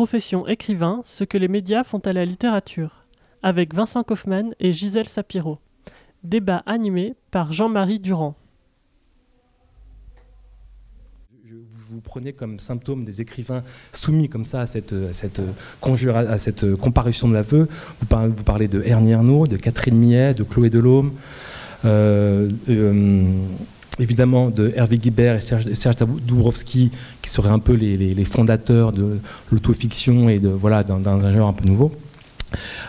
[0.00, 3.04] profession écrivain, ce que les médias font à la littérature,
[3.42, 5.58] avec Vincent Kaufmann et Gisèle Sapiro.
[6.24, 8.34] Débat animé par Jean-Marie Durand.
[11.90, 14.94] vous prenez comme symptôme des écrivains soumis comme ça à cette,
[16.80, 17.68] comparution de l'aveu.
[18.00, 21.12] Vous parlez, de Ernie Arnaud, de Catherine Millet, de Chloé Delhomme.
[21.84, 23.24] Euh, euh,
[24.00, 25.96] évidemment de Hervé Guibert et Serge, Serge
[27.22, 29.18] qui seraient un peu les, fondateurs de
[29.52, 31.92] l'autofiction et de voilà d'un genre un peu nouveau.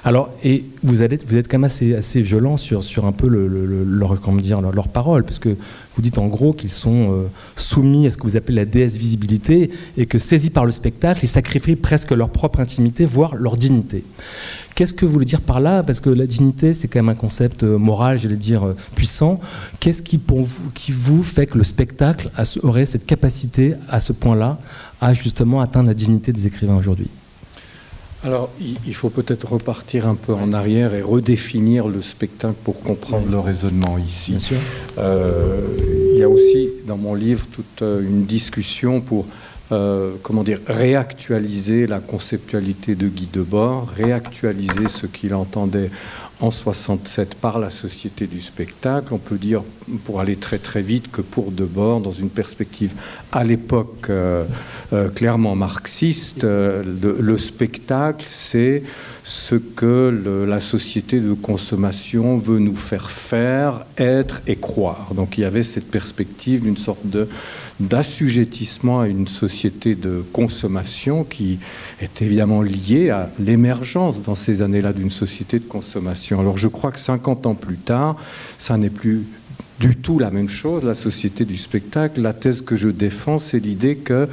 [0.03, 3.47] Alors, et vous, êtes, quand même assez, violent sur, un peu le,
[3.83, 5.55] leur, comment dire, leur, parole, parce que
[5.95, 7.23] vous dites en gros qu'ils sont euh,
[7.55, 11.19] soumis à ce que vous appelez la déesse visibilité, et que saisis par le spectacle,
[11.23, 14.03] ils sacrifient presque leur propre intimité, voire leur dignité.
[14.73, 15.83] Qu'est-ce que vous voulez dire par là?
[15.83, 19.39] Parce que la dignité, c'est quand même un concept euh, moral, j'allais dire, euh, puissant.
[19.79, 20.19] Qu'est-ce qui
[20.89, 22.31] vous fait que le spectacle
[22.63, 24.57] aurait cette capacité, à ce point-là,
[24.99, 27.09] à justement atteindre la dignité des écrivains aujourd'hui?
[28.23, 33.31] Alors, il faut peut-être repartir un peu en arrière et redéfinir le spectacle pour comprendre
[33.31, 34.31] le raisonnement ici.
[34.31, 34.57] Bien sûr.
[34.99, 35.61] Euh,
[36.13, 39.25] il y a aussi dans mon livre toute une discussion pour
[39.71, 45.89] euh, comment dire, réactualiser la conceptualité de Guy Debord, réactualiser ce qu'il entendait
[46.41, 49.13] en 67 par la société du spectacle.
[49.13, 49.63] On peut dire,
[50.05, 52.91] pour aller très très vite, que pour Debord, dans une perspective
[53.31, 54.43] à l'époque euh,
[54.91, 58.83] euh, clairement marxiste, le, spectacle, c'est
[59.23, 65.13] ce que la société de consommation veut nous faire faire, être et croire.
[65.15, 67.27] Donc il y avait cette perspective d'une sorte de
[67.87, 71.59] d'assujettissement à une société de consommation qui
[72.01, 76.39] est évidemment liée à l'émergence dans ces années-là d'une société de consommation.
[76.39, 78.15] Alors je crois que 50 ans plus tard,
[78.57, 79.23] ça n'est plus
[79.79, 82.21] du tout la même chose, la société du spectacle.
[82.21, 84.27] La thèse que je défends, c'est l'idée que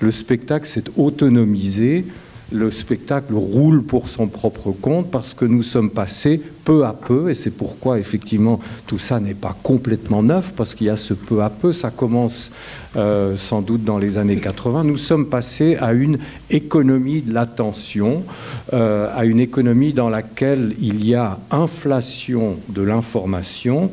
[0.00, 2.06] le spectacle s'est autonomisé
[2.52, 7.30] le spectacle roule pour son propre compte parce que nous sommes passés peu à peu,
[7.30, 11.14] et c'est pourquoi effectivement tout ça n'est pas complètement neuf, parce qu'il y a ce
[11.14, 12.52] peu à peu, ça commence
[12.96, 16.18] euh, sans doute dans les années 80, nous sommes passés à une
[16.50, 18.24] économie de l'attention,
[18.72, 23.90] euh, à une économie dans laquelle il y a inflation de l'information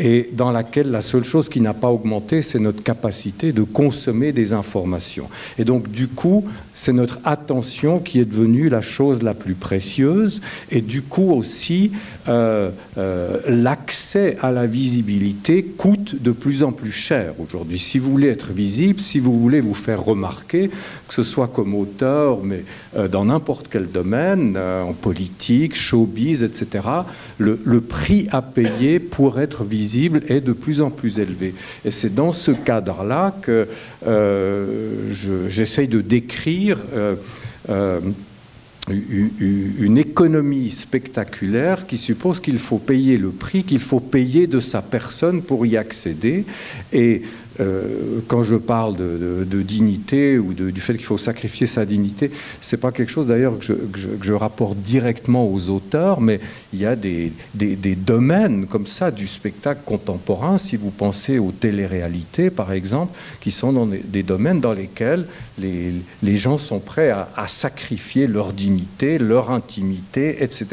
[0.00, 4.32] et dans laquelle la seule chose qui n'a pas augmenté, c'est notre capacité de consommer
[4.32, 5.28] des informations.
[5.58, 10.40] Et donc, du coup, c'est notre attention qui est devenue la chose la plus précieuse,
[10.70, 11.92] et du coup aussi,
[12.28, 17.78] euh, euh, l'accès à la visibilité coûte de plus en plus cher aujourd'hui.
[17.78, 20.70] Si vous voulez être visible, si vous voulez vous faire remarquer,
[21.08, 22.64] que ce soit comme auteur, mais
[22.96, 26.84] euh, dans n'importe quel domaine, en politique, showbiz, etc.,
[27.36, 31.54] le, le prix à payer pour être visible est de plus en plus élevé.
[31.84, 33.68] Et c'est dans ce cadre-là que
[34.06, 35.10] euh,
[35.48, 37.14] j'essaye de décrire euh,
[37.68, 38.00] euh,
[38.88, 44.82] une économie spectaculaire qui suppose qu'il faut payer le prix, qu'il faut payer de sa
[44.82, 46.44] personne pour y accéder.
[46.92, 47.22] Et
[47.60, 52.78] euh, quand je parle de, dignité ou du fait qu'il faut sacrifier sa dignité, c'est
[52.78, 53.74] pas quelque chose d'ailleurs que,
[54.22, 56.40] je, rapporte directement aux auteurs, mais
[56.72, 57.32] il y a des,
[57.96, 63.72] domaines comme ça du spectacle contemporain, si vous pensez aux téléréalités par exemple, qui sont
[63.72, 65.26] dans des, domaines dans lesquels
[65.58, 70.66] les, gens sont prêts à, à, sacrifier leur dignité, leur intimité, etc.,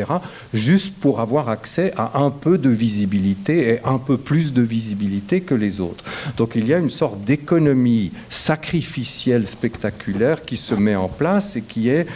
[0.53, 5.41] juste pour avoir accès à un peu de visibilité et un peu plus de visibilité
[5.41, 6.03] que les autres.
[6.37, 11.61] Donc il y a une sorte d'économie sacrificielle spectaculaire qui se met en place et
[11.61, 12.07] qui est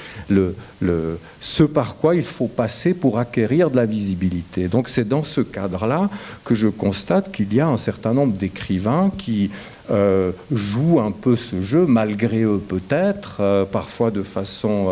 [1.40, 4.68] ce par quoi il faut passer pour acquérir de la visibilité.
[4.68, 6.10] Donc c'est dans ce cadre-là
[6.44, 9.52] que je constate qu'il y a un certain nombre d'écrivains qui
[9.91, 14.88] euh, jouent un peu ce jeu, malgré eux peut-être, euh, parfois de façon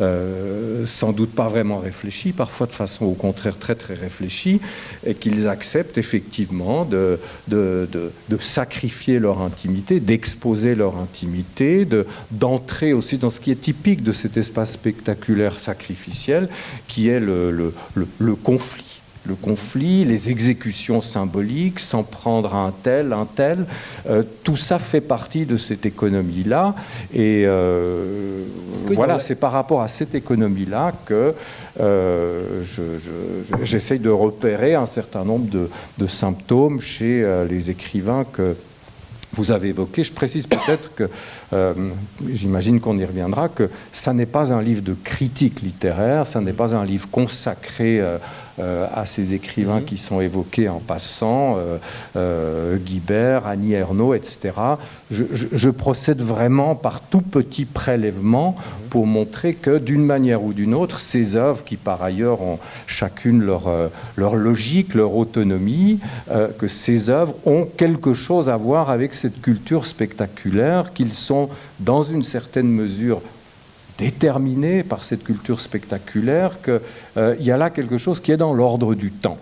[0.00, 4.60] euh, sans doute pas vraiment réfléchie, parfois de façon au contraire très très réfléchie,
[5.06, 11.86] et qu'ils acceptent effectivement de, de, de, sacrifier leur intimité, d'exposer leur intimité,
[12.30, 16.48] d'entrer aussi dans ce qui est typique de cet espace spectaculaire sacrificiel,
[16.88, 17.72] qui est le, le,
[18.18, 18.93] le conflit
[19.24, 23.66] le conflit, les exécutions symboliques, s'en prendre à un tel, un tel,
[24.08, 26.74] euh, tout ça fait partie de cette économie-là.
[27.12, 28.44] Et euh,
[28.92, 31.34] voilà, c'est par rapport à cette économie-là que
[31.80, 32.62] euh,
[33.62, 35.68] j'essaye de repérer un certain nombre de,
[35.98, 38.56] de symptômes chez les écrivains que
[39.34, 40.04] vous avez évoqué.
[40.04, 41.10] Je précise peut-être que,
[41.52, 41.74] euh,
[42.32, 46.52] j'imagine qu'on y reviendra, que ça n'est pas un livre de critique littéraire, ça n'est
[46.52, 48.18] pas un livre consacré euh,
[48.60, 49.84] à ces écrivains mhm.
[49.84, 51.58] qui sont évoqués en passant,
[52.14, 54.52] Guibert, Annie Ernaux, etc.
[55.10, 58.88] Je, procède vraiment par tout petit prélèvement mhm.
[58.90, 63.42] pour montrer que d'une manière ou d'une autre, ces œuvres qui par ailleurs ont chacune
[63.42, 63.70] leur,
[64.16, 65.98] leur logique, leur autonomie,
[66.58, 71.48] que ces œuvres ont quelque chose à voir avec cette culture spectaculaire, qu'ils sont
[71.80, 73.20] dans une certaine mesure
[73.98, 76.80] déterminés par cette culture spectaculaire, qu'il
[77.16, 79.38] euh, y a là quelque chose qui est dans l'ordre du temps.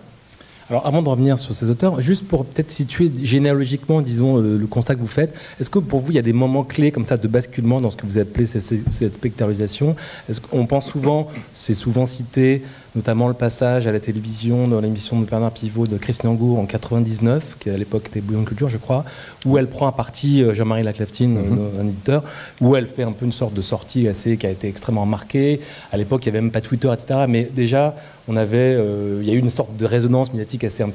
[0.69, 4.95] Alors avant de revenir sur ces auteurs, juste pour peut-être situer généalogiquement, disons, le, constat
[4.95, 7.17] que vous faites, est-ce que pour vous, il y a des moments clés comme ça
[7.17, 9.95] de basculement dans ce que vous appelez cette, cette spectacularisation
[10.29, 12.63] Est-ce qu'on pense souvent, c'est souvent cité,
[12.95, 16.65] notamment le passage à la télévision dans l'émission de Bernard Pivot de Christian Angour en
[16.65, 19.03] 99, qui à l'époque était Bouillon de Culture, je crois,
[19.45, 21.59] où elle prend à partie euh, Jean-Marie Laclaftine, mhm.
[21.81, 22.23] un éditeur,
[22.61, 25.59] où elle fait un peu une sorte de sortie assez qui a été extrêmement marquée.
[25.91, 27.25] À l'époque, il n'y avait même pas Twitter, etc.
[27.27, 27.95] Mais déjà,
[28.27, 30.85] on avait, euh, il y a eu une sorte de résonance médiatique assez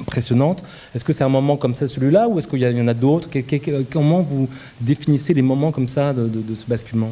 [0.00, 0.64] impressionnante.
[0.94, 3.28] Est-ce que c'est un moment comme ça, celui-là, ou est-ce qu'il y, en a d'autres?
[3.90, 4.48] Comment vous
[4.80, 7.10] définissez les moments comme ça de ce basculement?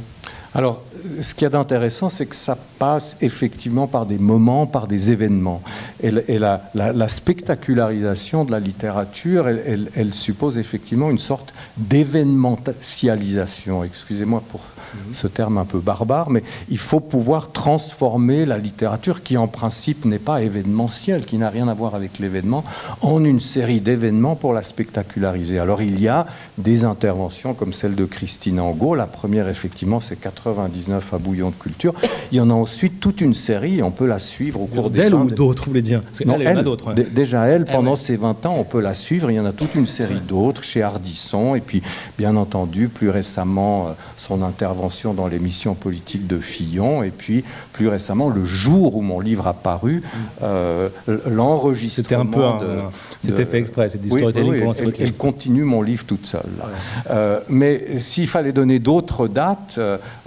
[0.52, 0.82] Alors,
[1.20, 5.62] ce qui est intéressant, c'est que ça passe effectivement par des moments, par des événements.
[6.02, 13.84] Et, la, spectacularisation de la littérature, elle, suppose effectivement une sorte d'événementialisation.
[13.84, 14.62] Excusez-moi pour.
[15.12, 20.04] Ce terme un peu barbare, mais il faut pouvoir transformer la littérature qui en principe
[20.04, 22.64] n'est pas événementielle, qui n'a rien à voir avec l'événement,
[23.00, 25.58] en une série d'événements pour la spectaculariser.
[25.58, 26.26] Alors il y a
[26.58, 28.94] des interventions comme celle de Christine Angot.
[28.94, 31.94] La première, effectivement, c'est 99 à Bouillon de Culture.
[32.32, 35.00] Il y en a ensuite toute une série, on peut la suivre au cours des...
[35.00, 36.92] D'elle ou d'autres, vous voulez dire non, elle, a d'autres.
[36.92, 39.30] Déjà elle, pendant ces 20 ans, on peut la suivre.
[39.30, 41.54] Il y en a toute une série d'autres chez Ardisson.
[41.54, 41.82] Et puis,
[42.18, 44.79] bien entendu, plus récemment, euh, son intervention
[45.14, 47.02] dans l'émission politique de Fillon.
[47.02, 50.18] Et puis, plus récemment, le jour où mon livre a paru, mm.
[50.42, 50.88] euh,
[51.26, 51.90] l'enregistrement...
[51.90, 52.40] C'était un peu...
[53.18, 56.40] C'était fait exprès, c'est du storytelling oui, elle, elle, continue mon livre toute seule.
[57.10, 59.78] Euh, mais s'il fallait donner d'autres dates,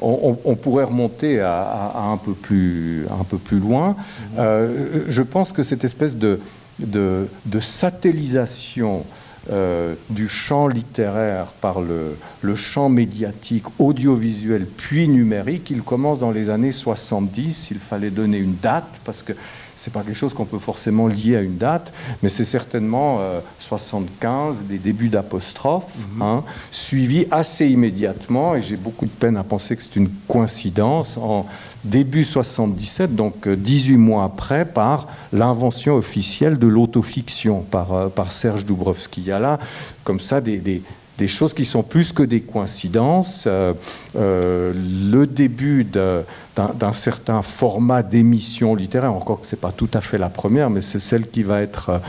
[0.02, 3.90] on, pourrait remonter à, un, peu plus, un peu plus loin.
[3.90, 3.96] Mhm.
[4.40, 6.40] Euh, je pense que cette espèce de,
[6.80, 7.28] de,
[7.60, 9.06] satellisation
[9.52, 16.32] euh, du champ littéraire par le, le, champ médiatique, audiovisuel, puis numérique, il commence dans
[16.32, 17.72] les années 70.
[17.72, 19.34] Il fallait donner une date, parce que
[19.76, 23.20] c'est pas quelque chose qu'on peut forcément lier à une date, mais c'est certainement
[23.60, 26.22] 75, euh, des débuts d'apostrophe, mhm.
[26.22, 31.18] hein, suivi assez immédiatement, et j'ai beaucoup de peine à penser que c'est une coïncidence,
[31.18, 31.46] en
[31.84, 38.32] début 77, donc 18 euh, mois après, par l'invention officielle de l'autofiction par, euh, par
[38.32, 39.22] Serge Dubrovski.
[39.22, 39.60] Il y a là,
[40.04, 40.82] comme ça, des,
[41.28, 43.46] choses qui sont plus que des coïncidences.
[43.48, 43.74] Euh,
[44.14, 50.18] le début d'un certain format d'émission littéraire, encore que ce n'est pas tout à fait
[50.18, 52.02] la première, mais c'est celle qui va être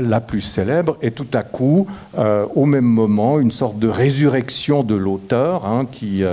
[0.00, 1.86] la plus célèbre, et tout à coup,
[2.16, 6.24] au même moment, une sorte de résurrection de l'auteur hein, qui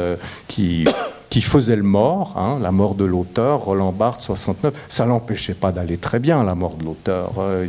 [1.35, 4.73] qui faisait le mort, hein, la mort de l'auteur, Roland Barthes, 69.
[4.87, 7.33] Ça n'empêchait pas d'aller très bien, la mort de l'auteur.
[7.39, 7.67] Euh,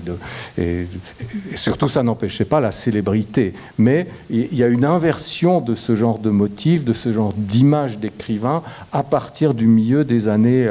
[0.56, 0.86] et,
[1.56, 3.54] surtout, ça n'empêchait pas la célébrité.
[3.76, 7.98] Mais il y a une inversion de ce genre de motifs, de ce genre d'image
[7.98, 10.68] d'écrivain à partir du milieu des années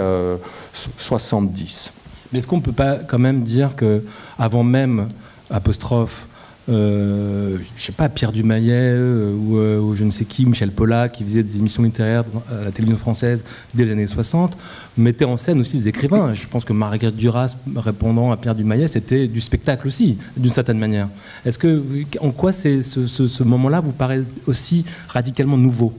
[0.98, 1.92] 70.
[1.92, 2.00] Euh,
[2.32, 4.06] Mais est-ce qu'on ne peut pas quand même dire que
[4.40, 5.10] avant même
[5.50, 6.28] apostrophe
[6.68, 11.14] euh, je sais pas, Pierre Dumayet euh, euh, ou, je ne sais qui, Michel Pollack,
[11.14, 14.58] qui faisait des émissions littéraires à la télévision française dès les années 60,
[14.98, 16.34] mettait en scène aussi des écrivains.
[16.34, 20.80] Je pense que Marguerite Duras, répondant à Pierre Dumayet, c'était du spectacle aussi, d'une certaine
[20.80, 21.08] manière.
[21.46, 21.84] Est-ce que,
[22.20, 25.94] en quoi ce, ce moment-là vous paraît aussi radicalement nouveau?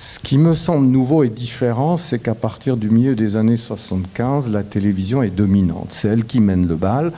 [0.00, 4.48] Ce qui me semble nouveau et différent, c'est qu'à partir du milieu des années 75,
[4.48, 5.88] la télévision est dominante.
[5.90, 7.12] C'est elle qui mène le bal.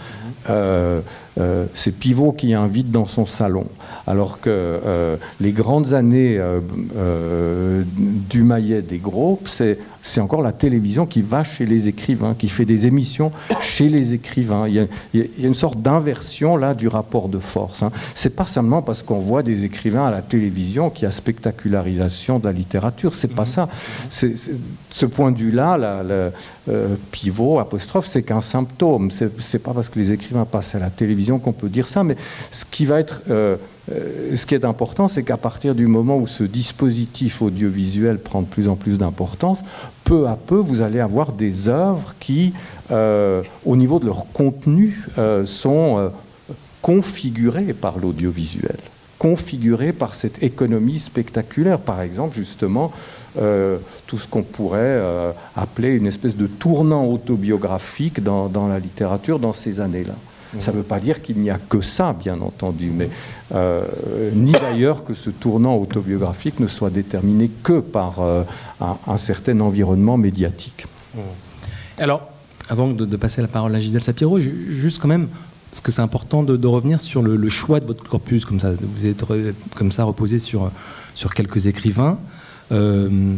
[0.48, 1.02] Euh,
[1.40, 3.66] euh, c'est Pivot qui invite dans son salon.
[4.06, 6.40] Alors que euh, les grandes années
[8.30, 12.48] du maillet des groupes, c'est c'est encore la télévision qui va chez les écrivains, qui
[12.48, 14.66] fait des émissions chez les écrivains.
[14.68, 14.74] Il
[15.14, 17.82] y a, une sorte d'inversion là du rapport de force.
[17.82, 17.90] Hein.
[18.14, 22.38] C'est pas seulement parce qu'on voit des écrivains à la télévision qu'il y a spectacularisation
[22.38, 23.14] de la littérature.
[23.14, 23.68] C'est pas ça.
[24.08, 24.34] C'est,
[24.90, 26.32] ce point de vue-là, le
[26.68, 29.10] euh, pivot, apostrophe, c'est qu'un symptôme.
[29.10, 32.04] C'est, pas parce que les écrivains passent à la télévision qu'on peut dire ça.
[32.04, 32.16] Mais
[32.50, 33.56] ce qui va être euh,
[34.34, 38.46] ce qui est important, c'est qu'à partir du moment où ce dispositif audiovisuel prend de
[38.46, 39.62] plus en plus d'importance,
[40.04, 42.52] peu à peu, vous allez avoir des œuvres qui,
[42.90, 46.10] euh, au niveau de leur contenu, euh, sont
[46.82, 48.78] configurées par l'audiovisuel.
[49.18, 51.78] configurée par cette économie spectaculaire.
[51.78, 52.90] Par exemple, justement,
[53.38, 59.38] euh, tout ce qu'on pourrait euh, appeler une espèce de tournant autobiographique dans la littérature
[59.38, 60.14] dans ces années-là.
[60.58, 63.08] Ça ne veut pas dire qu'il n'y a que ça, bien entendu, mais
[63.54, 63.84] euh,
[64.34, 68.44] ni d'ailleurs que ce tournant autobiographique ne soit déterminé que par un,
[69.06, 70.86] un, certain environnement médiatique.
[71.14, 71.18] Mmh.
[71.98, 72.22] Alors,
[72.70, 75.28] avant de, passer la parole à Gisèle Sapiro, juste quand même,
[75.70, 79.06] parce que c'est important de, revenir sur le, choix de votre corpus, comme ça, vous
[79.06, 79.24] êtes
[79.74, 80.70] comme ça reposé sur,
[81.14, 82.18] sur quelques écrivains.
[82.72, 83.34] Euh,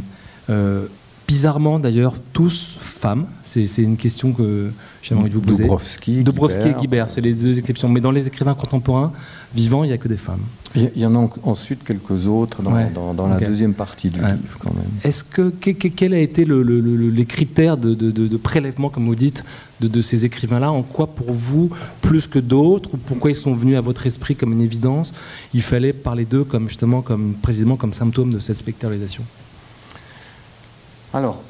[0.50, 0.86] euh,
[1.26, 3.26] bizarrement d'ailleurs, tous femmes.
[3.44, 4.70] C'est une question que
[5.02, 5.64] j'ai envie de vous poser.
[5.64, 7.88] Dubrovski, Dubrovski et Guibert, c'est les deux exceptions.
[7.88, 9.12] Mais dans les écrivains contemporains
[9.54, 10.40] vivants, il n'y a que des femmes.
[10.74, 12.90] Il y en a ensuite quelques autres dans, ouais.
[12.94, 13.44] dans, dans okay.
[13.44, 14.32] la deuxième partie du ouais.
[14.32, 14.84] livre, quand même.
[15.04, 18.36] Est-ce que, que, quel a été le, le, le, les critères de, de, de, de,
[18.38, 19.44] prélèvement, comme vous dites,
[19.80, 23.76] de, ces écrivains-là En quoi, pour vous, plus que d'autres, ou pourquoi ils sont venus
[23.76, 25.12] à votre esprit comme une évidence?
[25.52, 29.24] Il fallait parler d'eux comme justement, comme précisément comme symptôme de cette spectralisation.
[31.14, 31.42] Alors,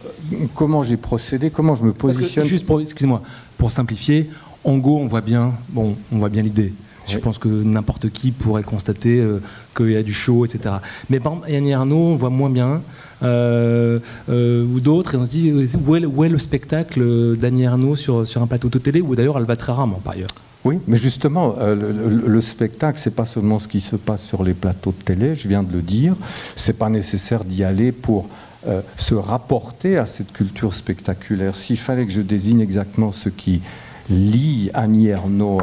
[0.54, 3.22] comment j'ai procédé Comment je me positionne que, Juste pour, excusez-moi,
[3.58, 4.28] pour simplifier,
[4.64, 6.72] en Go, on voit bien, bon, on voit bien l'idée.
[7.06, 7.12] Oui.
[7.12, 9.40] Je pense que n'importe qui pourrait constater euh,
[9.76, 10.76] qu'il y a du show, etc.
[11.10, 12.82] Mais par exemple, Yannick Arnaud, on voit moins bien,
[13.22, 13.98] euh,
[14.30, 17.96] euh, ou d'autres, et on se dit où est, où est le spectacle d'Annie Arnaud
[17.96, 20.30] sur, sur un plateau de télé, ou d'ailleurs elle va très rarement par ailleurs.
[20.64, 24.44] Oui, mais justement, euh, le, le, spectacle, c'est pas seulement ce qui se passe sur
[24.44, 26.14] les plateaux de télé, je viens de le dire.
[26.54, 28.28] C'est pas nécessaire d'y aller pour
[28.66, 31.56] euh, se rapporter à cette culture spectaculaire.
[31.56, 33.60] S'il fallait que je désigne exactement ce qui
[34.08, 35.60] lie Annie Ernaux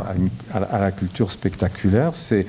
[0.53, 2.45] à, la culture spectaculaire, c'est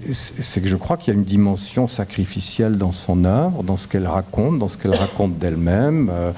[0.00, 4.06] que je crois qu'il y a une dimension sacrificielle dans son œuvre, dans ce qu'elle
[4.06, 6.10] raconte, dans ce qu'elle raconte d'elle-même.
[6.12, 6.32] Euh,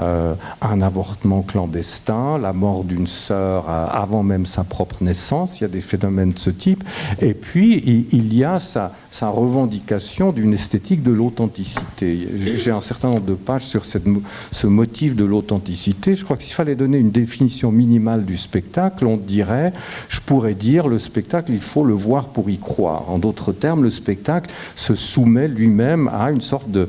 [0.00, 5.64] euh, un avortement clandestin, la mort d'une sœur avant même sa propre naissance, il y
[5.64, 6.84] a des phénomènes de ce type.
[7.20, 12.28] Et puis, il, y a sa, revendication d'une esthétique de l'authenticité.
[12.56, 16.14] J'ai un certain nombre de pages sur ce motif de l'authenticité.
[16.14, 19.72] Je crois que s'il fallait donner une définition minimale du spectacle, on dirait,
[20.08, 23.10] je pourrais dire, le spectacle, il faut le voir pour y croire.
[23.10, 26.88] En d'autres termes, le spectacle se soumet lui-même à une sorte de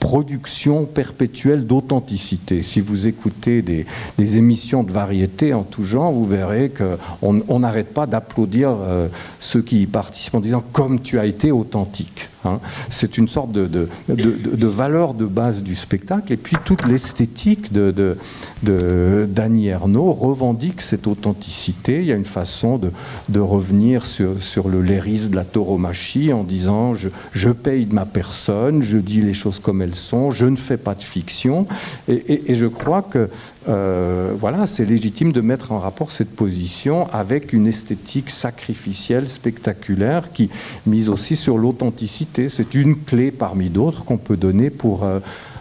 [0.00, 2.62] production perpétuelle d'authenticité.
[2.62, 3.86] Si vous écoutez des,
[4.36, 9.08] émissions de variété en tout genre, vous verrez qu'on n'arrête pas d'applaudir euh,
[9.40, 12.28] ceux qui y participent en disant comme tu as été authentique.
[12.46, 12.60] Hein.
[12.90, 16.32] C'est une sorte de, de, de, de, valeur de base du spectacle.
[16.32, 22.00] Et puis toute l'esthétique d'Annie Ernaux revendique cette authenticité.
[22.00, 26.94] Il y a une façon de, revenir sur, le léris de la tauromachie en disant
[26.94, 30.76] je, paye de ma personne, je dis les choses comme elles sont, je ne fais
[30.76, 31.66] pas de fiction.
[32.08, 33.28] Et je crois que
[33.68, 40.32] euh, voilà, c'est légitime de mettre en rapport cette position avec une esthétique sacrificielle, spectaculaire,
[40.32, 40.50] qui
[40.86, 42.48] mise aussi sur l'authenticité.
[42.48, 45.18] C'est une clé parmi d'autres qu'on peut donner pour, euh,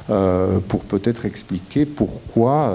[0.10, 2.74] euh, pour peut-être expliquer pourquoi.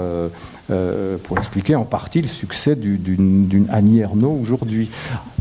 [0.71, 4.89] Euh, pour expliquer en partie le succès d'une Annie Ernaux aujourd'hui.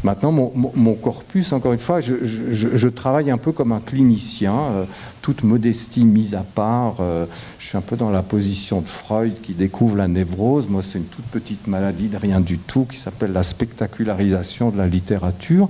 [0.03, 4.85] Maintenant, mon, corpus, encore une fois, je, travaille un peu comme un clinicien, euh,
[5.21, 6.97] toute modestie mise à part.
[7.01, 7.27] Euh,
[7.59, 10.69] je suis un peu dans la position de Freud qui découvre la névrose.
[10.69, 14.79] Moi, c'est une toute petite maladie de rien du tout qui s'appelle la spectacularisation de
[14.79, 15.69] la littérature.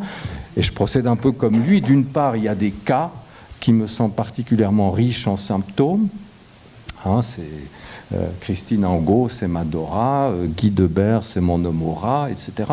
[0.56, 1.80] Et je procède un peu comme lui.
[1.82, 3.10] D'une part, il y a des cas
[3.58, 6.08] qui me semblent particulièrement riches en symptômes.
[7.04, 7.42] Hein, c'est
[8.14, 12.70] euh, Christine Angot, c'est Madora, euh, Guy Debert, c'est mon Nomora, etc.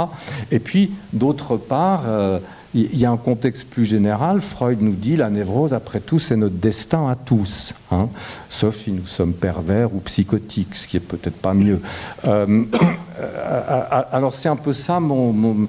[0.52, 2.40] Et puis, d'autre part, euh,
[2.74, 4.42] il y a un contexte plus général.
[4.42, 8.10] Freud nous dit la névrose, après tout, c'est notre destin à tous, hein,
[8.50, 11.82] sauf si nous sommes pervers ou psychotiques, ce qui est peut-être pas mieux.
[12.26, 12.64] Euh,
[14.12, 15.68] alors c'est un peu ça mon,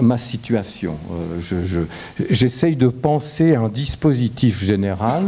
[0.00, 0.96] ma situation.
[2.30, 5.24] J'essaye je, de penser un dispositif général,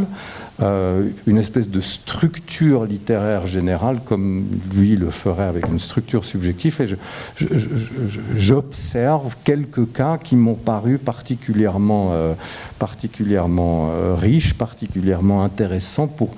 [0.61, 6.81] euh, une espèce de structure littéraire générale, comme lui le ferait avec une structure subjective,
[6.81, 7.47] et
[8.35, 12.33] j'observe quelques cas qui m'ont paru particulièrement, euh,
[12.77, 16.31] particulièrement euh, riches, particulièrement intéressants pour,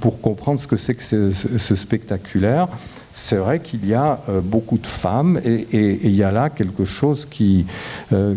[0.00, 2.68] pour comprendre ce que c'est que ce, ce spectaculaire
[3.18, 6.84] c'est vrai qu'il y a euh, beaucoup de femmes et, il y a là quelque
[6.84, 7.26] chose
[8.12, 8.34] euh,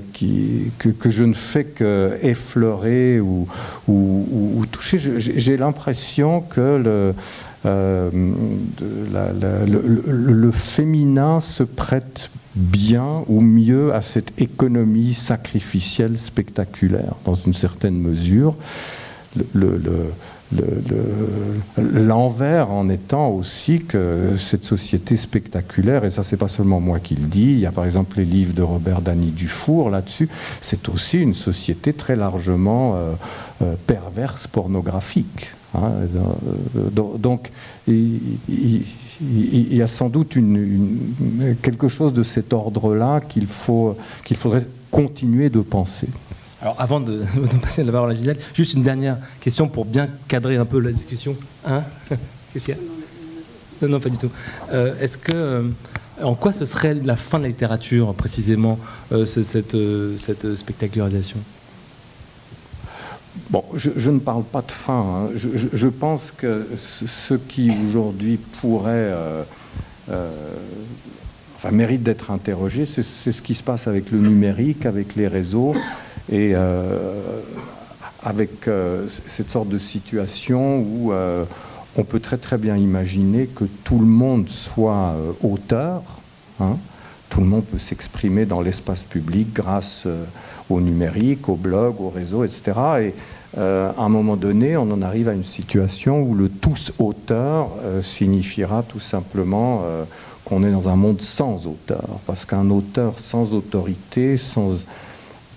[0.79, 3.47] que, que, je ne fais qu'effleurer ou,
[3.87, 4.97] ou, ou, toucher.
[5.19, 7.13] J'ai l'impression que le,
[7.67, 8.09] euh,
[10.07, 17.99] le, féminin se prête bien ou mieux à cette économie sacrificielle spectaculaire dans une certaine
[17.99, 18.55] mesure.
[21.77, 27.15] L'envers en étant aussi que cette société spectaculaire, et ça c'est pas seulement moi qui
[27.15, 30.29] le dis, il y a par exemple les livres de Robert Dany Dufour là-dessus,
[30.59, 33.13] c'est aussi une société très largement euh,
[33.61, 35.53] euh, perverse, pornographique.
[35.73, 35.91] Hein.
[36.93, 37.49] donc
[37.87, 38.83] il,
[39.21, 40.37] y a sans doute
[41.61, 46.09] quelque chose de cet ordre-là qu'il faudrait continuer de penser.
[46.61, 47.23] Alors avant de,
[47.61, 50.91] passer la parole à Gisèle, juste une dernière question pour bien cadrer un peu la
[50.91, 51.35] discussion.
[51.65, 51.83] Hein
[52.53, 52.81] Qu'est-ce qu'il y a
[53.87, 54.29] non, pas du tout.
[54.71, 55.63] Euh, est-ce que, euh,
[56.21, 58.77] en quoi ce serait la fin de la littérature précisément,
[59.11, 59.75] euh, cette,
[60.17, 61.39] cette spectacularisation?
[63.49, 65.01] Bon, je, ne parle pas de fin.
[65.01, 65.29] Hein.
[65.35, 69.11] Je, pense que ce, qui aujourd'hui pourrait,
[71.55, 75.73] enfin, mérite d'être interrogé, c'est ce qui se passe avec le numérique, avec les réseaux
[76.31, 77.41] et euh,
[78.23, 81.43] avec euh, cette sorte de situation où euh,
[81.97, 86.01] on peut très très bien imaginer que tout le monde soit auteur.
[86.61, 86.77] Hein.
[87.29, 90.07] tout le monde peut s'exprimer dans l'espace public grâce
[90.69, 92.71] au numérique, au blog, au réseau, etc.
[93.01, 93.13] Et
[93.57, 97.69] à un moment donné, on en arrive à une situation où le tous auteur
[98.01, 99.83] signifiera tout simplement
[100.45, 102.07] qu'on est dans un monde sans auteur.
[102.27, 104.85] Parce qu'un auteur sans autorité, sans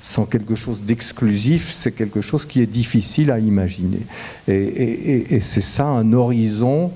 [0.04, 4.02] sans quelque chose d'exclusif, c'est quelque chose qui est difficile à imaginer.
[4.46, 6.92] Et, c'est ça un horizon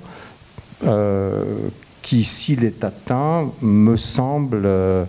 [0.85, 1.43] euh,
[2.03, 5.07] qui, s'il est atteint, me semble euh,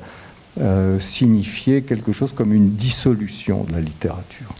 [0.61, 4.55] euh, signifier quelque chose comme une dissolution de la littérature.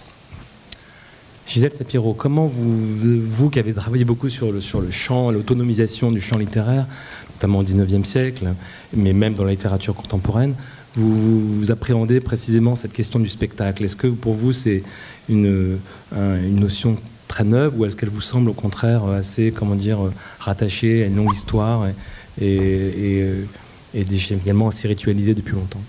[1.48, 6.12] Gisèle Sapiro, comment vous, vous qui avez travaillé beaucoup sur le, sur le champ, l'autonomisation
[6.12, 6.88] du champ littéraire,
[7.36, 8.54] notamment au XIXe siècle,
[8.94, 10.56] mais même dans la littérature contemporaine,
[10.96, 14.84] vous, appréhendez précisément cette question du spectacle Est-ce que pour vous c'est
[15.30, 15.78] une,
[16.12, 16.96] notion
[17.28, 20.00] très neuve ou est-ce qu'elle vous semble au contraire assez, comment dire,
[20.40, 21.88] rattachée à une longue histoire
[22.42, 22.48] et,
[23.94, 25.82] et également assez ritualisée depuis longtemps?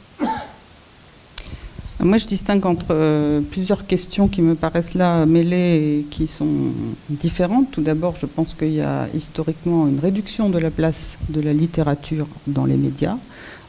[2.02, 6.72] Moi, je distingue entre euh, plusieurs questions qui me paraissent là mêlées et qui sont
[7.10, 7.70] différentes.
[7.72, 11.52] Tout d'abord, je pense qu'il y a historiquement une réduction de la place de la
[11.52, 13.18] littérature dans les médias.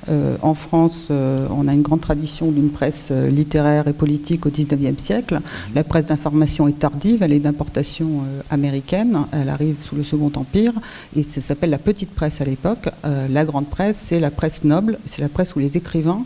[0.09, 4.45] Euh, en France, euh, on a une grande tradition d'une presse euh, littéraire et politique
[4.45, 5.39] au XIXe siècle.
[5.75, 10.73] La presse d'information est tardive, elle est d'importation américaine, elle arrive sous le Second Empire,
[11.15, 12.89] et ça s'appelle la petite presse à l'époque.
[13.03, 16.23] la grande presse, c'est la presse noble, c'est la presse où les écrivains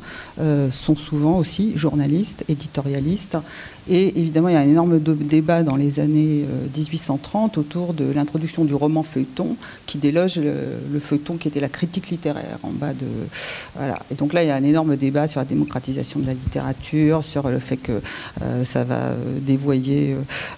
[0.71, 3.37] sont souvent aussi journalistes, éditorialistes,
[3.87, 6.45] et évidemment, il y a un énorme débat dans les années
[6.75, 12.09] 1830 autour de l'introduction du roman feuilleton, qui déloge le, feuilleton qui était la critique
[12.09, 13.05] littéraire en bas de,
[13.75, 13.99] voilà.
[14.11, 17.23] Et donc là, il y a un énorme débat sur la démocratisation de la littérature,
[17.23, 18.01] sur le fait que
[18.41, 20.15] euh, ça va euh, dévoyer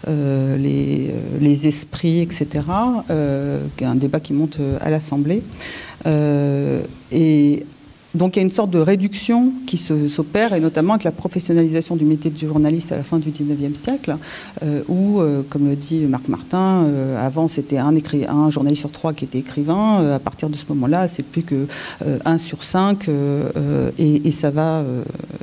[0.08, 1.12] euh, les,
[1.42, 2.64] les, esprits, etc.
[2.70, 5.42] un débat qui monte à l'Assemblée.
[7.12, 7.66] et
[8.18, 11.96] donc il y a une sorte de réduction qui s'opère, et notamment avec la professionnalisation
[11.96, 14.18] du métier de journaliste à la fin du 19e siècle,
[14.64, 17.94] euh, où, euh, comme le dit Marc Martin, euh, avant c'était un,
[18.50, 21.68] journaliste sur trois qui était écrivain, à partir de ce moment-là c'est plus que
[22.26, 23.10] un sur cinq,
[23.98, 24.84] et, ça, va,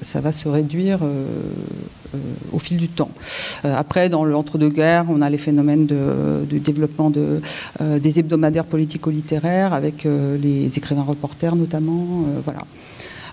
[0.03, 1.01] ça va se réduire
[2.53, 3.11] au fil du temps.
[3.65, 7.41] après, dans l'entre-deux-guerres, on a les phénomènes de, développement de,
[7.81, 12.25] des hebdomadaires politico-littéraires, avec les écrivains reporters notamment.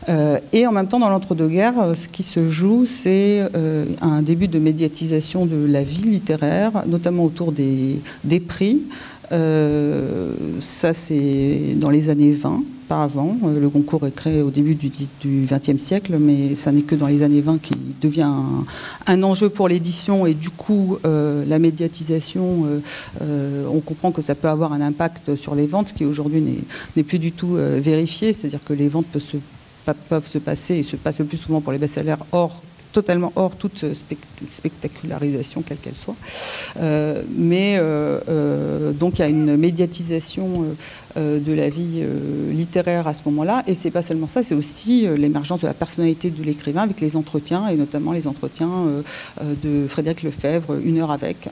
[0.10, 4.22] Euh, et en même temps, dans l'entre-deux-guerres, euh, ce qui se joue, c'est euh, un
[4.22, 8.82] début de médiatisation de la vie littéraire, notamment autour des, des prix.
[9.30, 12.64] ça, c'est dans les années 20
[13.00, 13.38] avant.
[13.44, 17.24] Le concours est créé au début du XXe siècle, mais ça n'est que dans les
[17.24, 18.32] années 20 qu'il devient
[19.08, 22.66] un, enjeu pour l'édition et du coup la médiatisation,
[23.22, 26.44] on comprend que ça peut avoir un impact sur les ventes, ce qui aujourd'hui
[26.96, 29.38] n'est plus du tout vérifié, c'est-à-dire que les ventes peuvent se
[30.10, 33.56] peuvent se passer, et se passent le plus souvent pour les best-sellers, hors totalement hors
[33.56, 33.86] toute
[34.48, 36.16] spectacularisation, quelle qu'elle soit.
[36.78, 40.66] Euh, mais euh, euh, donc il y a une médiatisation
[41.18, 42.06] de la vie
[42.52, 43.64] littéraire à ce moment-là.
[43.68, 47.18] Et c'est pas seulement ça, c'est aussi l'émergence de la personnalité de l'écrivain avec les
[47.18, 48.86] entretiens, et notamment les entretiens
[49.42, 51.50] de Frédéric Lefebvre, Une heure avec,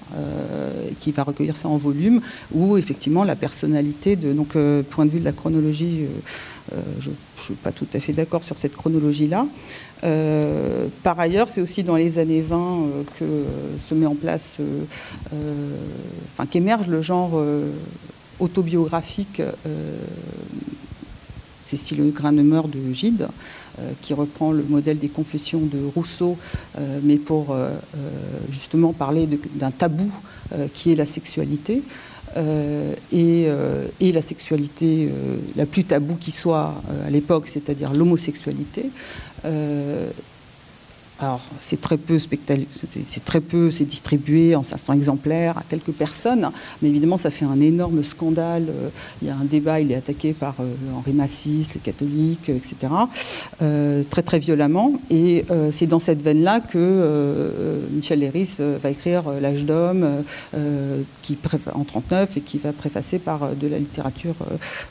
[1.01, 2.21] qui va recueillir ça en volume,
[2.53, 4.53] où effectivement la personnalité, de, donc
[4.89, 6.05] point de vue de la chronologie,
[6.99, 9.45] je ne suis pas tout à fait d'accord sur cette chronologie-là.
[10.03, 13.25] Euh, par ailleurs, c'est aussi dans les années 20 euh, que
[13.79, 15.75] se met en place, euh,
[16.33, 17.41] enfin qu'émerge le genre
[18.39, 19.41] autobiographique
[21.61, 23.27] Cécile Granemeur de Gide,
[24.01, 26.37] qui reprend le modèle des confessions de Rousseau,
[27.03, 27.55] mais pour
[28.49, 30.09] justement parler d'un tabou
[30.73, 31.83] qui est la sexualité.
[33.11, 33.47] et,
[34.01, 35.09] la sexualité
[35.55, 38.89] la plus taboue qui soit à l'époque, c'est-à-dire l'homosexualité,
[39.43, 40.11] 呃
[41.21, 46.49] alors, c'est très peu c'est très peu, c'est distribué en 500 exemplaires à quelques personnes,
[46.81, 48.67] mais évidemment, ça fait un énorme scandale.
[48.69, 48.89] Euh,
[49.21, 52.93] il y a un débat, il est attaqué par euh, Henri Massis, les catholiques, etc.,
[53.61, 54.93] euh, très très violemment.
[55.09, 62.41] Et c'est dans cette veine-là que Michel Léris va écrire L'âge d'homme, en 39 et
[62.41, 64.35] qui va préfacer par de la littérature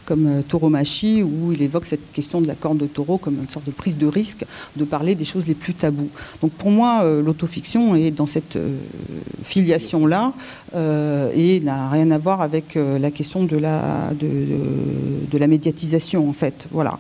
[0.05, 3.67] comme Tauromachi, où il évoque cette question de la corne de taureau comme une sorte
[3.67, 4.45] de prise de risque
[4.77, 6.11] de parler des choses les plus tabous.
[6.41, 8.77] Donc pour moi, euh, l'autofiction est dans cette euh,
[9.43, 10.33] filiation-là
[10.75, 16.33] euh, et n'a rien à voir avec la question de la, de, la médiatisation, en
[16.33, 16.67] fait.
[16.71, 16.99] Voilà.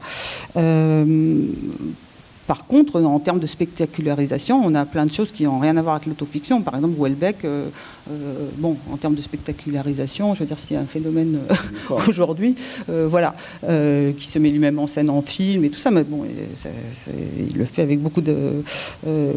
[2.48, 5.82] Par contre, en termes de spectacularisation, on a plein de choses qui n'ont rien à
[5.82, 6.62] voir avec l'autofiction.
[6.62, 7.68] Par exemple, Welbeck, euh,
[8.10, 11.94] euh, bon, en termes de spectacularisation, je veux dire, s'il y a un phénomène euh,
[12.08, 12.56] aujourd'hui,
[12.86, 17.58] voilà, qui se met lui-même en scène en film et tout ça, mais bon, il
[17.58, 18.62] le fait avec beaucoup de,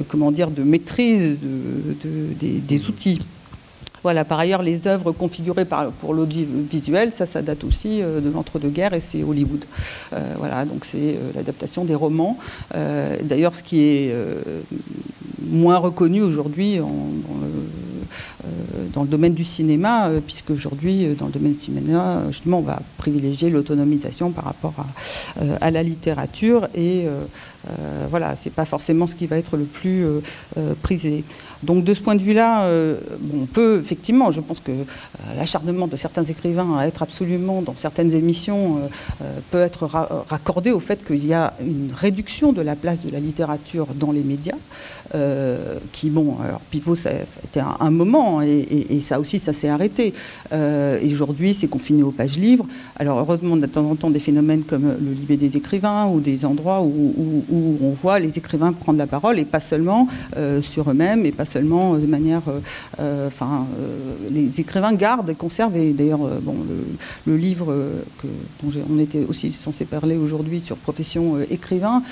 [0.08, 1.38] comment dire, de maîtrise
[2.02, 3.19] des outils.
[4.04, 5.66] Voilà, par ailleurs, les œuvres configurées
[6.00, 9.66] pour l'audiovisuel, ça, ça date aussi euh, de l'entre-deux-guerres et c'est Hollywood.
[10.14, 12.38] Euh, voilà, donc c'est euh, l'adaptation des romans.
[13.24, 14.16] D'ailleurs, ce qui est
[15.40, 16.80] moins reconnu aujourd'hui
[19.06, 24.32] domaine du cinéma, puisque aujourd'hui, dans le domaine du cinéma, justement, on va privilégier l'autonomisation
[24.32, 24.73] par rapport
[25.60, 27.06] à, la littérature et
[28.10, 30.06] voilà, c'est pas forcément ce qui va être le plus
[30.82, 31.23] prisé.
[31.63, 32.99] Donc de ce point de vue-là, euh,
[33.34, 34.84] on peut effectivement, je pense que euh,
[35.38, 38.77] l'acharnement de certains écrivains à être absolument dans certaines émissions
[39.21, 39.86] euh, peut être
[40.30, 44.12] raccordé au fait qu'il y a une réduction de la place de la littérature dans
[44.12, 44.56] les médias,
[45.91, 50.13] qui, bon, alors Pivot, ça, a été un, moment, et, ça aussi, ça s'est arrêté.
[50.54, 52.65] et aujourd'hui, c'est confiné aux pages livres.
[52.98, 56.46] Alors heureusement, de temps en temps des phénomènes comme le Libé des écrivains, ou des
[56.46, 60.08] endroits où, on voit les écrivains prendre la parole, et pas seulement
[60.62, 62.41] sur eux-mêmes, et pas seulement de manière.
[62.48, 62.60] Euh,
[63.00, 66.56] euh, enfin, euh, les écrivains gardent et conservent, et d'ailleurs, bon,
[67.26, 67.74] le, livre
[68.62, 72.04] dont on était aussi censé parler aujourd'hui sur profession écrivain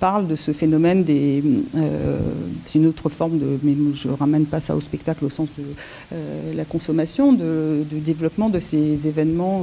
[0.00, 1.42] parle de ce phénomène des.
[2.64, 3.58] c'est une autre forme de.
[3.62, 8.48] Mais je ne ramène pas ça au spectacle au de la consommation, de, du développement
[8.48, 9.62] de ces événements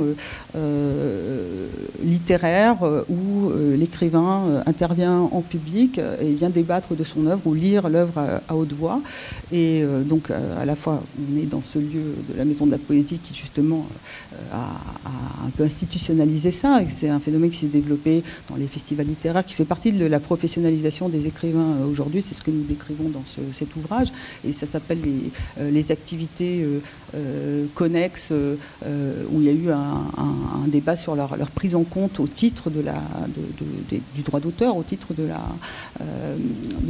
[2.04, 2.78] littéraires
[3.10, 8.56] où l'écrivain intervient en public et vient débattre de son œuvre ou lire l'œuvre à
[8.56, 9.02] haute voix.
[9.52, 12.66] Et euh, donc, euh, à la fois, on est dans ce lieu de la Maison
[12.66, 13.86] de la Poésie qui, justement,
[14.34, 16.82] euh, a, un peu institutionnalisé ça.
[16.90, 20.20] C'est un phénomène qui s'est développé dans les festivals littéraires, qui fait partie de la
[20.20, 22.22] professionnalisation des écrivains aujourd'hui.
[22.22, 24.12] C'est ce que nous décrivons dans cet ouvrage.
[24.46, 25.32] Et ça s'appelle les,
[25.90, 26.66] activités
[27.76, 32.70] connexes, où il y a eu un, débat sur leur, prise en compte au titre
[32.70, 35.28] du droit d'auteur, au titre de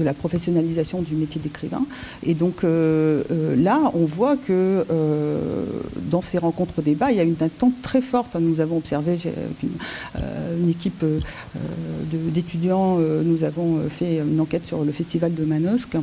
[0.04, 1.86] la, professionnalisation du métier d'écrivain.
[2.24, 5.66] Et donc euh, euh, là, on voit que euh,
[6.10, 8.36] dans ces rencontres débats, il y a une attente très forte.
[8.36, 9.18] Nous avons observé
[9.64, 11.04] une, une, équipe
[12.34, 15.98] d'étudiants, nous avons fait une enquête sur le festival de Manosque.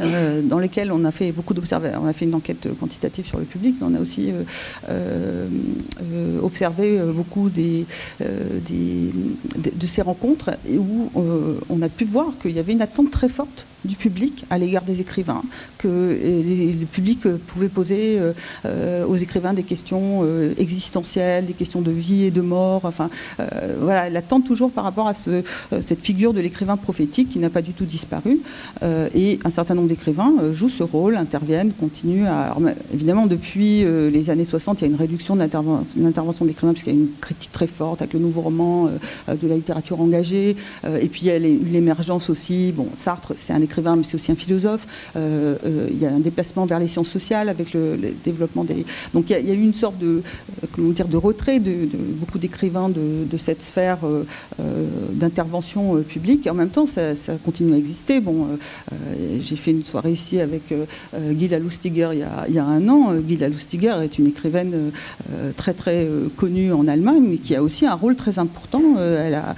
[0.00, 2.00] Euh, dans lesquels on a fait beaucoup d'observations.
[2.02, 4.42] On a fait une enquête quantitative sur le public, mais on a aussi euh,
[4.88, 7.84] euh, observé beaucoup de
[9.86, 11.10] ces rencontres où
[11.68, 14.82] on a pu voir qu'il y avait une attente très forte du public à l'égard
[14.82, 15.42] des écrivains,
[15.76, 18.18] que le public pouvait poser
[18.64, 20.26] aux écrivains des questions
[20.56, 22.82] existentielles, des questions de vie et de mort.
[22.84, 23.10] Enfin,
[23.80, 25.42] voilà, l'attente toujours par rapport à ce,
[25.82, 28.38] cette figure de l'écrivain prophétique qui n'a pas du tout disparu.
[28.82, 32.56] et un certain nombre d'écrivains euh, jouent ce rôle, interviennent, continuent à.
[32.92, 36.94] évidemment, depuis euh, les années 60, il y a une réduction de l'intervention d'écrivains, puisqu'il
[36.94, 38.88] y a une critique très forte avec le nouveau roman
[39.28, 40.56] euh, de la littérature engagée.
[40.84, 42.72] et puis il y a eu l'émergence aussi.
[42.72, 44.86] Bon, Sartre, c'est un écrivain, mais c'est aussi un philosophe.
[45.16, 48.84] il y a un déplacement vers les sciences sociales avec le, développement des.
[49.12, 50.22] Donc il y, a, eu une sorte de,
[50.72, 51.88] comment dire, de retrait de,
[52.20, 53.98] beaucoup d'écrivains de, cette sphère
[55.12, 56.46] d'intervention publique.
[56.46, 58.20] Et en même temps, ça, ça, continue à exister.
[58.20, 58.46] Bon,
[59.40, 60.74] j'ai fait une soirée ici avec
[61.36, 63.14] Gila Lustiger il y, a, un an.
[63.26, 64.90] Gila Lustiger est une écrivaine
[65.56, 69.54] très très connue en Allemagne, mais qui a aussi un rôle très important elle a,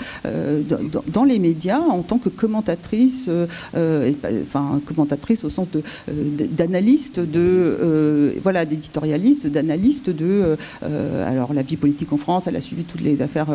[1.12, 3.28] dans, les médias en tant que commentatrice,
[3.74, 5.68] enfin commentatrice au sens
[6.08, 10.56] d'analyste, de, voilà, d'éditorialiste, d'analyste de
[11.26, 12.44] alors la vie politique en France.
[12.46, 13.48] Elle a suivi toutes les affaires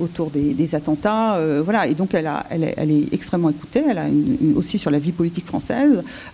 [0.00, 1.86] autour des, attentats, voilà.
[1.86, 3.82] Et donc elle, a, elle, est extrêmement écoutée.
[3.88, 4.06] Elle a
[4.54, 5.89] aussi sur la vie politique française.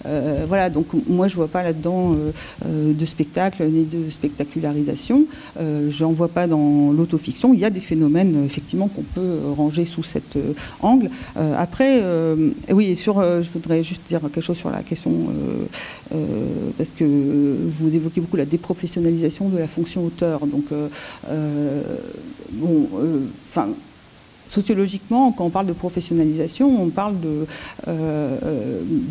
[0.07, 2.33] Euh, voilà, donc moi je vois pas là-dedans euh,
[2.65, 5.27] euh, de spectacle ni de spectacularisation.
[5.89, 7.53] J'en vois pas dans l'autofiction.
[7.53, 10.39] Il y a des phénomènes effectivement qu'on peut ranger sous cet
[10.81, 11.11] angle.
[11.57, 12.03] après,
[12.71, 15.13] oui, sur, je voudrais juste dire quelque chose sur la question
[16.77, 20.47] parce que vous évoquez beaucoup la déprofessionnalisation de la fonction auteur.
[20.47, 20.67] Donc,
[22.53, 22.89] bon,
[24.49, 27.47] sociologiquement, quand on parle de professionnalisation, on parle de,
[27.89, 28.39] euh,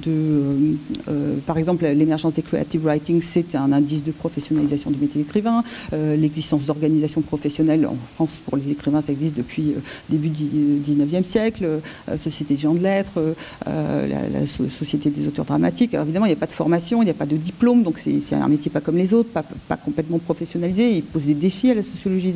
[0.06, 0.78] de
[1.10, 5.63] euh, par exemple, l'émergence des creative writing, c'est un indice de professionnalisation du métier d'écrivain.
[5.93, 10.95] Euh, l'existence d'organisations professionnelles en France pour les écrivains, ça existe depuis le début du
[10.95, 11.82] 19e siècle.
[12.17, 15.93] Société des gens de lettres, la, Société des auteurs dramatiques.
[15.93, 17.98] Alors évidemment, il n'y a pas de formation, il n'y a pas de diplôme, donc
[17.98, 20.98] c'est un métier pas comme les autres, pas, complètement professionnalisé.
[20.98, 22.34] Il pose des défis à la sociologie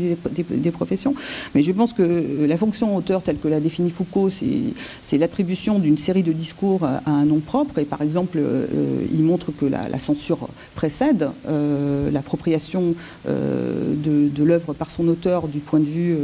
[0.50, 1.14] des professions.
[1.56, 5.98] Mais je pense que la fonction auteur tel que l'a défini Foucault, c'est l'attribution d'une
[5.98, 7.80] série de discours à un nom propre.
[7.80, 12.96] Et par exemple, euh, il montre que la, censure précède euh, l'appropriation
[13.28, 16.16] euh, de, l'œuvre par son auteur du point de vue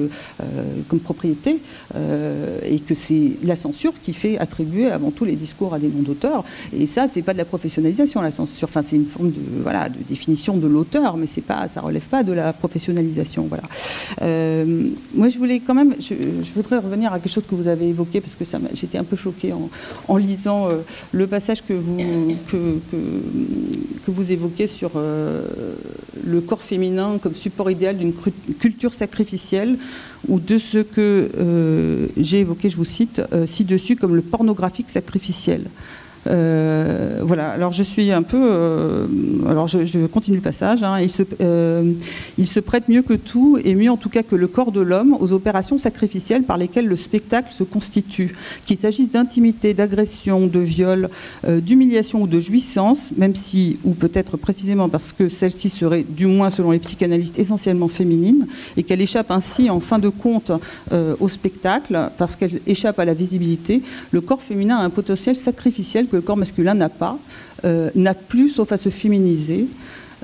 [0.87, 1.59] comme propriété,
[2.65, 6.01] et que c'est la censure qui fait attribuer avant tout les discours à des noms
[6.01, 6.43] d'auteurs.
[6.75, 8.69] Et ça, c'est pas de la professionnalisation, la censure.
[8.69, 12.07] Enfin, c'est une forme de, voilà, de définition de l'auteur, mais c'est pas, ça relève
[12.07, 13.47] pas de la professionnalisation.
[13.49, 13.63] Voilà.
[15.13, 15.93] moi, je voulais quand même,
[16.55, 19.53] voudrais revenir à quelque chose que vous avez évoqué, parce que j'étais un peu choquée
[20.07, 20.77] en, lisant euh,
[21.11, 22.79] le passage que vous, que,
[24.07, 25.75] vous évoquez sur euh,
[26.23, 28.13] le corps féminin comme support idéal d'une
[28.59, 29.77] culture sacrificielle,
[30.27, 35.65] ou de ce que euh, j'ai évoqué, je vous cite, ci-dessus, comme le pornographique sacrificiel.
[36.27, 38.41] Euh, voilà, alors je suis un peu.
[38.41, 39.05] Euh,
[39.47, 40.83] alors je, continue le passage.
[40.83, 40.97] Hein.
[41.41, 41.93] euh,
[42.37, 44.81] il, se, prête mieux que tout, et mieux en tout cas que le corps de
[44.81, 48.35] l'homme, aux opérations sacrificielles par lesquelles le spectacle se constitue.
[48.65, 51.09] Qu'il s'agisse d'intimité, d'agression, de viol,
[51.47, 56.49] d'humiliation ou de jouissance, même si, ou peut-être précisément parce que celle-ci serait, du moins
[56.49, 60.51] selon les psychanalystes, essentiellement féminine, et qu'elle échappe ainsi en fin de compte
[61.19, 66.07] au spectacle, parce qu'elle échappe à la visibilité, le corps féminin a un potentiel sacrificiel
[66.15, 67.17] le corps masculin n'a pas,
[67.65, 69.67] euh, n'a plus, sauf à se féminiser.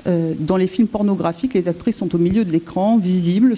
[0.06, 3.54] Euh, dans les films pornographiques, les actrices sont au milieu de l'écran, visibles,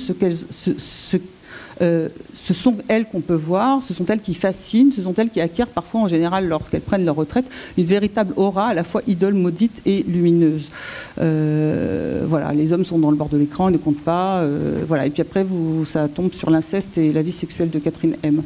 [1.80, 5.30] euh, ce sont elles qu'on peut voir, ce sont elles qui fascinent, ce sont elles
[5.30, 9.00] qui acquièrent parfois, en général, lorsqu'elles prennent leur retraite, une véritable aura, à la fois
[9.08, 10.70] idole, maudite et lumineuse.
[11.16, 14.44] Voilà, les hommes sont dans le bord de l'écran, ils ne comptent pas.
[14.86, 18.16] Voilà, et puis après, vous, ça tombe sur l'inceste et la vie sexuelle de Catherine
[18.22, 18.42] M.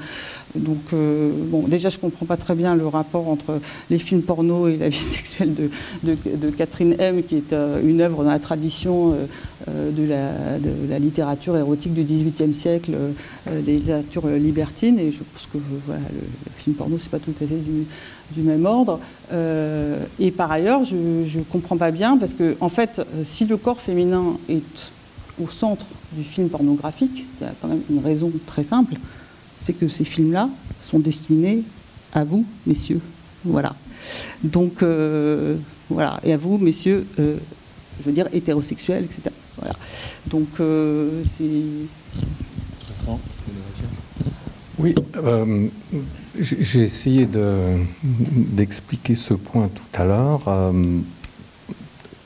[0.54, 4.68] Donc, bon, déjà, je ne comprends pas très bien le rapport entre les films porno
[4.68, 9.14] et la vie sexuelle de, de, Catherine M, qui est une œuvre dans la tradition
[9.66, 12.92] de la, de, la, littérature érotique du XVIIIe siècle,
[13.46, 15.94] les littérature libertine, et je pense que le,
[16.56, 17.46] film porno, c'est pas tout à fait
[18.34, 19.00] du, même ordre.
[19.32, 23.56] Euh, et par ailleurs, je ne comprends pas bien, parce que, en fait, si le
[23.56, 24.92] corps féminin est
[25.42, 28.94] au centre du film pornographique, il y a quand même une raison très simple,
[29.62, 30.48] c'est que ces films-là
[30.80, 31.62] sont destinés
[32.12, 33.00] à vous, messieurs.
[33.44, 33.74] Voilà.
[34.42, 35.56] Donc, euh,
[35.90, 36.20] voilà.
[36.24, 37.36] Et à vous, messieurs, euh,
[38.00, 39.30] je veux dire hétérosexuels, etc.
[39.56, 39.74] Voilà.
[40.26, 41.88] Donc, c'est.
[44.78, 45.66] Oui, euh,
[46.38, 47.28] j'ai essayé
[48.02, 50.42] d'expliquer ce point tout à l'heure.
[50.46, 51.00] Euh,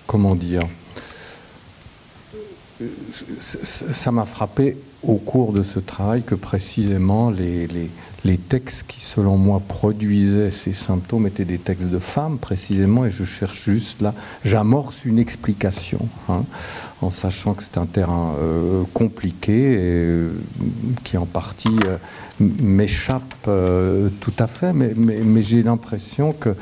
[0.07, 0.61] comment dire?
[3.41, 7.91] Ça m'a frappé au cours de ce travail que précisément les,
[8.49, 13.25] textes qui, selon moi, produisaient ces symptômes étaient des textes de femmes, précisément, et je
[13.25, 16.45] cherche juste là, j'amorce une explication, hein,
[17.01, 20.31] en sachant que c'est un terrain euh, compliqué et euh,
[21.03, 21.97] qui en partie euh,
[22.39, 23.49] m'échappe
[24.21, 26.55] tout à fait, mais, mais, j'ai l'impression que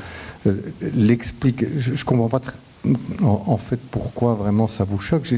[0.95, 2.57] l'explique, je ne comprends pas très
[3.23, 5.29] en, fait, pourquoi vraiment ça vous choque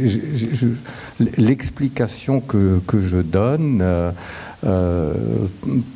[1.19, 4.13] L'explication que, que, je donne euh,
[4.65, 5.13] euh,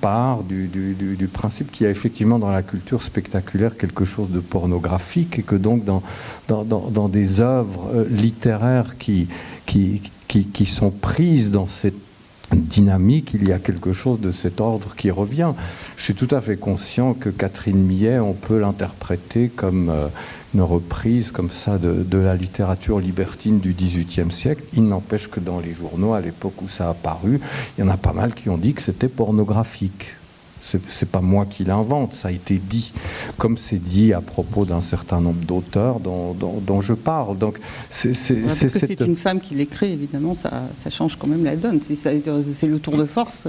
[0.00, 4.40] part du, du, principe qu'il y a effectivement dans la culture spectaculaire quelque chose de
[4.40, 6.02] pornographique et que donc dans,
[6.48, 9.28] dans, dans, des œuvres euh, littéraires qui,
[9.66, 11.94] qui, qui, qui, sont prises dans cette
[12.52, 15.52] dynamique, il y a quelque chose de cet ordre qui revient.
[15.96, 19.92] Je suis tout à fait conscient que Catherine Millet, on peut l'interpréter comme
[20.56, 24.62] une reprise comme ça de, la littérature libertine du XVIIIe siècle.
[24.72, 27.40] Il n'empêche que dans les journaux, à l'époque où ça a apparu,
[27.76, 30.06] il y en a pas mal qui ont dit que c'était pornographique.
[30.62, 32.92] C'est pas moi qui l'invente, ça a été dit,
[33.36, 37.38] comme c'est dit à propos d'un certain nombre d'auteurs dont, dont, je parle.
[37.38, 41.80] Donc, c'est c'est une femme qui l'écrit, évidemment, ça, ça, change quand même la donne.
[41.82, 43.46] C'est le tour de force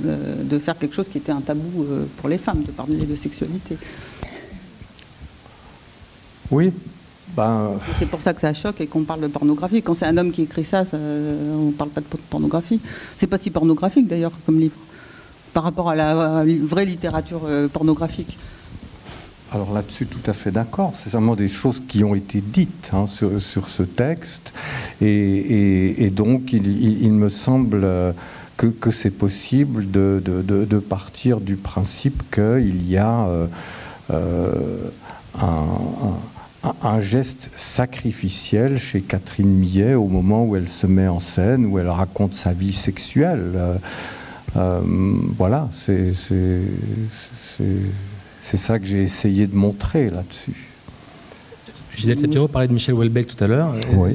[0.00, 3.16] de, faire quelque chose qui était un tabou euh, pour les femmes, de parler de
[3.16, 3.76] sexualité.
[6.50, 6.72] Oui.
[7.36, 7.72] Ben...
[7.98, 9.82] C'est pour ça que ça choque et qu'on parle de pornographie.
[9.82, 12.80] Quand c'est un homme qui écrit ça, on ne parle pas de pornographie.
[13.16, 14.76] C'est pas si pornographique d'ailleurs comme livre
[15.52, 18.36] par rapport à la, vraie littérature euh, pornographique.
[19.52, 20.92] Alors là-dessus, tout à fait d'accord.
[20.94, 24.52] C'est seulement des choses qui ont été dites hein, sur, ce texte.
[25.00, 28.12] Et, donc, il, me semble euh,
[28.58, 33.26] que, c'est possible de, partir du principe qu'il y a
[34.10, 34.90] euh,
[35.40, 35.66] un,
[37.00, 41.88] geste sacrificiel chez Catherine Millet au moment où elle se met en scène, où elle
[41.88, 43.52] raconte sa vie sexuelle.
[44.56, 44.80] Euh,
[45.36, 46.12] voilà, c'est
[48.42, 50.70] ça que j'ai essayé de montrer là-dessus.
[51.96, 53.72] Gisèle Sapiro parlait de Michel Houellebecq tout à l'heure.
[53.94, 54.12] Oui.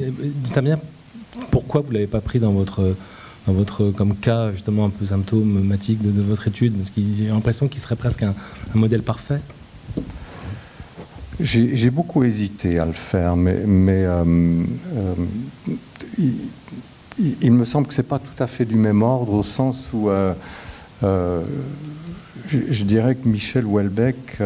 [0.62, 0.78] bien
[1.50, 2.94] pourquoi vous ne l'avez pas pris dans votre,
[3.46, 6.74] dans votre comme cas justement un peu symptomatique de, de votre étude?
[6.76, 8.34] Parce qu'il j'ai l'impression qu'il serait presque un,
[8.74, 9.40] modèle parfait.
[11.40, 14.24] J'ai beaucoup hésité à le faire, mais, euh,
[14.96, 15.14] euh,
[17.18, 19.90] il, me semble que ce n'est pas tout à fait du même ordre, au sens
[19.92, 20.34] où euh,
[22.48, 24.38] je, dirais que Michel Houellebecq,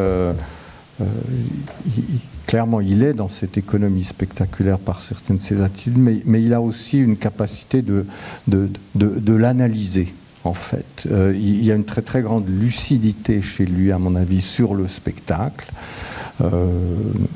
[2.46, 6.60] clairement, il est dans cette économie spectaculaire par certaines de ses attitudes, mais, il a
[6.60, 8.06] aussi une capacité de,
[9.26, 10.14] l'analyser.
[10.44, 14.40] En fait, il y a une très très grande lucidité chez lui, à mon avis,
[14.40, 15.72] sur le spectacle.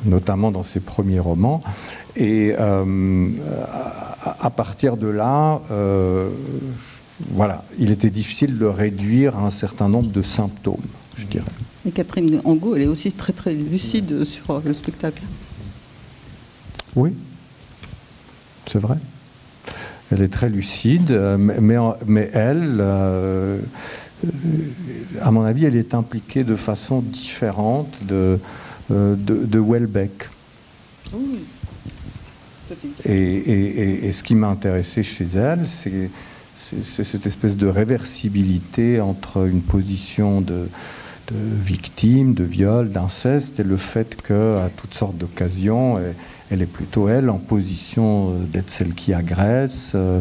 [0.05, 1.61] Notamment dans ses premiers romans.
[2.17, 2.55] Et
[4.41, 6.29] à partir de là, euh,
[7.31, 10.77] voilà, il était difficile de réduire un certain nombre de symptômes,
[11.17, 11.45] je dirais.
[11.87, 15.23] Et Catherine Angot, elle est aussi très très lucide sur le spectacle.
[16.97, 17.15] Oui,
[18.67, 18.97] c'est vrai.
[20.11, 23.59] Elle est très lucide, mais, mais elle, euh,
[25.23, 28.37] à mon avis, elle est impliquée de façon différente de, euh,
[28.91, 30.29] de, de Welbeck.
[31.13, 31.41] Oui.
[33.05, 36.11] Et, ce qui m'a intéressé chez elle, c'est
[36.55, 40.69] cette espèce de réversibilité entre une position de,
[41.33, 45.99] victime, de viol, d'inceste, et le fait qu'à toutes sortes d'occasions,
[46.51, 49.93] elle est plutôt, elle, en position d'être celle qui agresse.
[49.95, 50.21] Euh,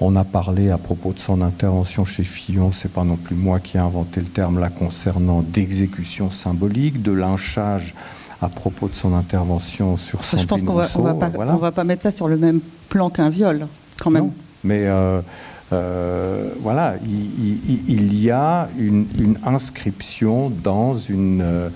[0.00, 3.60] on a parlé à propos de son intervention chez Fillon, c'est pas non plus moi
[3.60, 7.94] qui ai inventé le terme là concernant d'exécution symbolique, de lynchage
[8.40, 12.28] à propos de son intervention sur Je pense qu'on va, va, pas, mettre ça sur
[12.28, 13.66] le même plan qu'un viol,
[14.00, 14.30] quand même.
[14.62, 15.20] mais euh,
[15.72, 21.68] euh, voilà, il, y a une, inscription dans une euh,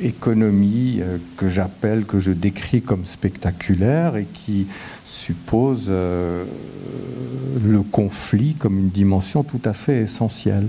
[0.00, 1.00] économie
[1.36, 4.66] que j'appelle, que je décris comme spectaculaire et qui
[5.04, 10.68] suppose le conflit comme une dimension tout à fait essentielle.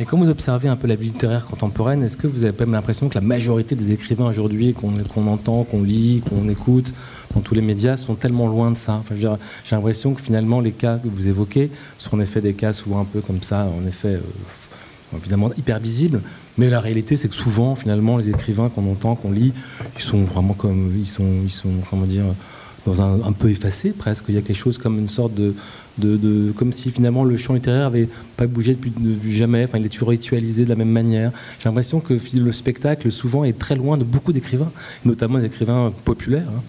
[0.00, 2.64] Et quand vous observez un peu la vie littéraire contemporaine, est-ce que vous avez pas
[2.64, 6.92] l'impression que la majorité des écrivains aujourd'hui qu'on entend, qu'on lit, qu'on écoute
[7.34, 9.02] dans tous les médias sont tellement loin de ça?
[9.14, 13.00] J'ai l'impression que finalement les cas que vous évoquez sont en effet des cas souvent
[13.00, 14.20] un peu comme ça, en effet euh,
[15.18, 16.20] évidemment hyper visibles,
[16.58, 19.52] mais la réalité c'est que souvent finalement les écrivains qu'on entend, qu'on lit,
[19.96, 22.24] ils sont vraiment comme ils sont, ils sont comment dire
[22.84, 24.24] dans un, un peu effacé presque.
[24.28, 25.54] Il y a quelque chose comme une sorte de
[25.98, 28.92] de, comme si finalement le champ littéraire n'avait pas bougé depuis,
[29.26, 31.32] jamais, enfin, il est toujours ritualisé de la même manière.
[31.58, 34.70] J'ai l'impression que le spectacle, souvent, est très loin de beaucoup d'écrivains,
[35.04, 36.48] notamment des écrivains populaires.
[36.48, 36.62] Hein.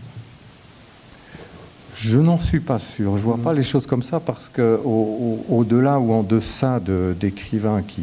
[1.95, 3.17] Je n'en suis pas sûr.
[3.17, 6.81] Je vois pas les choses comme ça parce que au-delà ou en deçà
[7.19, 8.01] d'écrivains qui,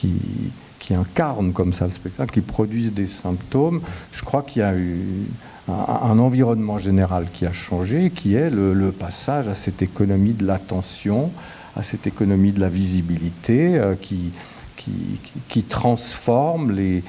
[0.00, 4.74] qui, incarnent comme ça le spectacle, qui produisent des symptômes, je crois qu'il y a
[4.74, 4.98] eu
[5.68, 11.30] un, environnement général qui a changé, qui est le, passage à cette économie de l'attention,
[11.76, 14.32] à cette économie de la visibilité, euh, qui,
[15.48, 17.04] qui, transforme les,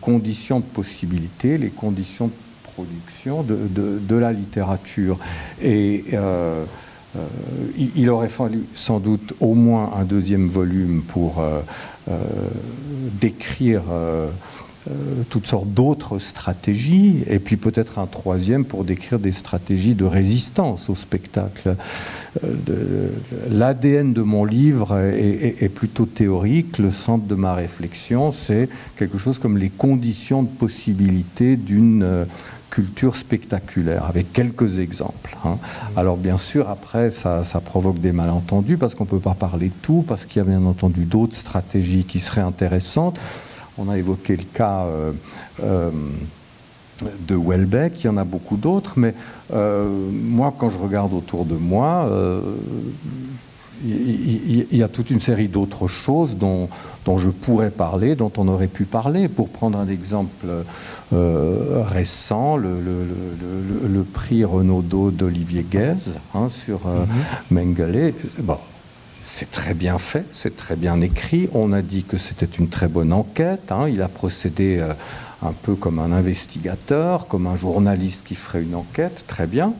[0.00, 2.32] conditions de possibilité, les conditions de
[2.74, 5.20] production de, la littérature.
[5.62, 6.64] Et euh,
[7.16, 7.20] euh,
[7.96, 11.42] il, aurait fallu sans doute au moins un deuxième volume pour
[13.20, 13.82] décrire
[15.28, 20.88] toutes sortes d'autres stratégies, et puis peut-être un troisième pour décrire des stratégies de résistance
[20.88, 21.76] au spectacle.
[23.50, 29.38] L'ADN de mon livre est, plutôt théorique, le centre de ma réflexion, c'est quelque chose
[29.38, 32.24] comme les conditions de possibilité d'une
[32.70, 35.36] culture spectaculaire, avec quelques exemples.
[35.44, 35.58] Hein.
[35.96, 39.74] Alors bien sûr, après, ça, provoque des malentendus, parce qu'on ne peut pas parler de
[39.82, 43.18] tout, parce qu'il y a bien entendu d'autres stratégies qui seraient intéressantes.
[43.78, 45.12] On a évoqué le cas euh,
[45.62, 45.90] euh,
[47.26, 49.14] de Welbeck, il y en a beaucoup d'autres, mais
[49.52, 52.08] euh, moi, quand je regarde autour de moi,
[53.82, 56.68] il y a toute une série d'autres choses dont,
[57.04, 59.28] dont, je pourrais parler, dont on aurait pu parler.
[59.28, 60.46] Pour prendre un exemple
[61.12, 67.04] euh, récent, le, le, le, prix Renaudot d'Olivier Guèze hein, sur euh,
[67.50, 67.74] mhm.
[67.74, 68.14] Mengele.
[68.40, 68.58] Bon,
[69.24, 71.48] c'est très bien fait, c'est très bien écrit.
[71.52, 73.72] On a dit que c'était une très bonne enquête.
[73.72, 73.88] Hein.
[73.88, 74.92] Il a procédé euh,
[75.42, 79.24] un peu comme un investigateur, comme un journaliste qui ferait une enquête.
[79.26, 79.72] Très bien.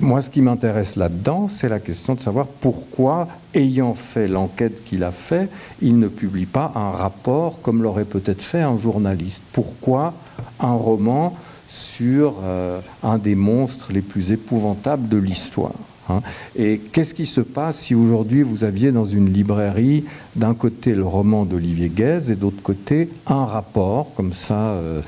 [0.00, 5.04] Moi, ce qui m'intéresse là-dedans, c'est la question de savoir pourquoi, ayant fait l'enquête qu'il
[5.04, 5.50] a fait,
[5.82, 9.42] il ne publie pas un rapport comme l'aurait peut-être fait un journaliste.
[9.52, 10.14] Pourquoi
[10.58, 11.34] un roman
[11.68, 15.74] sur euh, un des monstres les plus épouvantables de l'histoire
[16.08, 16.22] hein?
[16.56, 21.04] Et qu'est-ce qui se passe si aujourd'hui vous aviez dans une librairie d'un côté le
[21.04, 25.02] roman d'Olivier Guèze et d'autre côté un rapport comme ça euh,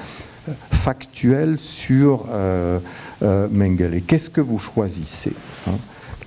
[0.70, 2.78] factuel sur euh,
[3.22, 4.02] euh, Mengele.
[4.02, 5.32] Qu'est-ce que vous choisissez
[5.68, 5.76] hein?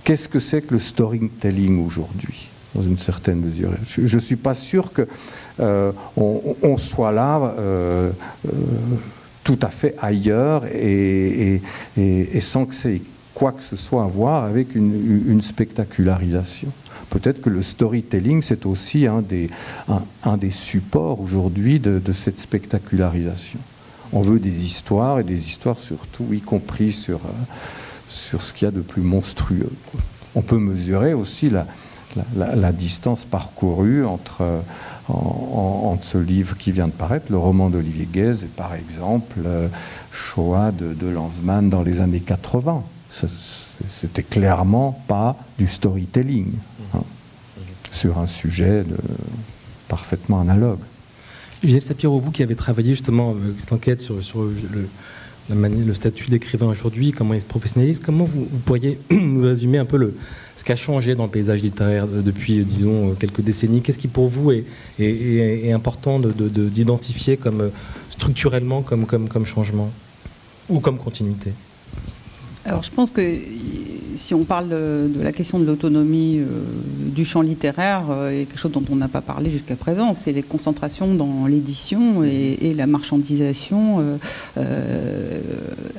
[0.05, 3.71] Qu'est-ce que c'est que le storytelling aujourd'hui dans une certaine mesure?
[3.87, 5.07] Je ne suis pas sûr qu'on
[5.59, 8.11] euh, on soit là euh,
[9.43, 11.59] tout à fait ailleurs et,
[12.39, 13.01] sans que c'est
[13.33, 16.69] quoi que ce soit à voir avec une, spectacularisation.
[17.09, 23.59] Peut-être que le storytelling, c'est aussi un, des supports aujourd'hui de, cette spectacularisation
[24.13, 27.29] on veut des histoires et des histoires surtout, y compris sur, euh,
[28.07, 29.71] sur ce qu'il y a de plus monstrueux.
[30.35, 31.65] On peut mesurer aussi la,
[32.35, 34.61] la, distance parcourue entre, euh,
[35.07, 39.67] entre ce livre qui vient de paraître, le roman d'Olivier Guèze, et par exemple euh,
[40.11, 42.83] Shoah de, de Lanzmann dans les années 80.
[43.89, 46.51] C'était clairement pas du storytelling
[46.93, 47.03] hein,
[47.91, 48.97] sur un sujet de,
[49.87, 50.79] parfaitement analogue.
[51.65, 54.87] Gisèle Sapiro, vous qui avez travaillé justement avec cette enquête sur, le,
[55.49, 59.97] le statut d'écrivain aujourd'hui, comment il se professionnalise, comment vous, pourriez nous résumer un peu
[59.97, 60.13] le,
[60.55, 63.81] ce qui a changé dans le paysage littéraire depuis, disons, quelques décennies?
[63.81, 67.71] Qu'est-ce qui pour vous est, important d'identifier comme
[68.09, 69.91] structurellement comme, comme, comme changement
[70.69, 71.51] ou comme continuité?
[72.65, 73.21] Alors je pense que
[74.15, 76.45] si on parle de, la question de l'autonomie euh,
[77.13, 80.43] du champ littéraire, euh, quelque chose dont on n'a pas parlé jusqu'à présent, c'est les
[80.43, 84.17] concentrations dans l'édition et, la marchandisation
[84.57, 85.39] euh,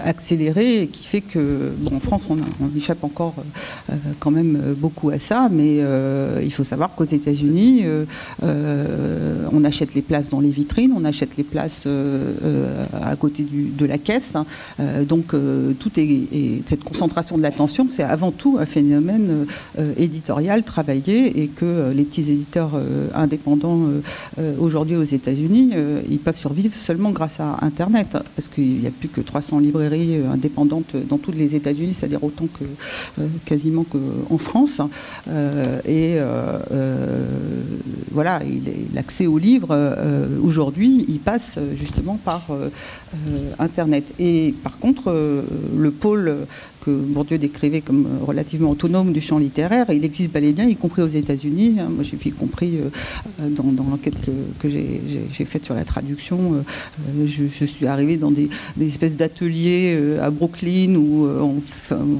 [0.04, 2.36] accélérée qui fait que, en France, on,
[2.76, 3.34] échappe encore
[4.20, 5.80] quand même beaucoup à ça, mais
[6.42, 7.84] il faut savoir qu'aux États-Unis,
[8.42, 11.86] on achète les places dans les vitrines, on achète les places
[12.92, 14.34] à côté de la caisse,
[15.08, 19.46] donc tout est, cette concentration de l'attention, c'est avant tout un phénomène
[19.78, 23.82] euh, éditorial travaillé et que euh, les petits éditeurs euh, indépendants
[24.58, 25.72] aujourd'hui aux États-Unis,
[26.10, 30.20] ils peuvent survivre seulement grâce à Internet, parce qu'il n'y a plus que 300 librairies
[30.32, 34.80] indépendantes dans tous les États-Unis, c'est-à-dire autant que quasiment qu'en France.
[35.86, 36.18] et
[38.12, 38.40] voilà,
[38.94, 39.76] l'accès aux livres
[40.42, 42.46] aujourd'hui, il passe justement par
[43.58, 44.12] Internet.
[44.18, 45.12] Et par contre,
[45.76, 46.46] le pôle
[46.86, 49.86] que Bourdieu décrivait comme euh, relativement autonome du champ littéraire.
[49.90, 51.78] Il existe bel et bien, y compris aux États-Unis.
[51.80, 51.88] Hein.
[51.90, 52.90] Moi, j'ai y compris euh,
[53.42, 54.14] euh, dans, l'enquête
[54.60, 56.64] que, j'ai faite sur la traduction.
[57.24, 58.48] Je, suis arrivée dans des,
[58.80, 61.60] espèces d'ateliers à Brooklyn où on,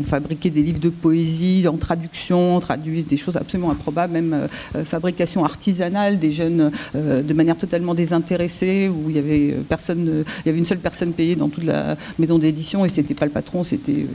[0.05, 4.49] fabriquait des livres de poésie en traduction, on traduit des choses absolument improbables, même
[4.85, 10.49] fabrication artisanale des jeunes de manière totalement désintéressée, où il y avait personne, il y
[10.49, 13.65] avait une seule personne payée dans toute la maison d'édition et c'était pas le patron,
[13.65, 14.07] c'était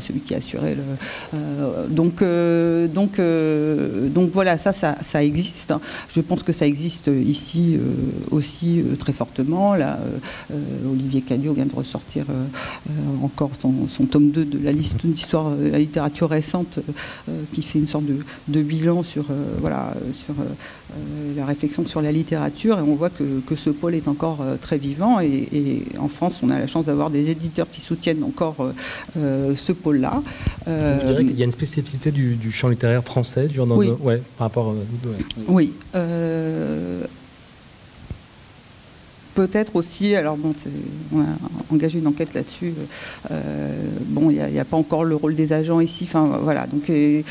[0.00, 0.82] celui qui assurait le.
[1.34, 5.74] Euh, donc, euh, donc, euh, donc voilà, ça, ça, existe.
[6.14, 7.78] Je pense que ça existe ici
[8.30, 9.74] aussi très fortement.
[9.74, 9.98] Là,
[10.90, 12.26] Olivier Cadio vient de ressortir
[13.22, 16.80] encore son, tome 2 de la liste d'histoire de la littérature récente
[17.52, 18.04] qui fait une sorte
[18.48, 19.26] de, bilan sur,
[19.60, 20.34] voilà, sur
[21.36, 25.20] la réflexion sur la littérature et on voit que, ce pôle est encore très vivant
[25.20, 28.56] et, en France on a la chance d'avoir des éditeurs qui soutiennent encore
[29.14, 30.22] ce pôle-là.
[30.68, 33.90] Euh, qu'il y a une spécificité du, champ littéraire français dans oui.
[34.36, 34.74] par rapport
[35.48, 35.72] Oui.
[35.94, 37.04] Euh,
[39.40, 40.52] peut-être aussi, alors bon,
[41.14, 41.24] on a
[41.72, 42.74] engagé une enquête là-dessus.
[44.06, 46.04] bon, il n'y a, pas encore le rôle des agents ici.
[46.04, 46.66] Enfin, voilà.
[46.66, 47.24] Donc, il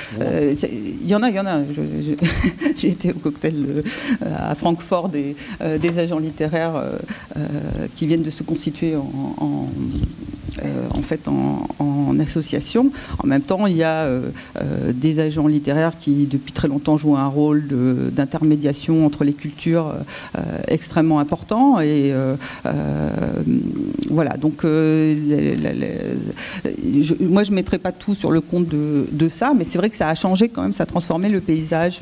[1.05, 1.59] y en a, il y en a.
[2.77, 3.83] J'ai été au cocktail
[4.25, 5.35] à Francfort des,
[5.79, 6.81] des agents littéraires
[7.95, 9.67] qui viennent de se constituer en
[10.65, 11.67] euh, en fait en,
[12.19, 12.91] association.
[13.23, 14.29] En même temps, il y a euh,
[14.61, 17.63] euh, des agents littéraires qui depuis très longtemps jouent un rôle
[18.11, 19.93] d'intermédiation entre les cultures
[20.67, 21.79] extrêmement important.
[21.79, 21.98] Et
[24.09, 24.71] voilà, donc moi
[27.43, 30.09] je ne mettrai pas tout sur le compte de, ça, mais c'est vrai que ça
[30.09, 32.01] a changé quand même, ça a transformé le paysage,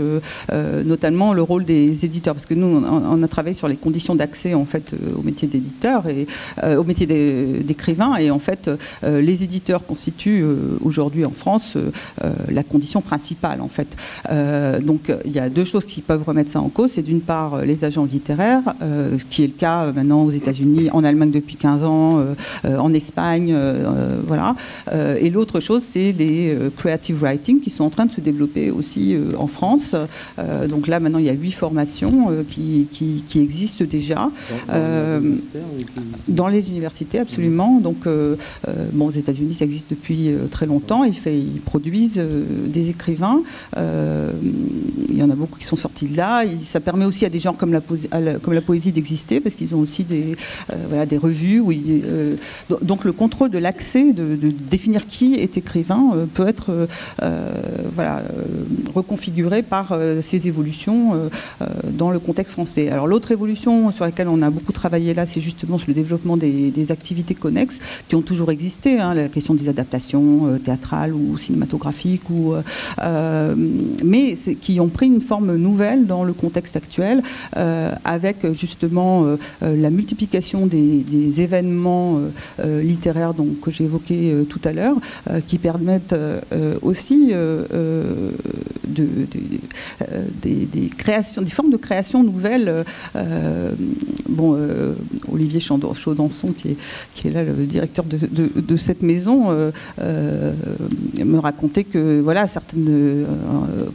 [0.86, 4.54] notamment le rôle des éditeurs, parce que nous on, a travaillé sur les conditions d'accès
[4.54, 6.28] en fait au métier d'éditeur et
[6.64, 8.70] au métier d'écrivain et en fait,
[9.04, 13.62] euh, les éditeurs constituent euh, aujourd'hui en France euh, la condition principale.
[13.62, 13.95] En fait.
[14.82, 16.91] donc il y a deux choses qui peuvent remettre ça en cause.
[16.91, 21.04] C'est d'une part les agents littéraires, ce qui est le cas maintenant aux États-Unis, en
[21.04, 22.24] Allemagne depuis 15 ans,
[22.66, 23.56] en Espagne,
[24.26, 24.56] voilà.
[25.20, 29.16] et l'autre chose, c'est les creative writing qui sont en train de se développer aussi
[29.38, 29.96] en France.
[30.70, 34.30] donc là, maintenant, il y a huit formations qui, qui, existent déjà.
[36.28, 37.80] Dans, les universités, absolument.
[37.80, 38.08] Donc,
[38.68, 41.04] euh, bon, aux États-Unis, ça existe depuis euh, très longtemps.
[41.04, 43.42] Ils, fait, ils produisent euh, des écrivains.
[43.76, 46.44] il y en a beaucoup qui sont sortis de là.
[46.64, 47.82] ça permet aussi à des gens comme la,
[48.40, 50.36] comme la poésie d'exister parce qu'ils ont aussi des,
[50.88, 51.59] voilà, des revues.
[51.59, 51.74] Où
[52.82, 54.38] donc le contrôle de l'accès, de,
[54.70, 56.88] définir qui est écrivain, peut être
[57.95, 58.22] voilà,
[58.93, 61.30] reconfiguré par ces évolutions
[61.91, 62.89] dans le contexte français.
[62.89, 66.38] Alors l'autre évolution sur laquelle on a beaucoup travaillé là, c'est justement sur le développement
[66.38, 71.13] des, des activités connexes qui ont toujours existé, hein, la question des adaptations euh, théâtrales
[71.13, 72.61] ou cinématographiques, ou, euh,
[73.01, 73.55] euh,
[74.03, 77.22] mais qui ont pris une forme nouvelle dans le contexte actuel,
[78.03, 79.26] avec justement
[79.62, 82.20] la multiplication des, événements
[82.64, 84.97] littéraires donc, que j'ai évoqués tout à l'heure,
[85.47, 86.16] qui permettent
[86.82, 88.32] aussi de,
[90.41, 92.86] des, créations, des formes de création nouvelles.
[95.32, 100.53] Olivier Chaudançon, qui est, là le directeur de cette maison euh, euh,
[101.24, 102.45] me racontait que voilà,
[102.76, 103.26] euh,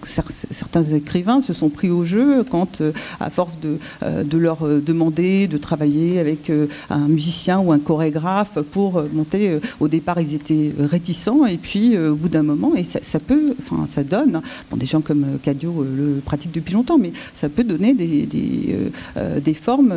[0.05, 2.83] certains écrivains se sont pris au jeu quand,
[3.21, 6.51] à force de leur demander de travailler avec
[6.91, 12.15] un musicien ou un chorégraphe pour monter, au départ ils étaient réticents et puis au
[12.15, 14.41] bout d'un moment, et ça, peut, enfin ça donne,
[14.71, 19.55] bon, des gens comme Cadio le pratiquent depuis longtemps, mais ça peut donner des, des,
[19.55, 19.95] formes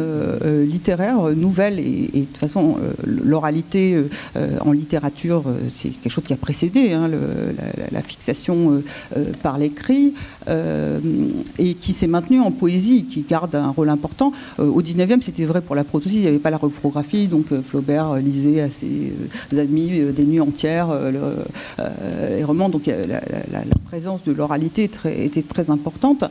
[0.66, 4.04] littéraires nouvelles et, de toute façon l'oralité
[4.36, 7.10] euh, en littérature, euh, c'est quelque chose qui a précédé hein,
[7.92, 8.82] la, fixation
[9.18, 10.14] euh, par l'écrit
[11.58, 14.32] et qui s'est maintenu en poésie, qui garde un rôle important.
[14.60, 17.48] au 19e, c'était vrai pour la prose aussi, il n'y avait pas la reprographie, donc
[17.62, 19.14] Flaubert lisait à ses
[19.58, 20.88] amis des nuits entières
[22.30, 23.22] les romans, donc la,
[23.86, 26.26] présence de l'oralité était très importante,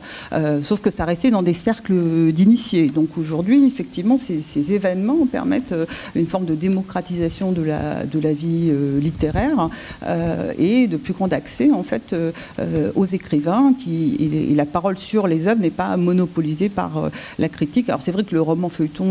[0.61, 2.89] sauf que ça restait dans des cercles d'initiés.
[2.89, 5.75] Donc aujourd'hui, effectivement, ces, événements permettent
[6.15, 9.69] une forme de démocratisation de la, vie euh, littéraire
[10.03, 12.31] euh, et de plus grand accès en fait euh,
[12.95, 17.09] aux écrivains qui et, la parole sur les œuvres n'est pas monopolisée par
[17.39, 17.89] la critique.
[17.89, 19.04] Alors c'est vrai que le roman feuilleton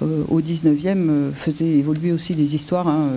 [0.00, 2.88] au 19e faisait évoluer aussi des histoires.
[2.88, 3.08] Hein,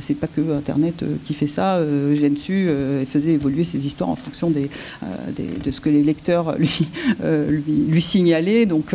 [0.00, 1.80] c'est pas que Internet qui fait ça.
[2.14, 2.68] Gensu
[3.10, 8.66] faisait évoluer ses histoires en fonction de ce que les lecteurs lui, signalaient.
[8.66, 8.94] Donc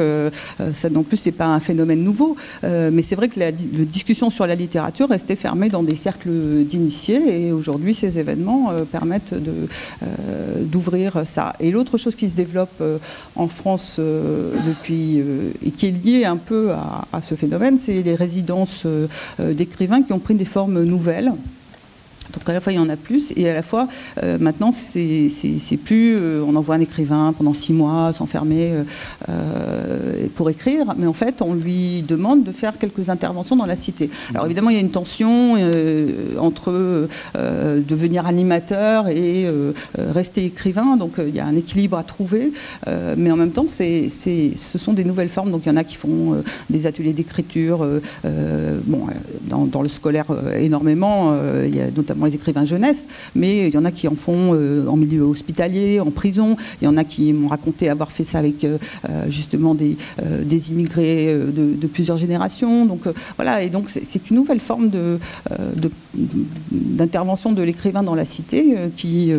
[0.74, 2.36] ça non plus c'est pas un phénomène nouveau.
[2.64, 7.45] mais c'est vrai que la, discussion sur la littérature reste fermé dans des cercles d'initiés
[7.45, 11.54] et aujourd'hui ces événements euh, permettent euh, d'ouvrir ça.
[11.60, 12.98] Et l'autre chose qui se développe euh,
[13.36, 15.22] en France depuis
[15.66, 18.85] et qui est liée peu à ce phénomène, c'est les résidences
[19.39, 21.33] d'écrivains qui ont pris des formes nouvelles.
[22.34, 23.88] Donc à la fois il y en a plus et à la fois
[24.23, 25.30] euh, maintenant c'est
[25.84, 28.73] plus euh, on envoie un écrivain pendant six mois s'enfermer
[29.30, 33.75] euh, pour écrire, mais en fait on lui demande de faire quelques interventions dans la
[33.75, 34.09] cité.
[34.32, 34.47] Alors mmh.
[34.47, 35.55] évidemment il y a une tension
[36.39, 39.47] entre devenir animateur et
[39.97, 42.51] rester écrivain, donc il y a un équilibre à trouver,
[43.17, 45.51] mais en même temps c'est ce sont des nouvelles formes.
[45.51, 47.86] Donc il y en a qui font des ateliers d'écriture,
[48.86, 49.07] bon
[49.41, 50.25] dans, dans, le scolaire
[50.59, 54.15] énormément, il y a notamment les écrivains jeunesse, mais il y en a qui en
[54.15, 54.53] font
[54.88, 56.55] en milieu hospitalier, en prison.
[56.82, 58.65] Il y en a qui m'ont raconté avoir fait ça avec
[59.30, 59.97] justement des,
[60.43, 62.86] des immigrés de, plusieurs générations.
[62.86, 63.03] Donc
[63.36, 64.89] voilà, et donc c'est une nouvelle forme
[66.72, 69.32] d'intervention de, l'écrivain dans la cité qui,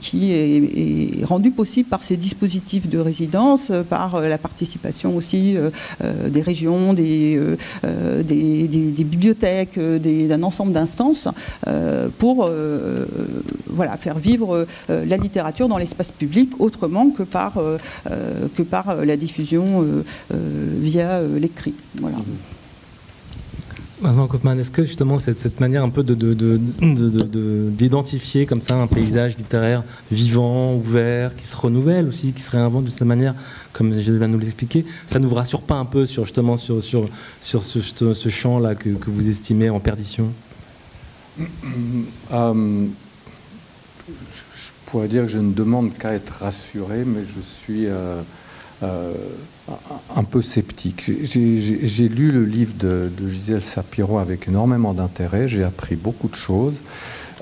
[0.00, 5.56] qui est, rendue possible par ces dispositifs de résidence, par la participation aussi
[6.26, 7.40] des régions, des,
[8.24, 11.28] des, bibliothèques, d'un ensemble d'instances
[12.18, 12.50] pour
[13.66, 17.54] voilà, faire vivre la littérature dans l'espace public autrement que par,
[18.56, 19.84] que par la diffusion
[20.30, 21.74] via l'écrit.
[22.00, 22.16] Voilà.
[24.00, 28.76] Vincent Kaufmann, est-ce que justement cette, cette manière un peu d'identifier de, de, comme ça
[28.76, 33.34] un paysage littéraire vivant, ouvert, qui se renouvelle aussi, qui se réinvente de cette manière,
[33.72, 36.56] comme je viens de nous l'expliquer, ça ne vous rassure pas un peu sur justement
[36.56, 37.08] sur, sur,
[37.40, 40.28] sur ce, champ-là que, vous estimez en perdition?
[42.32, 42.86] Euh,
[44.54, 47.86] Je pourrais dire que je ne demande qu'à être rassuré, mais je suis...
[47.86, 48.20] Euh,
[48.84, 49.12] euh,
[50.14, 51.10] un peu sceptique.
[51.24, 56.80] J'ai lu le livre de, Gisèle Sapiro avec énormément d'intérêt, j'ai appris beaucoup de choses.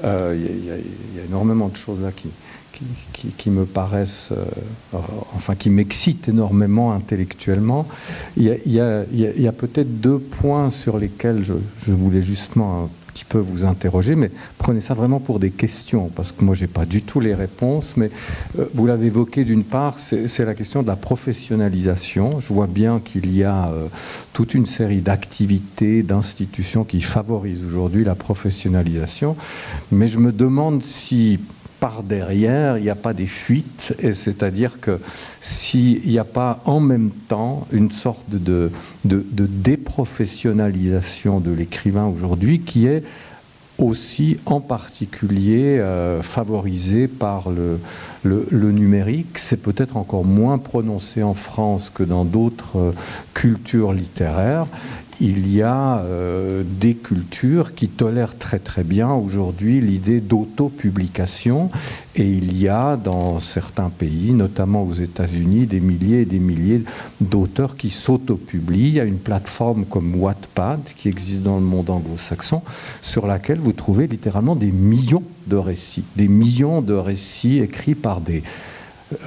[0.03, 4.33] Il y, a énormément de choses là qui, me paraissent,
[5.35, 7.87] enfin qui m'excitent énormément intellectuellement.
[8.39, 14.15] Il y a, peut-être deux points sur lesquels je voulais justement petit peu vous interroger,
[14.15, 17.19] mais prenez ça vraiment pour des questions, parce que moi, je n'ai pas du tout
[17.19, 18.11] les réponses, mais
[18.59, 22.41] euh, vous l'avez évoqué d'une part, c'est la question de la professionnalisation.
[22.41, 23.87] Je vois bien qu'il y a euh,
[24.35, 29.35] toute une série d'activités, d'institutions qui favorisent aujourd'hui la professionnalisation,
[29.91, 31.41] mais je me demande si
[32.03, 35.01] derrière, il n'y a pas des fuites, et c'est-à-dire que
[35.41, 38.71] s'il n'y a pas en même temps une sorte de,
[39.05, 43.03] déprofessionnalisation de l'écrivain aujourd'hui qui est
[43.79, 47.79] aussi en particulier euh, favorisée par le,
[48.25, 49.39] le, numérique.
[49.39, 52.93] C'est peut-être encore moins prononcé en France que dans d'autres euh,
[53.35, 54.67] cultures littéraires
[55.21, 61.71] il y a euh, des cultures qui tolèrent très très bien aujourd'hui l'idée d'autopublication
[62.15, 66.83] et il y a dans certains pays, notamment aux États-Unis, des milliers et des milliers
[67.21, 68.89] d'auteurs qui s'autopublient.
[68.89, 72.63] Il y a une plateforme comme Wattpad qui existe dans le monde anglo-saxon
[73.03, 78.21] sur laquelle vous trouvez littéralement des millions de récits, des millions de récits écrits par
[78.21, 78.43] des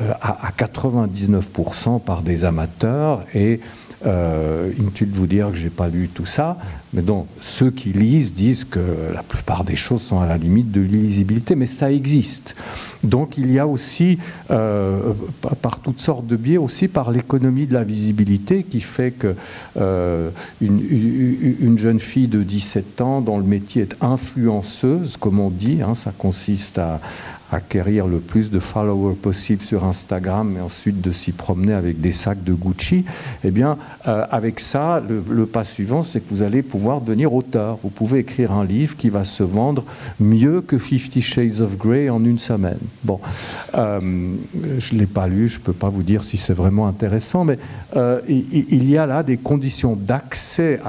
[0.01, 3.61] euh, à 99% par des amateurs et
[4.05, 6.57] euh, inutile de vous dire que j'ai pas lu tout ça,
[6.93, 8.79] mais donc ceux qui lisent disent que
[9.13, 12.55] la plupart des choses sont à la limite de l'illisibilité, mais ça existe.
[13.03, 14.17] Donc il y a aussi,
[14.51, 15.13] euh,
[15.61, 19.35] par toutes sortes de biais, aussi par l'économie de la visibilité qui fait que
[19.77, 20.29] euh,
[20.61, 20.81] une,
[21.59, 25.95] une, jeune fille de 17 ans dont le métier est influenceuse, comme on dit, hein,
[25.95, 26.99] ça consiste à,
[27.51, 32.11] acquérir le plus de followers possible sur Instagram et ensuite de s'y promener avec des
[32.11, 33.05] sacs de Gucci,
[33.43, 33.77] eh bien,
[34.07, 37.77] euh, avec ça, le, pas suivant, c'est que vous allez pouvoir devenir auteur.
[37.83, 39.83] Vous pouvez écrire un livre qui va se vendre
[40.19, 42.79] mieux que Fifty Shades of Grey en une semaine.
[43.03, 43.19] Bon,
[43.75, 43.99] euh,
[44.77, 47.45] je ne l'ai pas lu, je ne peux pas vous dire si c'est vraiment intéressant,
[47.45, 47.57] mais
[47.95, 50.79] euh, il y a là des conditions d'accès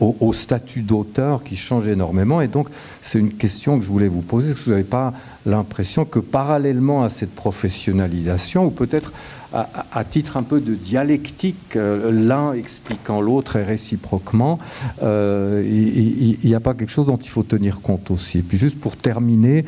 [0.00, 2.40] au, statut d'auteur qui change énormément.
[2.40, 2.68] Et donc,
[3.00, 4.54] c'est une question que je voulais vous poser.
[4.54, 5.12] Que vous n'avez pas
[5.46, 9.12] l'impression que parallèlement à cette professionnalisation, ou peut-être
[9.54, 14.58] à, titre un peu de dialectique, euh, l'un expliquant l'autre et réciproquement,
[15.02, 18.38] euh, il n'y a pas quelque chose dont il faut tenir compte aussi.
[18.38, 19.64] Et puis juste pour terminer,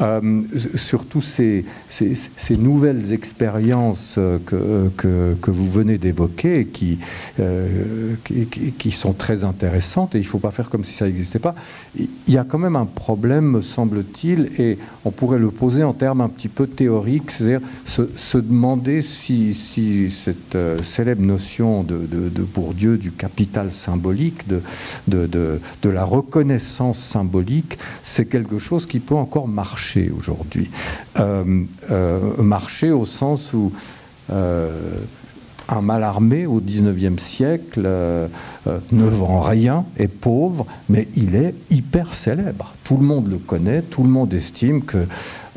[0.00, 0.42] euh,
[0.76, 6.98] sur toutes ces, ces, nouvelles expériences que, que, vous venez d'évoquer qui,
[8.78, 11.54] qui, sont très intéressantes, et il ne faut pas faire comme si ça n'existait pas,
[11.96, 15.92] il y a quand même un problème, me semble-t-il, et on pourrait le poser en
[15.92, 19.54] termes un petit peu théoriques, c'est-à-dire se, demander si
[20.10, 24.60] cette euh, célèbre notion de, de, Bourdieu du capital symbolique, de,
[25.08, 30.70] de, la reconnaissance symbolique, c'est quelque chose qui peut encore marcher aujourd'hui.
[31.18, 33.72] Euh, euh, marcher au sens où
[35.68, 37.88] un mal armé au XIXe siècle
[38.66, 42.74] ne vend rien, est pauvre, mais il est hyper célèbre.
[42.84, 45.06] Tout le monde le connaît, tout le monde estime que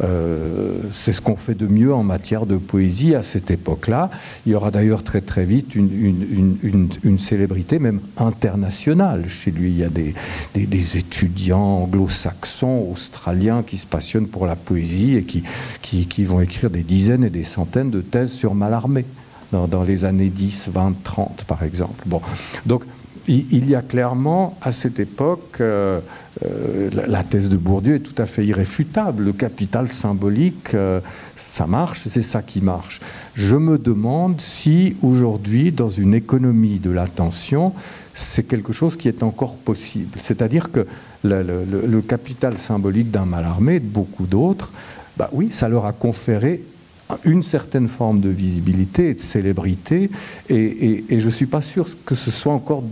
[0.03, 4.09] euh, c'est ce qu'on fait de mieux en matière de poésie à cette époque-là.
[4.45, 9.27] Il y aura d'ailleurs très très vite une, célébrité même internationale.
[9.27, 10.13] Chez lui, il y a des,
[10.53, 15.43] des, étudiants anglo-saxons, australiens qui se passionnent pour la poésie et qui,
[15.81, 19.05] qui, vont écrire des dizaines et des centaines de thèses sur Mallarmé
[19.51, 22.03] dans, les années 10, 20, 30 par exemple.
[22.05, 22.21] Bon,
[22.65, 22.83] donc
[23.29, 25.99] il y a clairement, à cette époque, euh,
[26.45, 29.25] euh, la thèse de Bourdieu est tout à fait irréfutable.
[29.25, 31.01] Le capital symbolique, euh,
[31.35, 33.01] ça marche, c'est ça qui marche.
[33.35, 37.73] Je me demande si aujourd'hui, dans une économie de l'attention,
[38.13, 40.17] c'est quelque chose qui est encore possible.
[40.23, 40.87] C'est-à-dire que
[41.23, 44.71] le, capital symbolique d'un mal armé et de beaucoup d'autres,
[45.17, 46.61] bah oui, ça leur a conféré
[47.23, 50.09] une certaine forme de visibilité et de célébrité,
[50.49, 52.83] et, je ne suis pas sûr que ce soit encore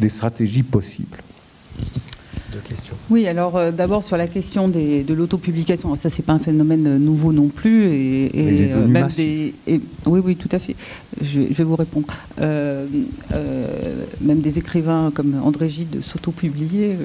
[0.00, 1.18] des stratégies possibles.
[3.10, 6.98] Oui, alors euh, d'abord sur la question de l'autopublication, ça c'est pas un phénomène euh,
[6.98, 9.52] nouveau non plus et, euh, même des,
[10.06, 10.74] oui oui tout à fait.
[11.20, 12.06] Je, vais vous répondre.
[12.38, 16.96] même des écrivains comme André Gide s'autopubliaient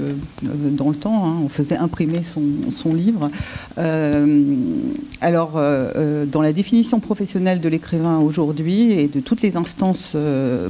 [0.41, 1.25] dans le temps.
[1.25, 1.35] Hein.
[1.43, 2.41] on faisait imprimer son,
[2.71, 3.29] son livre.
[5.21, 5.61] alors
[6.31, 10.15] dans la définition professionnelle de l'écrivain aujourd'hui et de toutes les instances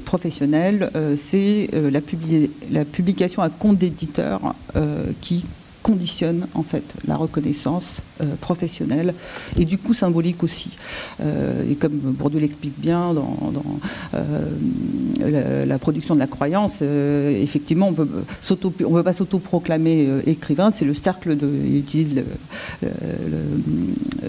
[0.06, 2.02] professionnelles, c'est la,
[2.72, 4.56] la publication à compte d'éditeur
[5.22, 5.44] qui
[5.82, 9.14] conditionne en fait la reconnaissance euh, professionnelle
[9.58, 10.78] et du coup symbolique aussi.
[11.22, 13.64] Euh, et comme Bourdieu l'explique bien dans,
[14.14, 17.96] euh, la, production de la croyance, effectivement on
[18.86, 22.24] on peut pas s'auto-proclamer écrivain, c'est le cercle de, il utilise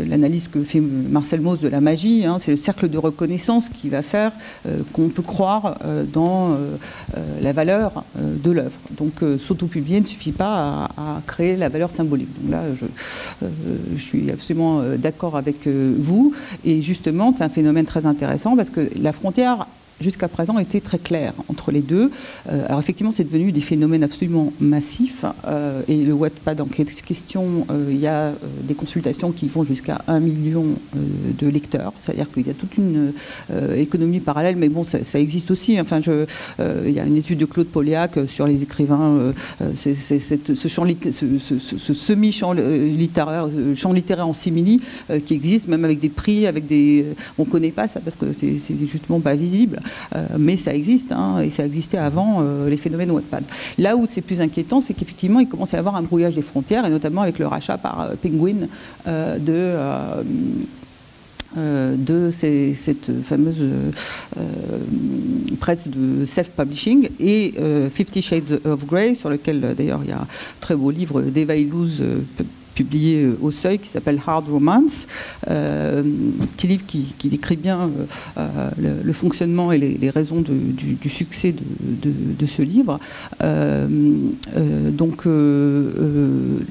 [0.09, 3.89] l'analyse que fait Marcel Mauss de la magie, hein, c'est le cercle de reconnaissance qui
[3.89, 4.33] va faire
[4.93, 5.79] qu'on peut croire
[6.13, 6.57] dans
[7.43, 8.79] la valeur de l'œuvre.
[8.97, 12.29] Donc s'auto-publier ne suffit pas à créer la valeur symbolique.
[12.41, 12.87] Donc là, je,
[13.45, 13.49] euh,
[13.97, 16.35] suis absolument euh, d'accord avec euh, vous.
[16.65, 19.67] Et justement, c'est un phénomène très intéressant parce que la frontière
[20.01, 22.11] jusqu'à présent était très clair entre les deux.
[22.51, 25.25] Euh, alors effectivement, c'est devenu des phénomènes absolument massifs.
[25.47, 28.33] Euh, et le Wattpad en question, euh, il y a
[28.63, 31.93] des consultations qui vont jusqu'à un million de lecteurs.
[31.99, 33.13] C'est-à-dire qu'il y a toute une
[33.77, 35.81] économie parallèle, mais bon, ça, existe aussi.
[35.81, 39.33] Enfin, il y a une étude de Claude Poliac sur les écrivains,
[39.77, 44.81] c'est, ce, champ, ce, semi-champ littéraire, champ littéraire en simili
[45.27, 47.07] qui existe, même avec des prix, avec des...
[47.39, 49.81] On ne connaît pas ça parce que c'est, justement pas visible.
[50.15, 53.45] Euh, mais ça existe, hein, et ça existait avant euh, les phénomènes Wattpad.
[53.79, 56.43] Là où c'est plus inquiétant, c'est qu'effectivement, il commence à y avoir un brouillage des
[56.43, 58.69] frontières, et notamment avec le rachat par euh, Penguin
[61.57, 63.65] de cette fameuse
[65.59, 67.55] presse de self-publishing et
[67.93, 70.27] Fifty Shades of Grey, sur lequel d'ailleurs il y a un
[70.61, 72.03] très beau livre d'Eva Illouz
[72.81, 75.07] publié euh, au Seuil qui s'appelle Hard Romance,
[75.51, 76.03] euh,
[76.57, 77.91] petit livre qui, décrit bien
[78.39, 78.71] euh,
[79.05, 82.99] le, fonctionnement et les, raisons du, succès de, ce livre.
[85.03, 85.27] donc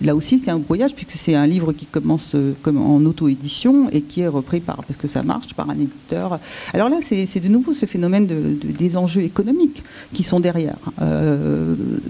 [0.08, 4.02] là aussi c'est un voyage puisque c'est un livre qui commence comme en auto-édition et
[4.02, 6.40] qui est repris par, parce que ça marche, par un éditeur.
[6.74, 9.84] Alors là c'est de nouveau ce phénomène des enjeux économiques
[10.14, 10.80] qui sont derrière.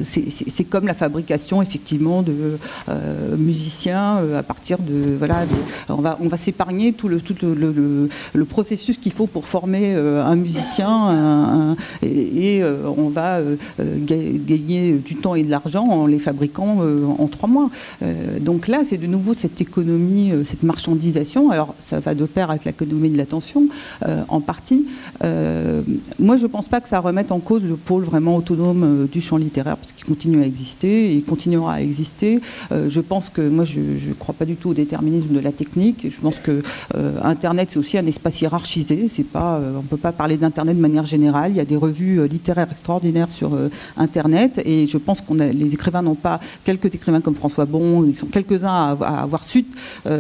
[0.04, 2.58] c'est comme la fabrication effectivement de
[3.38, 5.46] musiciens euh, à partir de voilà,
[5.90, 9.94] on va on va s'épargner tout le tout le, le, processus qu'il faut pour former
[9.96, 13.40] euh, un musicien et, euh, on va
[13.80, 16.80] gagner du temps et de l'argent en les fabriquant
[17.18, 17.70] en trois mois.
[18.42, 21.52] donc là, c'est de nouveau cette économie, cette marchandisation.
[21.52, 23.68] Alors ça va de pair avec l'économie de l'attention
[24.28, 24.86] en partie.
[26.20, 29.38] moi, je pense pas que ça remette en cause le pôle vraiment autonome du champ
[29.38, 32.42] littéraire parce qu'il continue à exister et il continuera à exister.
[32.72, 35.52] je pense que moi, je je ne crois pas du tout au déterminisme de la
[35.52, 36.08] technique.
[36.10, 36.62] Je pense que
[36.96, 39.08] euh, Internet, c'est aussi un espace hiérarchisé.
[39.08, 41.52] C'est pas, euh, on ne peut pas parler d'Internet de manière générale.
[41.52, 43.58] Il y a des revues euh, littéraires extraordinaires sur
[43.98, 44.62] Internet.
[44.66, 48.28] Et je pense que les écrivains n'ont pas, quelques écrivains comme François Bon, ils sont
[48.28, 49.66] quelques-uns à, avoir su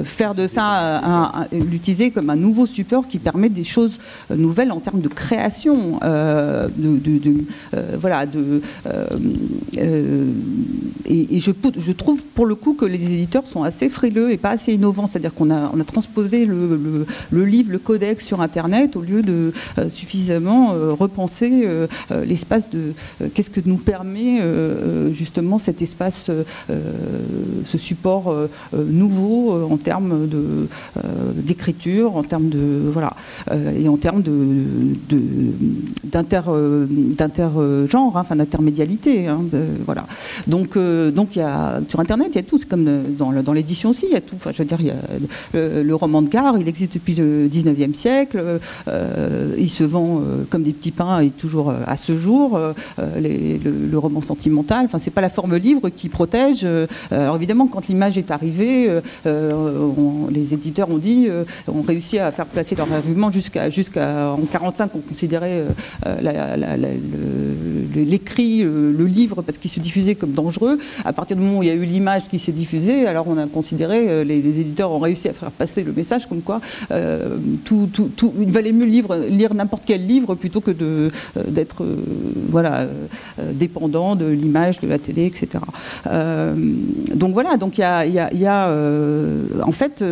[0.03, 3.99] faire de ça, l'utiliser comme un nouveau support qui permet des choses
[4.29, 5.99] nouvelles en termes de création.
[6.01, 7.33] de,
[7.97, 8.61] voilà, de,
[11.05, 14.73] et, je trouve pour le coup que les éditeurs sont assez frileux et pas assez
[14.73, 15.07] innovants.
[15.07, 19.21] C'est-à-dire qu'on a, on a transposé le, le, livre, le codex sur Internet au lieu
[19.21, 21.87] de euh, suffisamment euh, repenser euh,
[22.25, 22.93] l'espace de
[23.33, 24.39] qu'est-ce que nous permet
[25.11, 26.29] justement cet espace,
[27.65, 28.33] ce support
[28.73, 30.67] nouveau en termes de,
[31.35, 33.13] d'écriture, en termes de voilà,
[33.75, 34.65] et en termes de,
[36.03, 36.41] d'inter,
[37.91, 39.27] enfin d'intermédialité.
[39.27, 39.41] Hein,
[39.85, 40.05] voilà.
[40.47, 42.57] Donc, donc y a, sur Internet, il y a tout.
[42.57, 42.87] C'est comme
[43.17, 44.35] dans dans, l'édition aussi, il y a tout.
[44.35, 44.79] Enfin, je veux dire,
[45.53, 48.59] le, roman de gare, il existe depuis le 19e siècle,
[49.57, 52.59] il se vend comme des petits pains et toujours à ce jour.
[52.97, 56.65] le, roman sentimental, enfin, c'est pas la forme livre qui protège.
[57.11, 58.89] alors évidemment, quand l'image est arrivée,
[59.25, 61.27] les éditeurs ont dit,
[61.67, 65.63] ont réussi à faire placer leur argument jusqu'à jusqu'à en 45, on considérait
[67.95, 70.79] l'écrit, le livre, parce qu'il se diffusait comme dangereux.
[71.05, 73.37] À partir du moment où il y a eu l'image qui s'est diffusée, alors on
[73.37, 76.61] a considéré, euh, les, éditeurs ont réussi à faire passer le message comme quoi
[76.91, 77.89] euh, tout,
[78.39, 81.09] il valait mieux lire, n'importe quel livre plutôt que euh,
[81.47, 81.85] d'être
[82.49, 82.87] voilà,
[83.53, 85.63] dépendant de l'image, de la télé, etc.
[87.15, 90.03] donc voilà, donc il y a, y en fait,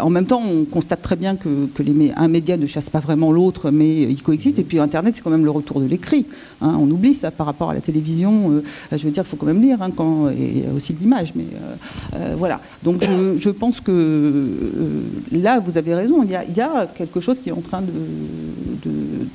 [0.00, 3.00] en même temps, on constate très bien que, que les, un média ne chasse pas
[3.00, 4.58] vraiment l'autre, mais il coexiste.
[4.58, 6.26] Et puis Internet, c'est quand même le retour de l'écrit.
[6.60, 6.76] Hein.
[6.80, 8.62] on oublie ça par rapport à la télévision.
[8.90, 11.32] je veux dire, il faut quand même lire hein, quand, et aussi de l'image.
[11.34, 11.44] Mais
[12.38, 12.60] voilà.
[12.82, 14.46] Donc je, pense que
[15.32, 16.22] là, vous avez raison.
[16.22, 17.92] Il y, a, quelque chose qui est en train de
[18.84, 19.26] de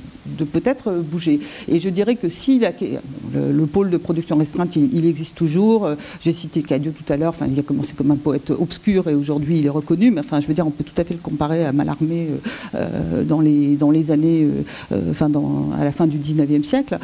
[0.52, 1.40] peut-être bouger.
[1.68, 5.88] Et je dirais que si le, pôle de production restreinte, il, existe toujours.
[6.22, 9.14] J'ai cité Cadio tout à l'heure, enfin, il a commencé comme un poète obscur et
[9.14, 11.20] aujourd'hui il est reconnu, mais enfin, je veux dire, on peut tout à fait le
[11.20, 12.36] comparer à Mallarmé euh,
[12.74, 14.46] euh, dans, les, dans les années,
[14.92, 16.98] euh, enfin, dans, à la fin du 19e siècle.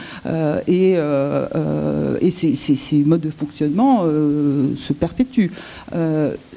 [0.67, 0.97] et,
[2.21, 4.05] et ces, modes de fonctionnement
[4.77, 5.51] se perpétuent.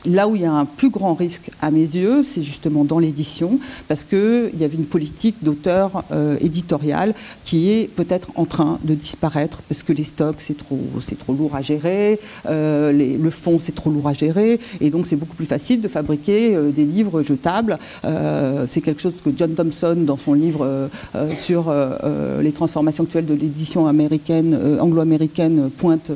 [0.06, 3.00] Là où il y a un plus grand risque, à mes yeux, c'est justement dans
[3.00, 7.14] l'édition, parce qu'il y avait une politique d'auteur euh, éditorial
[7.46, 10.78] qui est peut-être en train de disparaître, parce que les stocks, c'est trop,
[11.30, 15.36] lourd à gérer, euh, le fond, c'est trop lourd à gérer, et donc c'est beaucoup
[15.36, 17.78] plus facile de fabriquer euh, des livres jetables.
[18.68, 20.90] c'est quelque chose que John Thompson, dans son livre
[21.38, 21.74] sur
[22.42, 26.12] les transformations actuelles de l'édition américaine, anglo-américaine, pointe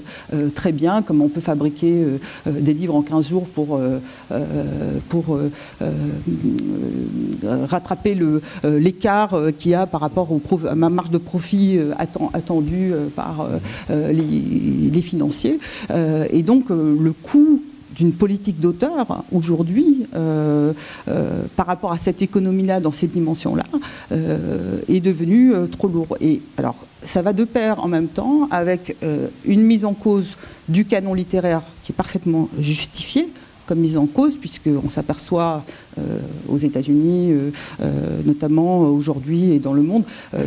[0.56, 2.04] très bien comment on peut fabriquer
[2.46, 4.00] des livres en 15 jours pour euh,
[4.32, 5.50] euh, pour euh,
[7.66, 8.18] rattraper
[8.64, 11.80] l'écart qu'il y a par rapport au à ma marge de profit
[12.34, 13.48] attendue par
[13.90, 15.60] les, financiers.
[16.32, 17.62] et donc le coût
[17.96, 20.08] d'une politique d'auteur aujourd'hui
[21.56, 23.66] par rapport à cette économie-là dans cette dimension-là
[24.12, 26.18] est devenu trop lourd.
[26.22, 28.98] Et alors ça va de pair en même temps avec
[29.46, 33.30] une mise en cause du canon littéraire qui est parfaitement justifiée
[33.68, 35.64] comme mise en cause, puisqu'on s'aperçoit
[36.00, 37.52] euh, aux États-Unis, euh,
[37.82, 40.04] euh, notamment aujourd'hui et dans le monde,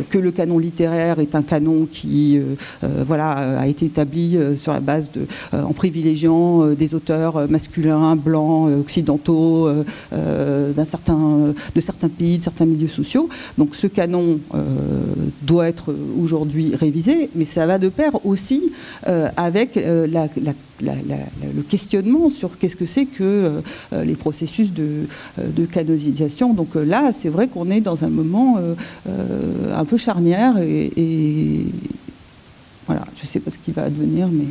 [0.09, 2.39] que le canon littéraire est un canon qui
[3.05, 5.21] voilà, a été établi sur la base de,
[5.53, 9.69] en privilégiant des auteurs masculins, blancs, occidentaux,
[10.89, 13.29] certain, de certains pays, de certains milieux sociaux.
[13.57, 14.39] Donc ce canon
[15.43, 18.71] doit être aujourd'hui révisé, mais ça va de pair aussi
[19.37, 20.27] avec la,
[20.81, 23.61] le questionnement sur qu'est-ce que c'est que
[23.91, 25.07] les processus de,
[25.39, 26.53] euh, de canonisation.
[26.53, 28.75] Donc euh, là, c'est vrai qu'on est dans un moment euh,
[29.75, 31.65] un peu charnière et,
[32.85, 34.45] voilà, je ne sais pas ce qui va advenir, mais.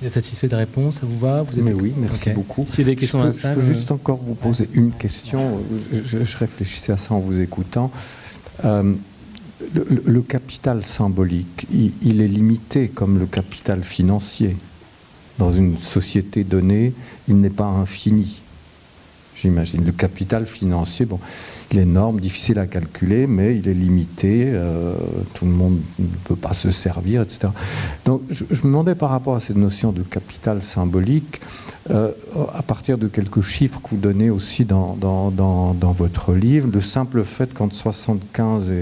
[0.00, 1.42] Vous êtes satisfait de la réponse Ça vous va?
[1.42, 1.64] Vous êtes...
[1.64, 2.64] Mais oui, merci beaucoup.
[2.68, 5.58] Si des questions je peux, je peux juste encore vous poser une question.
[5.90, 7.90] Je, réfléchissais à ça en vous écoutant.
[9.74, 14.56] Le, capital symbolique, il, est limité comme le capital financier
[15.38, 16.92] dans une société donnée,
[17.28, 18.40] il n'est pas infini.
[19.36, 19.84] J'imagine.
[19.84, 21.20] Le capital financier, bon,
[21.70, 24.44] il est énorme, difficile à calculer, mais il est limité.
[24.46, 24.94] Euh,
[25.34, 27.48] tout le monde ne peut pas se servir, etc.
[28.04, 31.40] Donc, je, me demandais par rapport à cette notion de capital symbolique,
[31.90, 32.12] euh,
[32.54, 36.80] à partir de quelques chiffres que vous donnez aussi dans, dans, dans, votre livre, le
[36.80, 38.72] simple fait qu'entre 75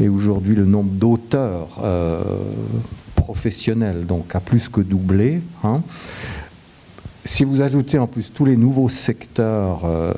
[0.00, 2.22] et, aujourd'hui le nombre d'auteurs euh,
[3.14, 5.40] professionnel, donc a plus que doublé.
[5.64, 5.82] Hein.
[7.24, 10.12] Si vous ajoutez en plus tous les nouveaux secteurs euh,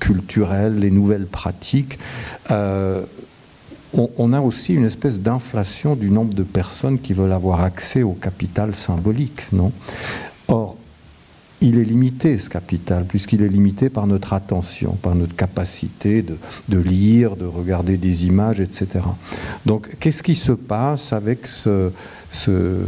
[0.00, 1.98] culturels, les nouvelles pratiques,
[2.50, 3.02] euh,
[3.94, 8.12] on, a aussi une espèce d'inflation du nombre de personnes qui veulent avoir accès au
[8.12, 9.72] capital symbolique, non?
[10.48, 10.76] Or,
[11.60, 16.78] il est limité, ce capital, puisqu'il est limité par notre attention, par notre capacité de,
[16.78, 18.86] lire, de regarder des images, etc.
[19.66, 21.90] Donc, qu'est-ce qui se passe avec ce,
[22.30, 22.82] ce,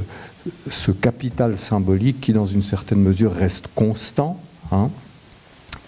[1.00, 4.40] capital symbolique qui, dans une certaine mesure, reste constant
[4.72, 4.90] hein,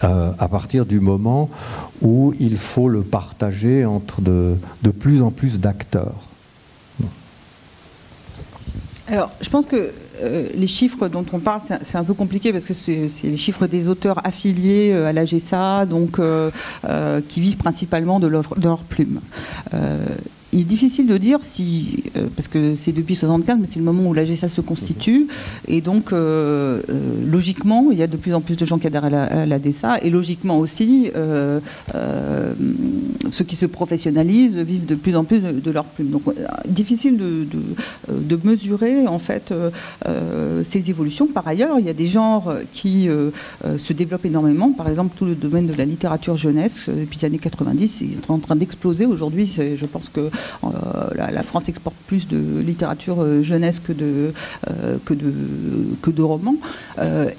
[0.03, 1.49] euh, à partir du moment
[2.01, 6.29] où il faut le partager entre de, de plus en plus d'acteurs
[9.09, 9.91] alors, je pense que
[10.21, 13.67] euh, les chiffres dont on parle, c'est un peu compliqué parce que c'est les chiffres
[13.67, 16.21] des auteurs affiliés euh, à la GSA, donc
[17.27, 19.19] qui vivent principalement de leur, de leur plume.
[20.53, 23.85] Il est difficile de dire si, euh, parce que c'est depuis 75, mais c'est le
[23.85, 25.27] moment où la GSA se constitue,
[25.67, 28.87] et donc euh, euh, logiquement, il y a de plus en plus de gens qui
[28.87, 31.11] adhèrent à la, DSA, et logiquement aussi,
[33.31, 36.09] ceux qui se professionnalisent vivent de plus en plus de, leur plume.
[36.09, 36.23] Donc,
[36.67, 37.47] difficile de,
[38.09, 39.53] de, mesurer en fait
[40.69, 41.27] ces évolutions.
[41.27, 43.07] Par ailleurs, il y a des genres qui
[43.77, 44.71] se développent énormément.
[44.71, 48.39] Par exemple, tout le domaine de la littérature jeunesse depuis les années 90 est en
[48.39, 49.05] train d'exploser.
[49.05, 50.29] Aujourd'hui, je pense que
[50.63, 50.69] euh,
[51.31, 54.33] la, France exporte plus de littérature euh, jeunesse que de,
[54.69, 54.97] euh,
[56.19, 56.55] romans.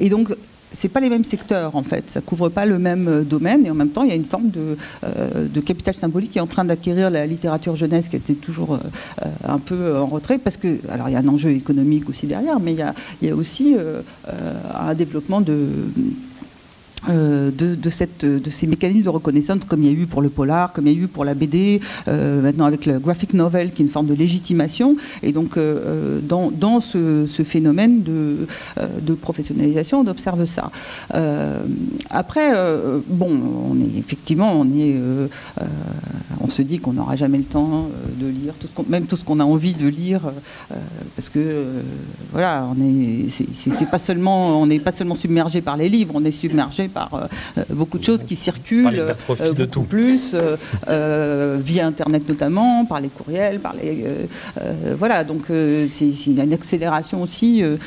[0.01, 0.35] et donc,
[0.73, 3.65] c'est pas les mêmes secteurs en fait, ça couvre pas le même domaine.
[3.65, 6.49] Et en même temps il y a une forme de, capital symbolique qui est en
[6.49, 8.81] train d'acquérir la littérature jeunesse qui était toujours
[9.47, 10.39] un peu en retrait.
[10.39, 13.37] Parce que alors il y a un enjeu économique aussi derrière, mais il y a,
[13.37, 13.77] aussi
[14.75, 15.69] un développement de
[17.09, 20.73] de, cette, de ces mécanismes de reconnaissance, comme il y a eu pour le polar,
[20.73, 23.83] comme il y a eu pour la BD, euh, maintenant avec le graphic novel, qui
[23.83, 24.97] est une forme de légitimation.
[25.23, 30.71] Et donc, euh, dans, ce, phénomène de, professionnalisation, on observe ça.
[32.11, 32.53] après,
[33.09, 34.65] bon, effectivement,
[36.41, 37.89] on se dit qu'on n'aura jamais le temps
[38.21, 38.55] de lire,
[38.89, 40.21] même tout ce qu'on a envie de lire,
[41.17, 41.65] parce que
[42.33, 42.75] voilà, on
[44.67, 47.27] n'est pas seulement submergé par les livres, on est submergé par euh,
[47.59, 49.13] euh, beaucoup de choses qui circulent, euh,
[49.53, 49.83] beaucoup tout.
[49.83, 50.35] plus,
[50.87, 54.07] via Internet notamment, par les courriels, par les...
[54.97, 57.79] voilà, donc c'est une accélération aussi de,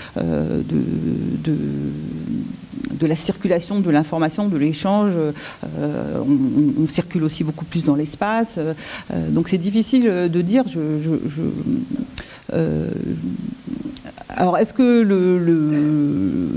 [2.99, 5.13] de la circulation de l'information, de l'échange.
[5.63, 8.59] on, circule aussi beaucoup plus dans l'espace.
[9.29, 10.63] donc c'est difficile de dire.
[10.67, 10.79] Je,
[14.37, 15.03] alors, est-ce que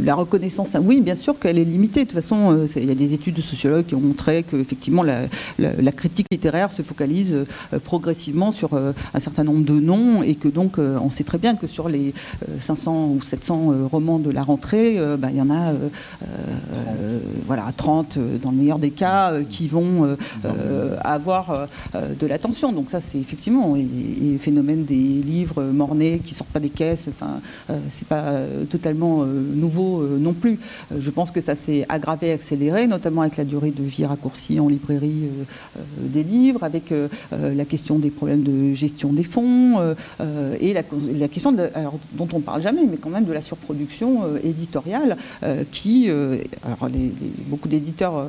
[0.04, 2.00] la reconnaissance, oui, bien sûr qu'elle est limitée.
[2.00, 5.02] De toute façon, euh, il y a des études de sociologues qui ont montré qu'effectivement,
[5.02, 5.22] la,
[5.58, 7.32] la, critique littéraire se focalise
[7.72, 11.38] euh, progressivement sur euh, un certain nombre de noms et que donc, on sait très
[11.38, 12.12] bien que sur les
[12.60, 15.72] 500 ou 700 romans de la rentrée, bah, il y en a
[17.46, 20.16] voilà, 30 dans le meilleur des cas qui vont
[21.02, 22.72] avoir de l'attention.
[22.72, 27.08] Donc, ça, c'est effectivement, le phénomène des livres mornés qui sortent pas des caisses,
[27.88, 30.58] c'est pas euh, totalement euh, nouveau non plus.
[30.96, 34.68] je pense que ça s'est aggravé, accéléré, notamment avec la durée de vie raccourcie en
[34.68, 35.24] librairie
[35.98, 36.92] des livres, avec
[37.32, 39.94] la question des problèmes de gestion des fonds
[40.60, 40.82] et la,
[41.28, 45.16] question dont on parle jamais, mais quand même de la surproduction éditoriale
[45.70, 46.88] qui, alors
[47.48, 48.26] beaucoup d'éditeurs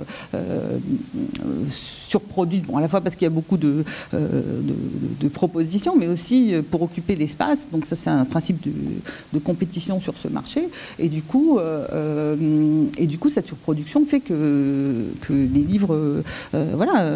[2.11, 3.83] surproduisent, bon, à la fois parce qu'il y a beaucoup de,
[4.13, 7.69] de, propositions, mais aussi pour occuper l'espace.
[7.71, 10.69] Donc ça, c'est un principe de, compétition sur ce marché.
[10.99, 15.95] Et du coup, euh, euh, et du coup cette surproduction fait que, les livres,
[16.53, 17.11] euh, voilà,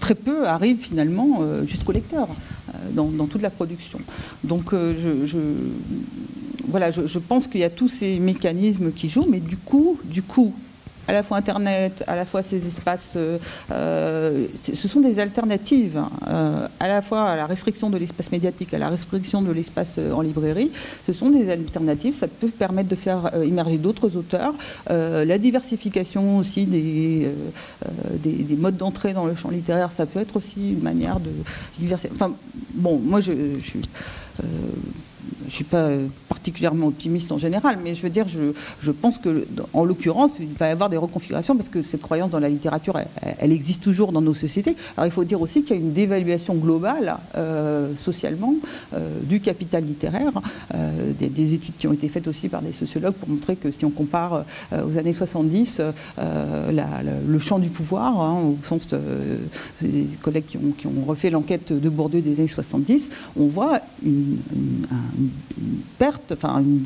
[0.00, 2.28] très peu arrivent finalement jusqu'au lecteur
[2.92, 3.98] dans, toute la production.
[4.42, 5.38] Donc je,
[6.68, 10.22] voilà, je pense qu'il y a tous ces mécanismes qui jouent, mais du coup, du
[10.22, 10.54] coup,
[11.08, 13.38] à la fois Internet, à la fois ces espaces, euh,
[13.72, 18.74] euh, ce sont des alternatives, euh, à la fois à la restriction de l'espace médiatique,
[18.74, 20.70] à la restriction de l'espace en librairie.
[21.06, 24.54] Ce sont des alternatives, ça peut permettre de faire émerger d'autres auteurs.
[24.88, 27.28] la diversification aussi des,
[28.22, 31.30] des, modes d'entrée dans le champ littéraire, ça peut être aussi une manière de
[31.78, 32.14] diversifier.
[32.14, 32.32] Enfin,
[32.74, 33.82] bon, moi je suis
[35.40, 35.90] je ne suis pas
[36.28, 40.68] particulièrement optimiste en général, mais je veux dire, je, pense que, en l'occurrence, il va
[40.68, 42.98] y avoir des reconfigurations parce que cette croyance dans la littérature,
[43.38, 44.76] elle, existe toujours dans nos sociétés.
[44.96, 48.54] Alors il faut dire aussi qu'il y a une dévaluation globale, euh, socialement,
[48.94, 50.32] euh, du capital littéraire.
[50.74, 53.84] Euh, des, études qui ont été faites aussi par des sociologues pour montrer que si
[53.84, 55.82] on compare aux années 70,
[56.18, 58.88] le champ du pouvoir, hein, au sens
[59.80, 64.86] des collègues qui ont, refait l'enquête de Bourdieu des années 70, on voit une, une
[65.98, 66.82] perte, enfin une,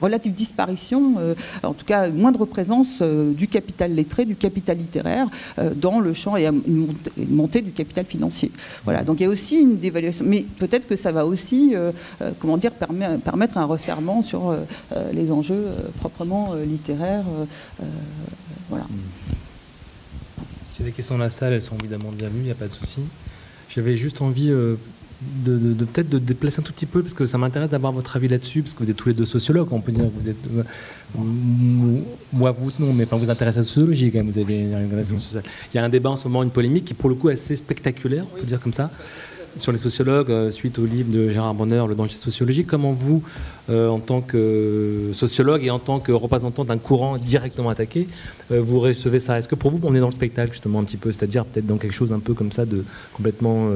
[0.00, 4.78] relative disparition, euh, en tout cas une moindre présence euh, du capital lettré, du capital
[4.78, 5.26] littéraire
[5.58, 6.88] euh, dans le champ et une
[7.28, 8.50] montée, du capital financier.
[8.84, 11.74] Voilà, donc il y a aussi une dévaluation, mais peut-être que ça va aussi,
[12.38, 14.54] comment dire, permettre un resserrement sur
[15.12, 15.66] les enjeux
[16.00, 17.24] proprement littéraires.
[18.68, 18.84] voilà.
[20.70, 22.54] Si y a des questions dans la salle, elles sont évidemment bienvenues, il n'y a
[22.54, 23.00] pas de souci.
[23.74, 24.52] J'avais juste envie
[25.20, 28.28] de, peut-être de déplacer un tout petit peu, parce que ça m'intéresse d'avoir votre avis
[28.28, 30.36] là-dessus, parce que vous êtes tous les deux sociologues, on peut dire que vous êtes...
[30.56, 30.62] Euh,
[32.32, 34.74] moi, vous, non, mais enfin, vous intéressez à la sociologie quand même, vous avez une
[34.74, 35.44] organisation sociale.
[35.72, 37.34] Il y a un débat en ce moment, une polémique qui pour le coup est
[37.34, 38.90] assez spectaculaire, on peut dire comme ça.
[39.56, 42.66] Sur les sociologues, euh, suite au livre de Gérard Bonner, Le danger sociologique.
[42.66, 43.22] Comment vous,
[43.70, 48.08] euh, en tant que sociologue et en tant que représentant d'un courant directement attaqué,
[48.50, 49.38] euh, vous recevez ça?
[49.38, 51.66] Est-ce que pour vous, on est dans le spectacle justement un petit peu, c'est-à-dire peut-être
[51.66, 53.68] dans quelque chose un peu comme ça de complètement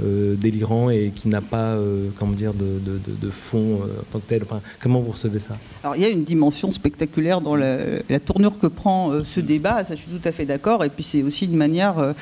[0.00, 1.76] délirant et qui n'a pas,
[2.18, 4.42] comment dire, de, fond en tant que tel?
[4.42, 5.56] Enfin, Comment vous recevez ça?
[5.82, 9.84] Alors il y a une dimension spectaculaire dans la, la tournure que prend ce débat,
[9.84, 12.14] ça je suis tout à fait d'accord, et puis c'est aussi une manière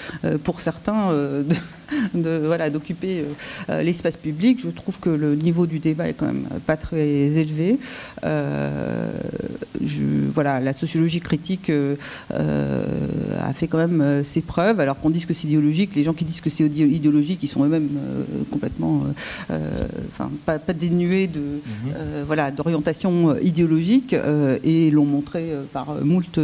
[0.44, 1.54] pour certains de
[2.14, 3.24] de voilà d'occuper euh,
[3.70, 4.60] euh, l'espace public.
[4.62, 7.78] Je trouve que le niveau du débat est quand même pas très élevé.
[8.24, 9.12] Euh,
[9.84, 11.70] je, voilà, la sociologie critique
[12.30, 14.80] a fait quand même ses preuves.
[14.80, 17.64] Alors qu'on dise que c'est idéologique, les gens qui disent que c'est idéologique, ils sont
[17.64, 17.88] eux-mêmes
[18.50, 19.04] complètement,
[19.50, 22.24] enfin pas, pas, dénués de mhm.
[22.26, 24.14] voilà d'orientation idéologique
[24.64, 26.40] et l'ont montré par moult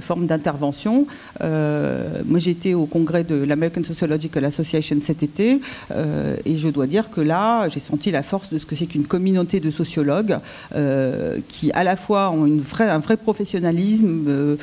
[0.00, 1.06] formes d'intervention.
[1.40, 5.60] moi, j'ai été au congrès de l'American Sociological Association cet été.
[5.90, 8.86] Euh, et je dois dire que là, j'ai senti la force de ce que c'est
[8.86, 10.38] qu'une communauté de sociologues
[10.74, 14.56] euh, qui, à la fois, ont une vraie, un vrai professionnalisme euh,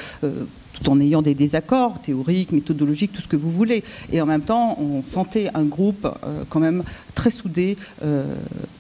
[0.73, 3.83] tout en ayant des désaccords théoriques, méthodologiques, tout ce que vous voulez.
[4.11, 6.07] Et en même temps, on sentait un groupe
[6.49, 7.77] quand même très soudé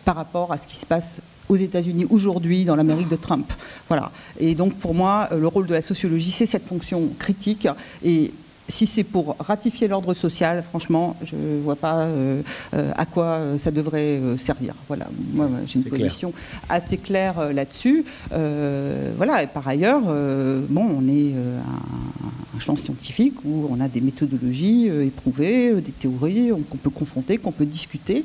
[0.03, 3.49] par rapport à ce qui se passe aux États-Unis aujourd'hui, dans l'Amérique de Trump.
[3.87, 4.11] Voilà.
[4.39, 7.67] Et donc, pour moi, le rôle de la sociologie, c'est cette fonction critique.
[8.03, 8.33] Et
[8.67, 12.41] si c'est pour ratifier l'ordre social, franchement, je ne vois pas euh,
[12.73, 14.73] euh, à quoi euh, ça devrait servir.
[14.87, 16.33] Voilà, moi j'ai une position
[16.69, 18.05] assez claire là-dessus.
[18.31, 24.87] voilà, et par ailleurs, bon, on est un, champ scientifique où on a des méthodologies
[24.87, 28.23] éprouvées, des théories qu'on peut confronter, qu'on peut discuter.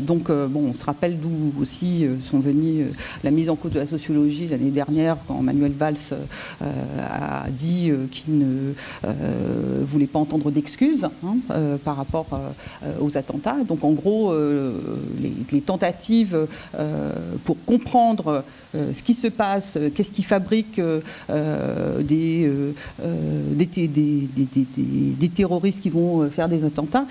[0.00, 2.86] donc, bon, on se rappelle d'où aussi sont venues
[3.22, 6.14] la mise en cause de la sociologie l'année dernière quand Manuel Valls
[6.60, 8.72] a dit qu'il ne
[9.60, 13.56] euh, voulait pas entendre d'excuses hein, euh, par rapport euh, aux attentats.
[13.66, 14.32] Donc en gros,
[15.52, 16.46] les, tentatives
[17.44, 18.44] pour comprendre
[18.74, 20.80] ce qui se passe, qu'est-ce qui fabrique
[22.00, 22.50] des,
[25.18, 27.04] des, terroristes qui vont faire des attentats,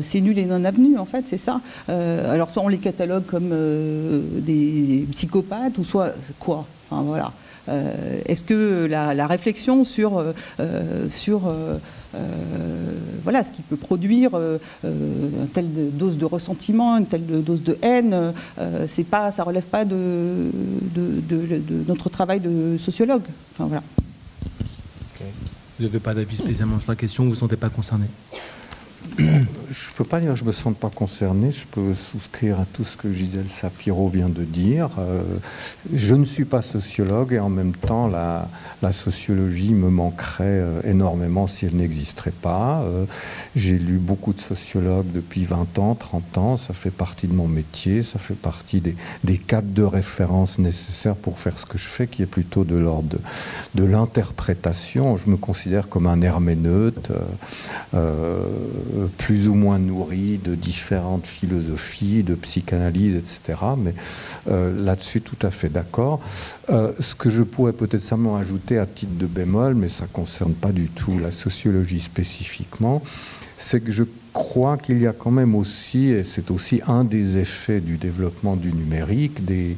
[0.00, 1.60] c'est nul et non avenu en fait, c'est ça.
[1.88, 3.50] alors soit on les catalogue comme
[4.40, 6.66] des psychopathes ou soit quoi?
[6.90, 7.32] Enfin, voilà.
[8.26, 10.24] Est-ce que la, réflexion sur,
[11.08, 11.42] sur
[13.22, 14.32] voilà, ce qui peut produire
[14.82, 18.32] une telle dose de ressentiment, une telle dose de haine,
[18.88, 20.50] c'est pas, ça relève pas de,
[20.96, 23.22] de, notre travail de sociologue.
[23.52, 23.82] Enfin, voilà.
[25.78, 28.06] Vous n'avez pas d'avis spécialement sur la question, vous ne vous sentez pas concerné?
[29.70, 31.52] je ne peux pas dire que je ne me sens pas concerné.
[31.52, 34.90] Je peux souscrire à tout ce que Gisèle Sapiro vient de dire.
[34.98, 35.22] Euh,
[35.92, 38.48] je ne suis pas sociologue et en même temps, la,
[38.90, 42.82] sociologie me manquerait euh, énormément si elle n'existerait pas.
[42.82, 43.04] Euh,
[43.54, 46.56] j'ai lu beaucoup de sociologues depuis 20 ans, 30 ans.
[46.56, 48.02] Ça fait partie de mon métier.
[48.02, 52.22] Ça fait partie des, cadres de référence nécessaires pour faire ce que je fais, qui
[52.22, 53.18] est plutôt de l'ordre
[53.76, 55.16] de, l'interprétation.
[55.16, 57.12] Je me considère comme un herméneute.
[59.18, 63.58] Plus ou moins nourri de différentes philosophies, de psychanalyse, etc.
[63.76, 63.94] Mais
[64.50, 66.20] euh, là-dessus, tout à fait d'accord.
[66.70, 70.08] Euh, ce que je pourrais peut-être simplement ajouter à titre de bémol, mais ça ne
[70.08, 73.02] concerne pas du tout la sociologie spécifiquement,
[73.56, 77.38] c'est que je crois qu'il y a quand même aussi, et c'est aussi un des
[77.38, 79.76] effets du développement du numérique, de,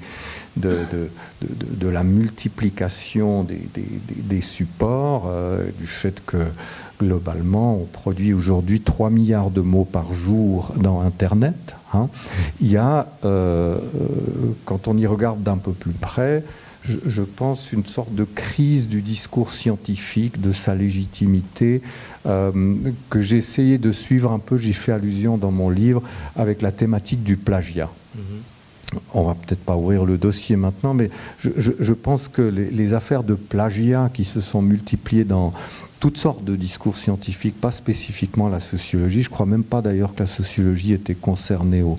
[1.80, 5.32] la multiplication des, des, supports,
[5.80, 6.36] du fait que
[7.02, 11.74] globalement, on produit aujourd'hui 3 milliards de mots par jour dans Internet.
[11.92, 12.08] Hein.
[12.60, 13.78] Il y a, euh,
[14.64, 16.44] quand on y regarde d'un peu plus près,
[16.84, 21.80] je, pense une sorte de crise du discours scientifique, de sa légitimité,
[22.26, 22.74] euh,
[23.08, 26.02] que j'ai essayé de suivre un peu, j'y fais allusion dans mon livre,
[26.34, 27.90] avec la thématique du plagiat.
[28.16, 28.98] Mm-hmm.
[29.14, 33.34] on va peut-être pas ouvrir le dossier maintenant, mais je, pense que les, affaires de
[33.34, 35.52] plagiat qui se sont multipliées dans,
[36.02, 39.22] toutes sortes de discours scientifiques, pas spécifiquement la sociologie.
[39.22, 41.96] Je crois même pas d'ailleurs que la sociologie était concernée au,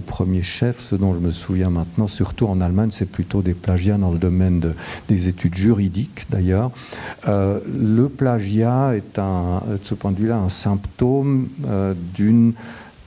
[0.00, 0.80] premier chef.
[0.80, 4.16] Ce dont je me souviens maintenant, surtout en Allemagne, c'est plutôt des plagiats dans le
[4.16, 4.72] domaine
[5.10, 6.70] des études juridiques d'ailleurs.
[7.28, 12.54] Euh, le plagiat est, un, de ce point de vue-là, un symptôme euh, d'une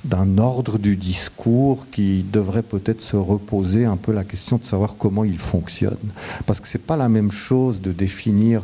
[0.06, 4.96] d'un ordre du discours qui devrait peut-être se reposer un peu la question de savoir
[4.98, 5.98] comment il fonctionne.
[6.46, 8.62] Parce que ce n'est pas la même chose de définir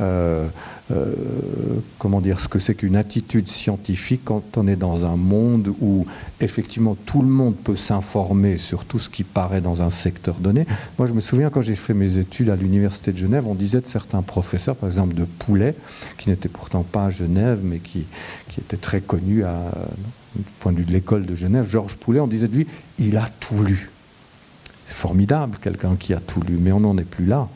[0.00, 0.46] euh,
[0.90, 1.12] euh,
[1.98, 6.06] comment dire, ce que c'est qu'une attitude scientifique quand on est dans un monde où
[6.40, 10.66] effectivement tout le monde peut s'informer sur tout ce qui paraît dans un secteur donné.
[10.98, 13.80] Moi, je me souviens quand j'ai fait mes études à l'Université de Genève, on disait
[13.80, 15.74] de certains professeurs, par exemple de Poulet,
[16.16, 18.06] qui n'était pourtant pas à Genève, mais qui,
[18.48, 19.70] qui était très connu à
[20.34, 22.66] du point de vue de l'école de Genève, Georges Poulet, on disait de lui,
[22.98, 23.90] il a tout lu.
[24.86, 27.48] C'est formidable, quelqu'un qui a tout lu, mais on n'en est plus là.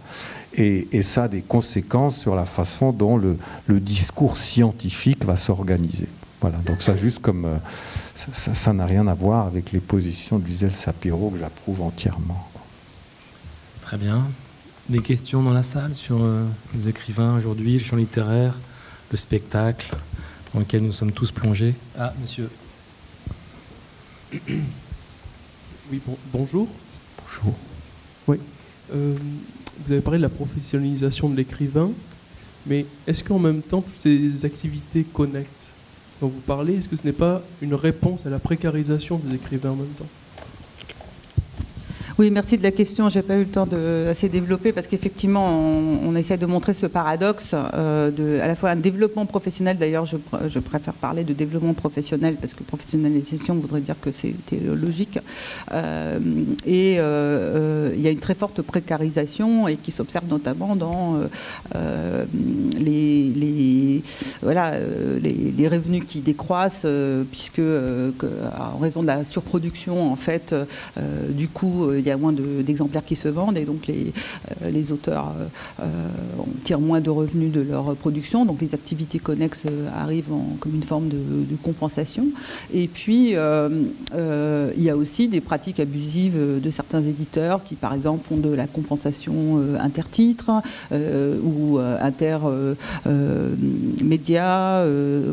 [0.55, 3.39] Et, ça a des conséquences sur la façon dont le,
[3.81, 6.09] discours scientifique va s'organiser.
[6.41, 7.57] Voilà, donc ça juste comme euh,
[8.15, 12.51] ça n'a rien à voir avec les positions de Gisèle Sapiro que j'approuve entièrement.
[13.81, 14.25] Très bien.
[14.89, 16.45] Des questions dans la salle sur euh,
[16.75, 18.55] les écrivains aujourd'hui, le champ littéraire,
[19.13, 19.95] le spectacle
[20.53, 21.75] dans lequel nous sommes tous plongés?
[21.99, 22.51] Ah, monsieur.
[25.91, 26.01] Oui,
[26.33, 26.69] bonjour.
[27.19, 27.55] Bonjour.
[28.29, 28.37] Oui.
[28.95, 29.15] Euh,
[29.85, 31.91] vous avez parlé de la professionnalisation de l'écrivain,
[32.67, 35.71] mais est-ce qu'en même temps, toutes ces activités connectent?
[36.21, 39.71] Dont vous parlez, est-ce que ce n'est pas une réponse à la précarisation des écrivains
[39.71, 40.07] en même temps?
[42.19, 43.09] Oui, merci de la question.
[43.09, 46.87] J'ai pas eu le temps de assez développer parce qu'effectivement, on, essaie de montrer ce
[46.87, 49.79] paradoxe euh, de, à la fois un développement professionnel.
[49.79, 55.19] D'ailleurs, je, préfère parler de développement professionnel parce que professionnalisation voudrait dire que c'était logique.
[55.73, 56.19] Euh,
[56.67, 61.19] et euh, il y a une très forte précarisation et qui s'observe notamment dans
[62.79, 64.03] les, les,
[64.43, 64.73] voilà,
[65.21, 66.87] les, les, revenus qui décroissent
[67.31, 70.55] puisque en raison de la surproduction, en fait,
[71.31, 74.13] du coup, il y a moins d'exemplaires qui se vendent et donc les,
[74.63, 75.47] euh, auteurs euh,
[75.83, 75.87] euh,
[76.65, 78.45] tirent moins de revenus de leur production.
[78.45, 79.65] Donc les activités connexes
[79.97, 81.17] arrivent en, comme une forme de,
[81.63, 82.27] compensation.
[82.73, 88.25] Et puis il y a aussi des pratiques abusives de certains éditeurs qui, par exemple,
[88.25, 90.51] font de la compensation intertitre
[90.91, 92.45] ou intermédia.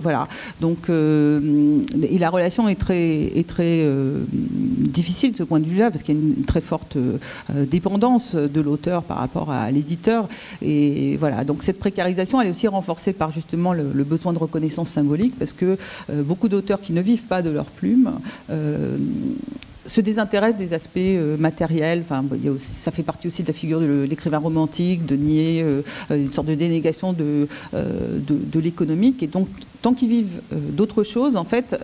[0.02, 0.28] voilà.
[0.62, 3.84] Donc et la relation est très, est très
[4.30, 7.18] difficile de ce point de vue-là parce qu'il y a une très forte euh,
[7.66, 10.28] dépendance de l'auteur par rapport à l'éditeur.
[10.62, 14.90] Et voilà, donc cette précarisation, elle est aussi renforcée par justement le, besoin de reconnaissance
[14.90, 15.78] symbolique, parce que
[16.10, 18.12] euh, beaucoup d'auteurs qui ne vivent pas de leur plume
[18.50, 18.98] euh,
[19.86, 21.00] se désintéresse des aspects
[21.40, 22.04] matériels.
[22.04, 22.24] Enfin,
[22.60, 25.66] ça fait partie aussi de la figure de l'écrivain romantique, de nier
[26.12, 29.24] une sorte de dénégation de, euh, de, l'économique.
[29.24, 29.48] Et donc,
[29.82, 31.76] tant qu'ils vivent d'autres choses, en fait,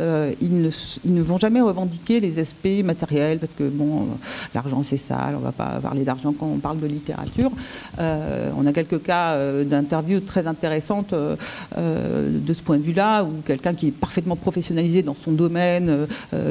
[0.42, 0.70] ils ne,
[1.06, 4.08] ils, ne, vont jamais revendiquer les aspects matériels, parce que bon,
[4.54, 7.52] l'argent c'est sale, on ne va pas parler d'argent quand on parle de littérature.
[7.98, 13.88] on a quelques cas d'interviews très intéressantes de ce point de vue-là, où quelqu'un qui
[13.88, 16.08] est parfaitement professionnalisé dans son domaine,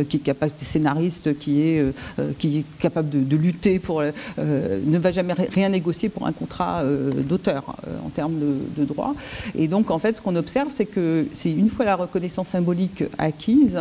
[0.09, 2.33] qui est capable scénariste, qui est, euh, euh,
[2.79, 4.11] capable de, lutter pour, euh,
[4.85, 6.83] ne va jamais rien négocier pour un contrat
[7.29, 9.15] d'auteur en termes de, de, droit.
[9.57, 13.05] Et donc, en fait, ce qu'on observe, c'est que c'est une fois la reconnaissance symbolique
[13.19, 13.79] acquise,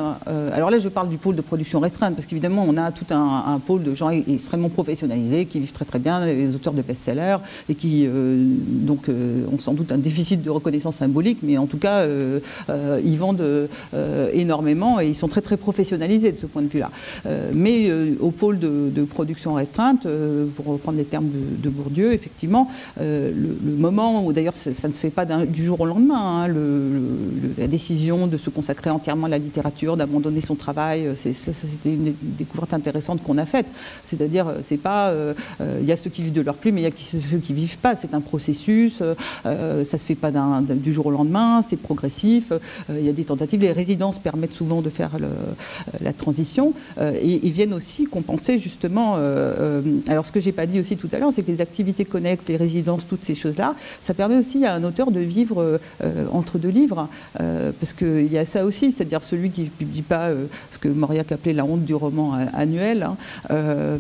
[0.54, 3.60] alors là, je parle du pôle de production restreinte, parce qu'évidemment, on a tout un,
[3.66, 7.38] pôle de gens extrêmement professionnalisés qui vivent très très bien, les auteurs de best-sellers,
[7.70, 12.06] et qui donc ont sans doute un déficit de reconnaissance symbolique, mais en tout cas,
[13.04, 13.70] ils vendent
[14.34, 16.92] énormément et ils sont très très professionnalisés de ce point de vue-là.
[17.26, 22.14] Euh, mais euh, au pôle de, production restreinte, euh, pour reprendre les termes de, Bourdieu,
[22.14, 22.70] effectivement,
[23.00, 23.34] le,
[23.78, 26.48] moment où d'ailleurs ça, ne se fait pas du jour au lendemain, hein,
[27.58, 32.74] la décision de se consacrer entièrement à la littérature, d'abandonner son travail, c'était une découverte
[32.74, 33.68] intéressante qu'on a faite.
[34.04, 35.14] C'est-à-dire, c'est pas,
[35.80, 37.54] il y a ceux qui vivent de leur plume, mais il y a ceux qui
[37.54, 37.96] vivent pas.
[37.96, 39.04] C'est un processus,
[39.44, 42.52] ça se fait pas du jour au lendemain, c'est progressif.
[42.90, 43.62] il y a des tentatives.
[43.62, 45.12] Les résidences permettent souvent de faire
[46.02, 46.74] la transition.
[47.00, 49.16] et ils viennent aussi compenser justement.
[49.18, 51.62] Euh, euh, alors ce que j'ai pas dit aussi tout à l'heure, c'est que les
[51.62, 55.80] activités connexes, les résidences, toutes ces choses-là, ça permet aussi à un auteur de vivre
[56.04, 57.08] euh, entre deux livres,
[57.38, 60.30] parce qu'il y a ça aussi, c'est-à-dire celui qui ne publie pas
[60.72, 64.00] ce que Mauriac appelait la honte du roman annuel, hein,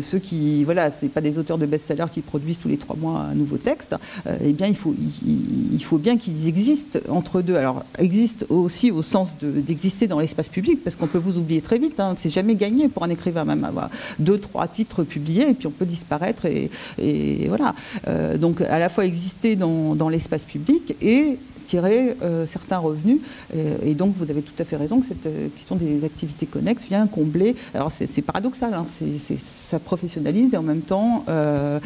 [0.00, 3.26] ceux qui, voilà, c'est pas des auteurs de best-sellers qui produisent tous les trois mois
[3.30, 3.96] un nouveau texte,
[4.42, 4.94] eh bien il faut,
[5.26, 7.56] il, faut bien qu'ils existent entre deux.
[7.56, 11.78] Alors existent aussi au sens d'exister dans l'espace public, parce qu'on peut vous oublier très
[11.78, 12.00] vite.
[12.00, 15.66] Hein, c'est jamais gagné pour un écrivain, même avoir deux, trois titres publiés, et puis
[15.66, 16.46] on peut disparaître.
[16.46, 16.70] Et,
[17.48, 17.74] voilà.
[18.08, 21.38] Euh, donc à la fois exister dans l'espace public et
[21.70, 23.20] tirer euh, certains revenus.
[23.84, 26.86] Et, donc, vous avez tout à fait raison que cette euh, question des activités connexes
[26.88, 27.54] vient combler.
[27.74, 28.84] Alors, c'est paradoxal, hein,
[29.38, 31.78] ça professionnalise et en même temps, euh,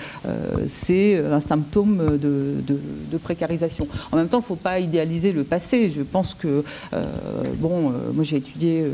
[0.68, 3.86] c'est un symptôme de, précarisation.
[4.12, 5.90] En même temps, il ne faut pas idéaliser le passé.
[5.90, 6.64] Je pense que,
[7.58, 8.84] bon, moi j'ai étudié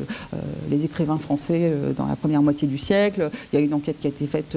[0.71, 3.31] les écrivains français dans la première moitié du siècle.
[3.53, 4.57] Il y a une enquête qui a été faite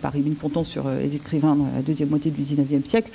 [0.00, 3.10] par Émile Ponton sur les écrivains dans la deuxième moitié du 19e siècle.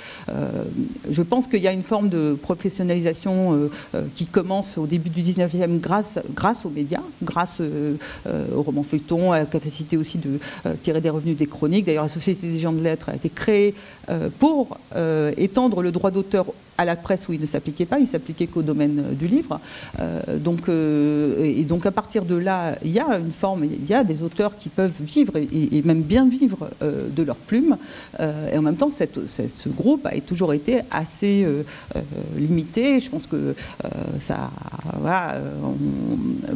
[1.10, 5.10] je pense qu'il y a une forme de professionnalisation euh, euh, qui commence au début
[5.10, 7.96] du 19e grâce, grâce aux médias, grâce euh,
[8.56, 10.38] au roman feuilleton, à la capacité aussi de
[10.82, 11.84] tirer des revenus des chroniques.
[11.84, 13.74] D'ailleurs, la Société des gens de lettres a été créée
[14.38, 14.78] pour
[15.36, 16.46] étendre le droit d'auteur
[16.78, 19.60] à la presse où il ne s'appliquait pas, il s'appliquait qu'au domaine du livre.
[20.36, 24.04] donc, et donc à partir de là, il y a une forme, il y a
[24.04, 27.76] des auteurs qui peuvent vivre et, même bien vivre de leur plume.
[28.20, 31.46] et en même temps, ce groupe a toujours été assez
[32.36, 33.00] limité.
[33.00, 33.54] Je pense que
[34.18, 34.50] ça,
[35.00, 35.36] voilà,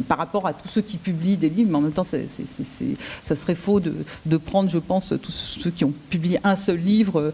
[0.07, 3.55] par rapport à tous ceux qui publient des livres, mais en même temps, ça serait
[3.55, 3.93] faux de,
[4.25, 7.33] de, prendre, je pense, tous ceux qui ont publié un seul livre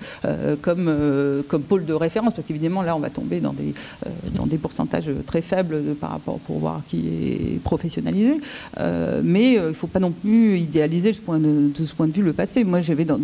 [0.62, 3.74] comme, comme pôle de référence, parce qu'évidemment, là, on va tomber dans des,
[4.06, 8.42] euh, dans des pourcentages très faibles par rapport pour voir qui est professionnalisé.
[8.80, 12.08] Euh, mais euh, il ne faut pas non plus idéaliser ce point de, ce point
[12.08, 12.64] de vue le passé.
[12.64, 13.20] Moi, j'avais dans,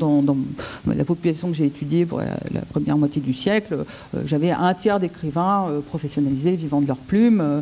[0.88, 3.86] la population que j'ai étudiée pour la, première moitié du siècle,
[4.26, 7.62] j'avais un tiers d'écrivains professionnalisés vivant de leur plume.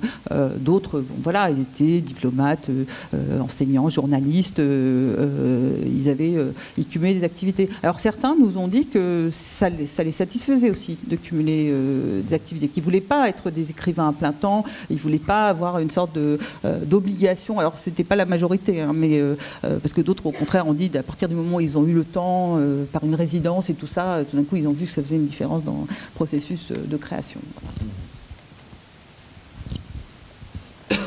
[0.60, 2.70] D'autres, bon, voilà, ils étaient diplomates,
[3.40, 4.60] enseignants, journalistes.
[4.60, 6.36] ils avaient
[6.78, 7.70] écumé des activités.
[7.84, 12.22] Alors certains nous ont dit que ça les, ça les satisfaisait aussi de cumuler euh,
[12.22, 15.20] des activités, qui ne voulaient pas être des écrivains à plein temps, ils ne voulaient
[15.20, 16.38] pas avoir une sorte euh,
[16.86, 17.60] d'obligation.
[17.60, 20.74] Alors, ce n'était pas la majorité, hein, mais, euh, parce que d'autres, au contraire, ont
[20.74, 22.60] dit à partir du moment où ils ont eu le temps,
[22.92, 25.16] par une résidence et tout ça, tout d'un coup, ils ont vu que ça faisait
[25.16, 27.40] une différence dans le processus de création.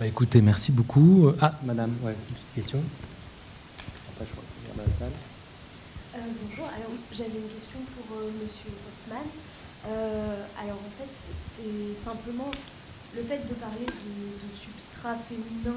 [0.00, 1.30] Bah écoutez, merci beaucoup.
[1.40, 2.80] Ah, madame, ouais, une petite question.
[5.02, 5.06] Euh,
[6.30, 9.26] bonjour, alors j'avais une question pour euh, Monsieur Hoffman.
[9.88, 12.50] Euh, alors en fait, c'est simplement
[13.16, 15.74] le fait de parler de, substrat féminin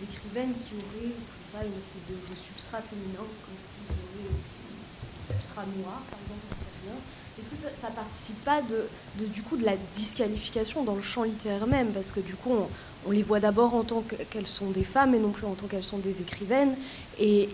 [0.00, 5.64] d'écrivaines qui auraient une espèce de, substrat féminin, comme s'il y avait aussi un substrat
[5.76, 7.02] noir, par exemple,
[7.38, 11.24] Est-ce que ça, ne participe pas de, du coup de la disqualification dans le champ
[11.24, 11.88] littéraire même?
[11.88, 12.68] Parce que du coup, on,
[13.08, 15.66] on les voit d'abord en tant qu'elles sont des femmes et non plus en tant
[15.66, 16.76] qu'elles sont des écrivaines.
[17.18, 17.48] Et,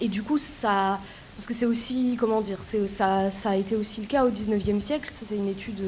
[0.00, 0.98] et du coup, ça.
[1.36, 5.08] Parce que c'est aussi, comment dire, ça, a été aussi le cas au 19e siècle.
[5.10, 5.80] C'est une étude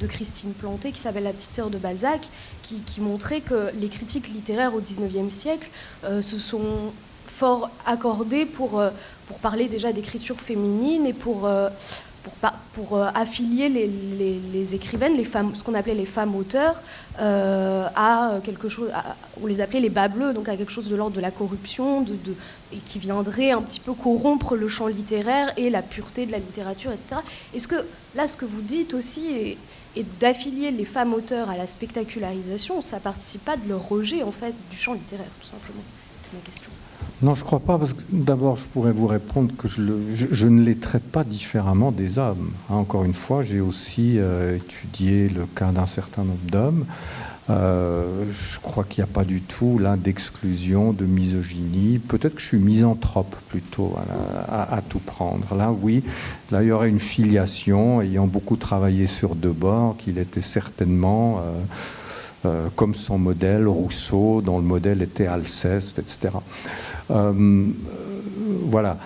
[0.00, 2.20] de, Christine Planté qui s'appelle La petite sœur de Balzac,
[2.62, 5.68] qui, montrait que les critiques littéraires au 19e siècle
[6.04, 6.92] euh, se sont
[7.26, 8.90] fort accordées pour, euh,
[9.26, 11.46] pour parler déjà d'écriture féminine et pour.
[11.46, 11.68] Euh,
[12.72, 16.80] pour, euh, affilier les, écrivaines, les femmes, ce qu'on appelait les femmes auteurs,
[17.20, 18.90] euh, à quelque chose,
[19.42, 22.04] on les appelait les bas bleus, donc à quelque chose de l'ordre de la corruption,
[22.72, 26.38] et qui viendrait un petit peu corrompre le champ littéraire et la pureté de la
[26.38, 27.20] littérature, etc.
[27.54, 27.84] Est-ce que
[28.14, 29.58] là, ce que vous dites aussi est,
[30.20, 34.54] d'affilier les femmes auteurs à la spectacularisation, ça participe pas de leur rejet en fait
[34.70, 35.82] du champ littéraire, tout simplement
[36.16, 36.70] C'est ma question.
[37.22, 40.60] Non, je ne crois pas, parce que d'abord, je pourrais vous répondre que je, ne
[40.60, 42.50] les traite pas différemment des hommes.
[42.68, 46.84] Hein, encore une fois, j'ai aussi euh, étudié le cas d'un certain nombre d'hommes.
[47.50, 51.98] Euh, je crois qu'il n'y a pas du tout là d'exclusion, de misogynie.
[51.98, 53.94] Peut-être que je suis misanthrope plutôt
[54.48, 55.54] à, tout prendre.
[55.54, 56.02] Là, oui,
[56.50, 58.00] là il y aurait une filiation.
[58.00, 61.60] Ayant beaucoup travaillé sur Debord, qu'il était certainement euh,
[62.44, 66.30] euh, comme son modèle Rousseau, dont le modèle était Alceste, etc.
[67.12, 67.66] Euh,
[68.64, 68.98] voilà.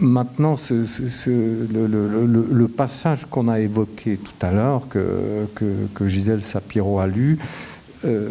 [0.00, 5.46] Maintenant, le, passage qu'on a évoqué tout à l'heure, que,
[6.06, 7.38] Gisèle Sapiro a lu,
[8.04, 8.28] euh,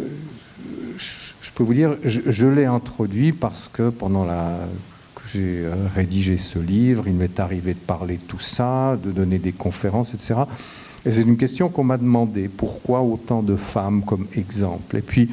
[0.98, 4.58] je, peux vous dire, je, l'ai introduit parce que pendant la
[5.26, 5.64] j'ai
[5.96, 10.14] rédigé ce livre, il m'est arrivé de parler de tout ça, de donner des conférences,
[10.14, 10.34] etc.
[11.06, 12.48] Et c'est une question qu'on m'a demandé.
[12.48, 14.96] Pourquoi autant de femmes comme exemple?
[14.96, 15.30] Et puis,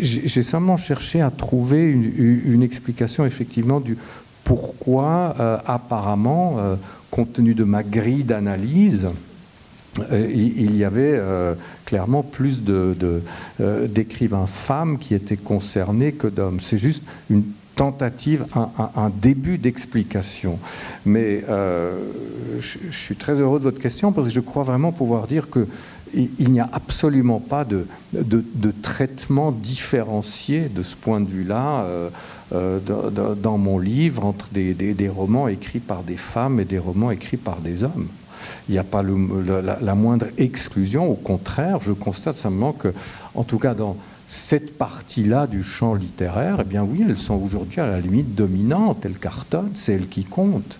[0.00, 3.96] j'ai simplement cherché à trouver une, explication effectivement du
[4.44, 6.76] pourquoi, euh, apparemment, euh,
[7.10, 9.08] compte tenu de ma grille d'analyse,
[10.10, 11.20] euh, il y avait
[11.84, 12.62] clairement plus
[13.58, 16.60] d'écrivains femmes qui étaient concernés que d'hommes.
[16.60, 17.44] C'est juste une
[17.78, 20.58] tentative, un, début d'explication.
[21.06, 21.96] Mais euh,
[22.60, 25.66] je, suis très heureux de votre question parce que je crois vraiment pouvoir dire que
[26.12, 32.10] il, n'y a absolument pas de, de, traitement différencié de ce point de vue-là euh,
[32.52, 32.80] euh,
[33.36, 37.36] dans mon livre entre des, des, romans écrits par des femmes et des romans écrits
[37.36, 38.08] par des hommes.
[38.68, 41.08] Il n'y a pas la, la, moindre exclusion.
[41.08, 42.88] Au contraire, je constate simplement que,
[43.34, 43.96] en tout cas dans
[44.28, 49.04] cette partie-là du champ littéraire, eh bien oui, elles sont aujourd'hui à la limite dominantes,
[49.06, 50.78] elles cartonnent, c'est elles qui comptent.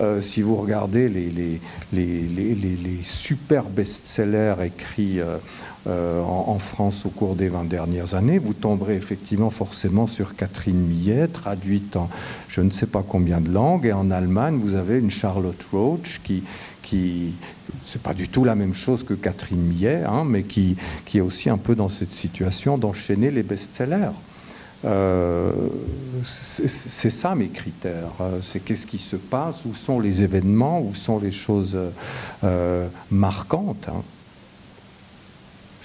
[0.00, 1.60] Euh, si vous regardez les, les,
[1.92, 5.38] les, super best-sellers écrits euh,
[5.88, 10.78] euh, en, France au cours des 20 dernières années, vous tomberez effectivement forcément sur Catherine
[10.78, 12.08] Millet, traduite en
[12.48, 16.20] je ne sais pas combien de langues, et en Allemagne, vous avez une Charlotte Roach
[16.24, 16.42] qui
[17.84, 21.22] c'est pas du tout la même chose que Catherine Millet, hein, mais qui, qui est
[21.22, 24.12] aussi un peu dans cette situation d'enchaîner les best-sellers.
[24.84, 25.52] Euh,
[26.24, 28.12] c'est ça mes critères.
[28.20, 31.76] Euh, c'est qu'est-ce qui se passe, où sont les événements, où sont les choses
[32.44, 33.88] euh, marquantes.
[33.88, 34.02] Hein.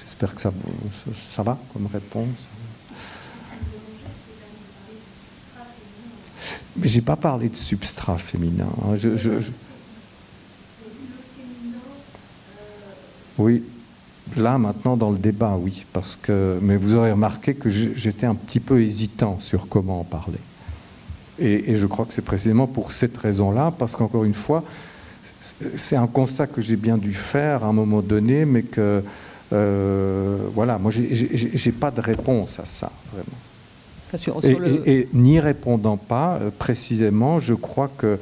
[0.03, 0.51] J'espère que ça,
[1.35, 2.47] ça va comme réponse.
[6.75, 8.69] Mais j'ai pas parlé de substrat féminin.
[8.83, 8.95] Hein.
[13.37, 13.63] Oui,
[14.37, 16.57] là maintenant dans le débat, oui, parce que.
[16.61, 20.39] Mais vous aurez remarqué que j'étais un petit peu hésitant sur comment en parler.
[21.39, 24.63] Et, je crois que c'est précisément pour cette raison-là, parce qu'encore une fois,
[25.75, 29.03] c'est un constat que j'ai bien dû faire à un moment donné, mais que
[29.51, 34.41] euh, voilà, moi j'ai pas de réponse à ça vraiment.
[34.85, 38.19] et, n'y répondant pas euh, précisément, je crois que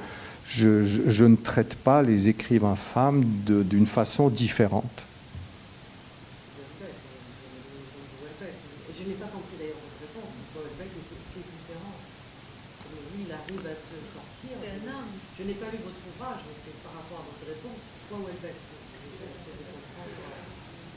[0.51, 5.05] je, je, ne traite pas les écrivains femmes d'une façon différente.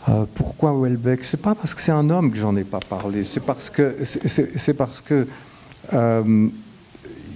[0.07, 1.25] Euh, pourquoi Welbeck?
[1.25, 3.23] C'est pas parce que c'est un homme que j'en ai pas parlé.
[3.25, 5.27] C'est parce que c'est parce que
[5.93, 6.49] euh,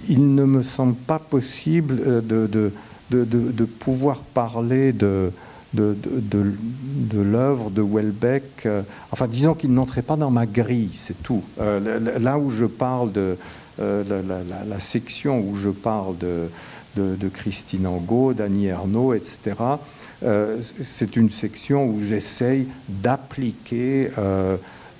[0.09, 2.47] il ne me semble pas possible euh, de,
[3.11, 5.31] de, de, pouvoir parler de
[5.73, 5.95] de,
[7.13, 8.67] l'œuvre de Welbeck.
[9.11, 11.43] enfin, disons qu'il n'entrait pas dans ma grille, c'est tout.
[11.59, 13.37] là où je parle de
[13.77, 19.55] la, section où je parle de, Christine Angot, d'Annie Ernaux, etc.,
[20.23, 24.09] euh, c'est une section où j'essaye d'appliquer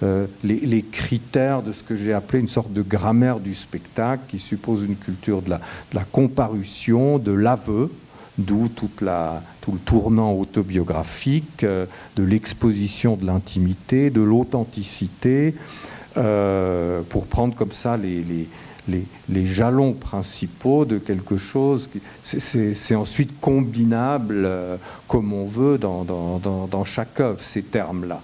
[0.01, 4.23] euh, euh, les, critères de ce que j'ai appelé une sorte de grammaire du spectacle
[4.27, 7.91] qui suppose une culture de la, comparution, de l'aveu,
[8.38, 15.53] d'où tout le tournant autobiographique, de l'exposition de l'intimité, de l'authenticité,
[16.13, 21.89] pour prendre comme ça les, jalons principaux de quelque chose.
[22.23, 24.77] C'est ensuite combinable euh,
[25.07, 28.21] comme on veut dans, dans, chaque œuvre, ces termes-là.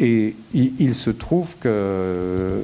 [0.00, 2.60] Et il, se trouve que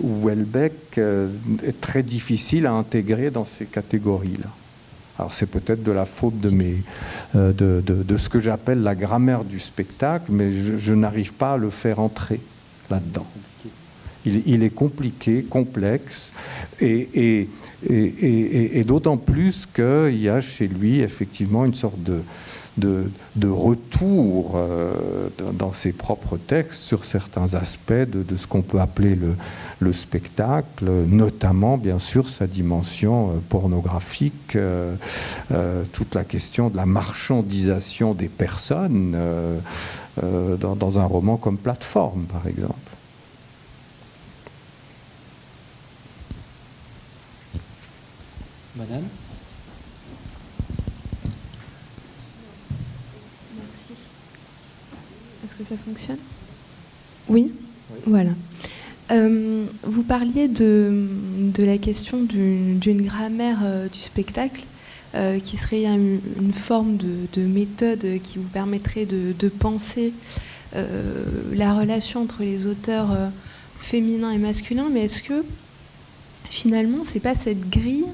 [0.00, 1.28] Welbeck euh,
[1.64, 4.48] est très difficile à intégrer dans ces catégories-là.
[5.18, 6.52] Alors c'est peut-être de la faute de,
[7.34, 12.00] euh, ce que j'appelle la grammaire du spectacle, mais je n'arrive pas à le faire
[12.00, 12.40] entrer
[12.90, 13.26] là-dedans.
[14.26, 16.32] Il, est compliqué, complexe,
[16.80, 17.48] et,
[18.86, 22.22] d'autant plus qu'il y a chez lui effectivement une sorte de,
[23.44, 29.16] retour euh, dans ses propres textes sur certains aspects de, ce qu'on peut appeler
[29.80, 34.94] le, spectacle, notamment bien sûr sa dimension euh, pornographique, euh,
[35.92, 39.16] toute la question de la marchandisation des personnes
[40.20, 42.74] dans un roman comme Plateforme par exemple.
[48.76, 49.04] Madame?
[55.54, 56.18] Est-ce que ça fonctionne
[57.28, 57.52] oui,
[58.06, 58.30] Voilà.
[59.12, 61.06] Euh, vous parliez de,
[61.58, 64.64] la question d'une grammaire euh, du spectacle
[65.14, 66.20] euh, qui serait une,
[66.52, 70.12] forme de, méthode qui vous permettrait de, penser
[71.52, 73.16] la relation entre les auteurs
[73.76, 75.44] féminins et masculins, mais est-ce que
[76.50, 78.06] finalement c'est pas cette grille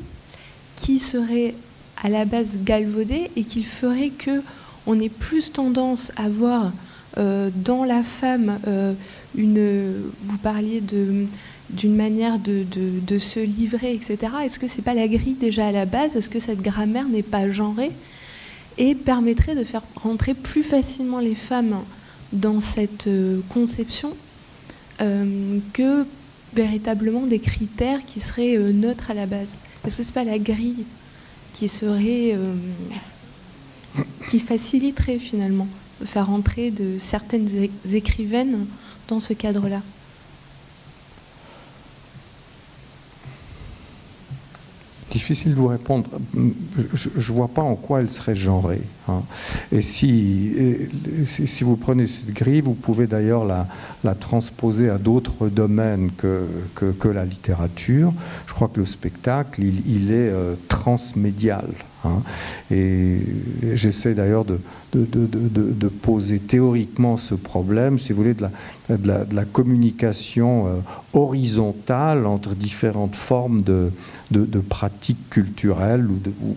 [0.77, 1.55] qui serait
[2.03, 4.43] à la base galvaudé et qu'il ferait que
[4.87, 6.71] on ait plus tendance à voir euh,
[7.17, 8.93] dans la femme euh,
[9.37, 10.11] une.
[10.25, 11.27] Vous parliez de
[11.71, 14.33] d'une manière de, se livrer, etc.
[14.45, 16.17] Est-ce que c'est pas la grille déjà à la base?
[16.17, 17.93] Est-ce que cette grammaire n'est pas genrée
[18.77, 21.77] et permettrait de faire rentrer plus facilement les femmes
[22.33, 24.15] dans cette euh, conception
[25.73, 26.05] que
[26.53, 29.55] véritablement des critères qui seraient neutres à la base?
[29.87, 30.85] Est-ce que ce n'est pas la grille
[31.53, 32.35] qui serait.
[32.35, 32.55] Euh,
[34.29, 35.67] qui faciliterait finalement
[36.05, 38.67] faire entrer de certaines écrivaines
[39.09, 39.83] dans ce cadre-là
[45.11, 46.09] Difficile de vous répondre.
[46.95, 48.83] Je ne vois pas en quoi elle serait genrée.
[49.09, 49.23] Hein.
[49.73, 50.53] Et si,
[51.25, 57.09] si, vous prenez cette grille, vous pouvez d'ailleurs la, transposer à d'autres domaines que, que,
[57.09, 58.13] la littérature.
[58.47, 61.67] Je crois que le spectacle, il, est euh, transmédial.
[62.05, 62.23] Hein.
[62.71, 63.19] Et
[63.75, 64.59] j'essaie d'ailleurs de,
[64.95, 68.49] de, de, de, poser théoriquement ce problème, si vous voulez, de
[69.35, 70.71] la, communication euh,
[71.13, 73.91] horizontale entre différentes formes de,
[74.69, 76.07] pratiques culturelles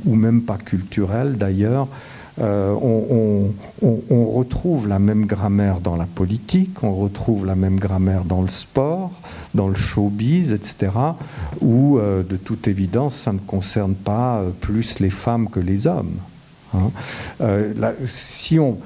[0.06, 1.88] ou, même pas culturelles d'ailleurs,
[2.42, 8.42] euh, on, retrouve la même grammaire dans la politique, on retrouve la même grammaire dans
[8.42, 9.12] le sport,
[9.54, 10.92] dans le showbiz, etc.,
[11.62, 16.16] où de toute évidence ça ne concerne pas plus les femmes que les hommes.
[16.74, 16.90] Hein.
[18.06, 18.78] si on,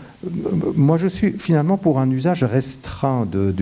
[0.75, 3.53] moi, je suis finalement pour un usage restreint de,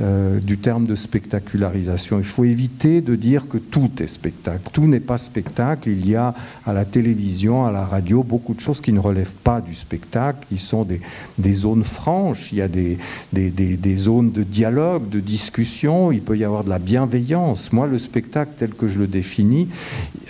[0.00, 2.18] euh, du terme de spectacularisation.
[2.18, 4.68] Il faut éviter de dire que tout est spectacle.
[4.72, 5.90] Tout n'est pas spectacle.
[5.90, 6.34] Il y a
[6.66, 10.44] à la télévision, à la radio, beaucoup de choses qui ne relèvent pas du spectacle,
[10.48, 12.50] qui sont des, zones franches.
[12.50, 12.98] Il y a des,
[13.32, 16.10] des, zones de dialogue, de discussion.
[16.10, 17.72] Il peut y avoir de la bienveillance.
[17.72, 19.68] Moi, le spectacle tel que je le définis,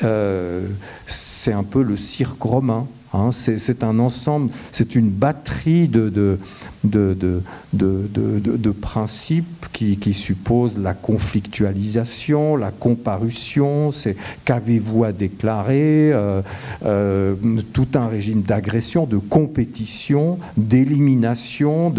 [0.02, 0.66] euh,
[1.06, 2.86] c'est un peu le cirque romain.
[3.14, 6.38] Hein, c'est un ensemble, c'est une batterie de, de,
[6.82, 7.42] de,
[7.72, 16.42] de principes qui, qui, supposent la conflictualisation, la comparution, c'est qu'avez-vous à déclarer, euh,
[16.84, 17.34] euh,
[17.72, 21.94] tout un régime d'agression, de compétition, d'élimination,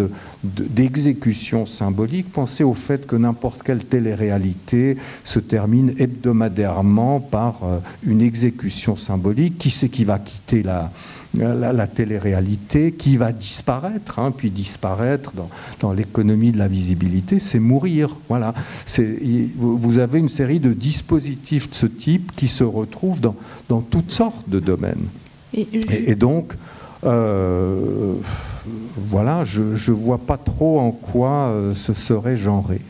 [0.46, 2.32] d'exécution symbolique.
[2.32, 9.58] Pensez au fait que n'importe quelle télé-réalité se termine hebdomadairement par euh, une exécution symbolique.
[9.58, 10.92] Qui c'est qui va quitter la,
[11.34, 12.92] la, télé-réalité?
[12.92, 15.34] Qui va disparaître, hein, puis disparaître
[15.80, 18.16] dans, l'économie de la visibilité, c'est mourir.
[18.30, 18.54] Voilà.
[19.58, 23.36] Vous avez une série de dispositifs de ce type qui se retrouvent dans,
[23.70, 25.08] dans toutes sortes de domaines.
[25.54, 26.54] Et, donc,
[27.04, 28.16] euh,
[28.98, 32.82] voilà, je ne vois pas trop en quoi euh, ce serait genré.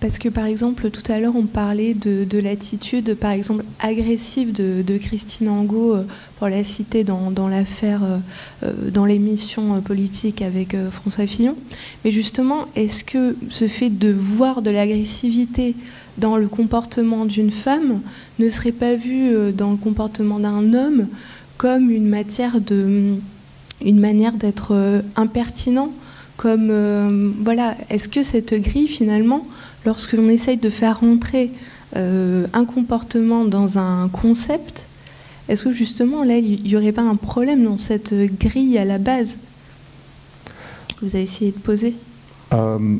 [0.00, 4.96] Parce que par exemple, tout à l'heure, on parlait de, l'attitude, par exemple, agressive de,
[4.96, 6.06] Christine Angot, euh,
[6.38, 8.00] pour la citer dans, l'affaire,
[8.62, 11.54] euh, dans l'émission politique avec François Fillon.
[12.04, 15.74] Mais justement, est-ce que ce fait de voir de l'agressivité
[16.16, 18.00] dans le comportement d'une femme
[18.38, 21.08] ne serait pas vu dans le comportement d'un homme
[21.58, 23.16] comme une matière de,
[23.84, 25.92] une manière d'être impertinent
[26.36, 29.46] comme voilà, est-ce que cette grille finalement
[29.84, 31.50] lorsque l'on essaye de faire rentrer
[31.96, 34.86] euh, un comportement dans un concept,
[35.48, 38.98] est-ce que justement là, il n'y aurait pas un problème dans cette grille à la
[38.98, 39.36] base
[40.96, 41.94] que vous avez essayé de poser
[42.52, 42.96] euh,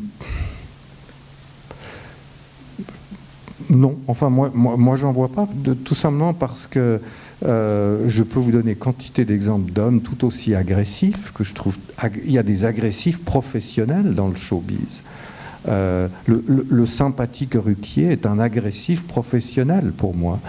[3.69, 5.47] Non, enfin moi, moi, moi j'en vois pas,
[5.85, 6.99] tout simplement parce que
[7.43, 11.77] euh, je peux vous donner quantité d'exemples d'hommes tout aussi agressifs que je trouve.
[12.23, 15.03] Il y a des agressifs professionnels dans le showbiz.
[15.67, 20.39] Euh, le, sympathique Ruquier est un agressif professionnel pour moi.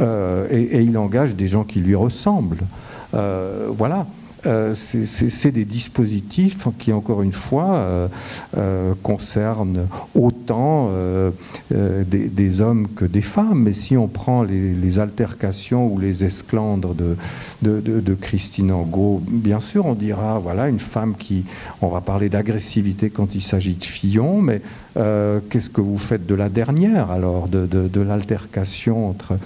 [0.00, 2.64] Euh, et, il engage des gens qui lui ressemblent.
[3.12, 4.06] Voilà.
[4.46, 8.08] Euh, c'est des dispositifs qui, encore une fois, euh,
[8.56, 10.90] euh, concernent autant
[11.70, 13.62] des, hommes que des femmes.
[13.62, 19.94] Mais si on prend les, altercations ou les esclandres de, Christine Angot, bien sûr, on
[19.94, 21.44] dira, voilà, une femme qui...
[21.80, 24.60] On va parler d'agressivité quand il s'agit de Fillon, mais
[24.94, 29.38] qu'est-ce que vous faites de la dernière, alors, de l'altercation entre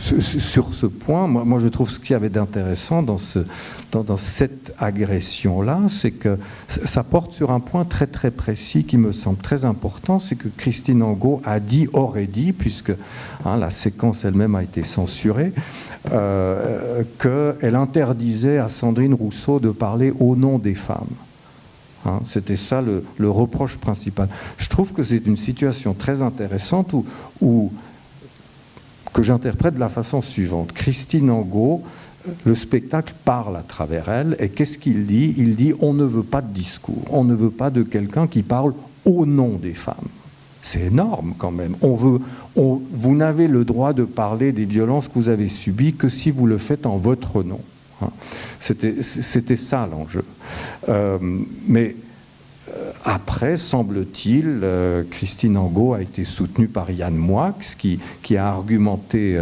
[0.09, 3.16] sur ce point, moi, je trouve ce qu'il avait d'intéressant dans,
[4.16, 6.39] cette agression-là, c'est que
[6.69, 10.49] ça porte sur un point très très précis qui me semble très important, c'est que
[10.49, 12.93] Christine Angot a dit, aurait dit, puisque
[13.44, 15.53] hein, la séquence elle-même a été censurée,
[16.12, 21.09] euh, qu'elle interdisait à Sandrine Rousseau de parler au nom des femmes.
[22.04, 24.28] Hein, c'était ça le, reproche principal.
[24.58, 26.94] Je trouve que c'est une situation très intéressante
[27.40, 27.72] où,
[29.12, 30.72] que j'interprète de la façon suivante.
[30.72, 31.82] Christine Angot,
[32.44, 35.34] le spectacle parle à travers elle, et qu'est-ce qu'il dit?
[35.36, 38.42] Il dit on ne veut pas de discours, on ne veut pas de quelqu'un qui
[38.42, 38.74] parle
[39.04, 40.08] au nom des femmes.
[40.60, 41.74] C'est énorme quand même.
[41.82, 46.30] On vous n'avez le droit de parler des violences que vous avez subies que si
[46.30, 47.60] vous le faites en votre nom.
[48.02, 48.10] Hein.
[48.60, 50.24] C'était ça l'enjeu.
[50.88, 51.18] Euh,
[51.66, 51.96] mais
[52.68, 57.98] euh, après, semble-t-il, euh, Christine Angot a été soutenue par Yann Moix, qui,
[58.36, 59.38] a argumenté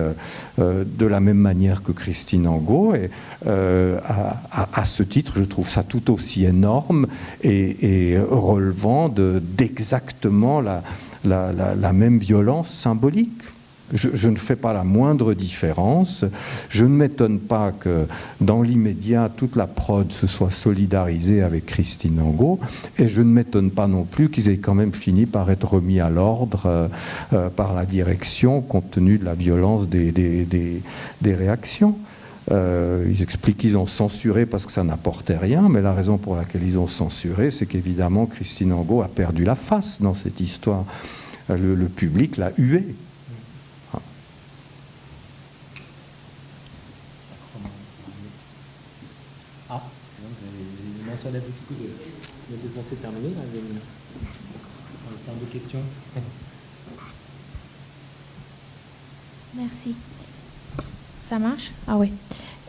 [0.59, 2.95] de la même manière que Christine Angot.
[2.95, 3.11] Et
[3.47, 7.07] à, ce titre, je trouve ça tout aussi énorme
[7.43, 10.61] et, relevant d'exactement
[11.25, 13.43] la même violence symbolique.
[13.93, 16.25] Je, ne fais pas la moindre différence.
[16.69, 18.07] Je ne m'étonne pas que
[18.41, 22.61] dans l'immédiat, toute la prod se soit solidarisée avec Christine Angot.
[22.99, 26.01] Et je ne m'étonne pas non plus qu'ils aient quand même fini par être remis
[26.01, 26.89] à l'ordre euh,
[27.33, 31.97] euh, par la direction compte tenu de la violence des, des, réactions.
[32.51, 36.37] Euh, ils expliquent qu'ils ont censuré parce que ça n'apportait rien, mais la raison pour
[36.37, 40.85] laquelle ils ont censuré, c'est qu'évidemment Christine Angot a perdu la face dans cette histoire.
[41.49, 42.95] le, public l'a hué.
[49.71, 49.83] Ah,
[51.03, 51.39] les mains sur la.
[51.39, 51.45] Là,
[52.51, 52.57] y a
[53.61, 55.41] une...
[55.41, 55.83] de questions.
[59.57, 59.95] Merci.
[61.29, 61.73] Ça marche?
[61.87, 62.11] Ah oui.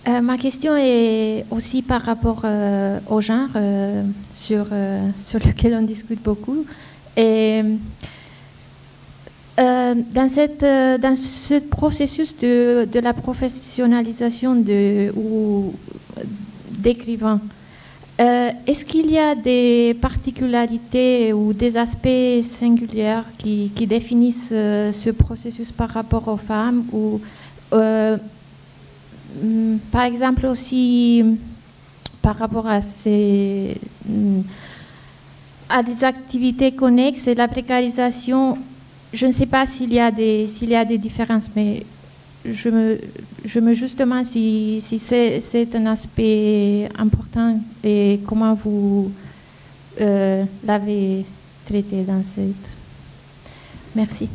[0.07, 4.03] Euh, ma question est aussi par rapport euh, au genre euh,
[4.33, 4.65] sur,
[5.19, 6.65] sur lequel on discute beaucoup.
[7.15, 7.61] Et
[9.57, 15.73] dans, cette, dans ce processus de, de la professionnalisation de, ou
[18.21, 25.71] d'écrivains, est-ce qu'il y a des particularités ou des aspects singuliers qui, définissent ce processus
[25.71, 27.19] par rapport aux femmes ou
[29.39, 31.23] Mm, par exemple aussi
[32.21, 34.41] par rapport mm,
[35.69, 38.57] à des activités connexes et la précarisation,
[39.13, 41.83] je ne sais pas s'il y a des y a des différences, mais
[42.45, 42.99] je me
[43.45, 49.11] je me justement si, si c'est un aspect important et comment vous
[49.99, 51.25] euh, l'avez
[51.65, 52.69] traité dans cette.
[53.95, 54.29] Merci.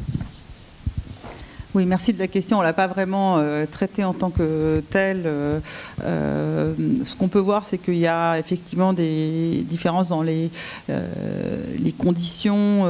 [1.77, 2.57] Oui, merci de la question.
[2.57, 5.25] On ne l'a pas vraiment euh, traité en tant que tel.
[5.27, 5.61] Euh,
[6.03, 6.73] euh,
[7.05, 10.51] ce qu'on peut voir, c'est qu'il y a effectivement des différences dans les,
[10.89, 12.87] les conditions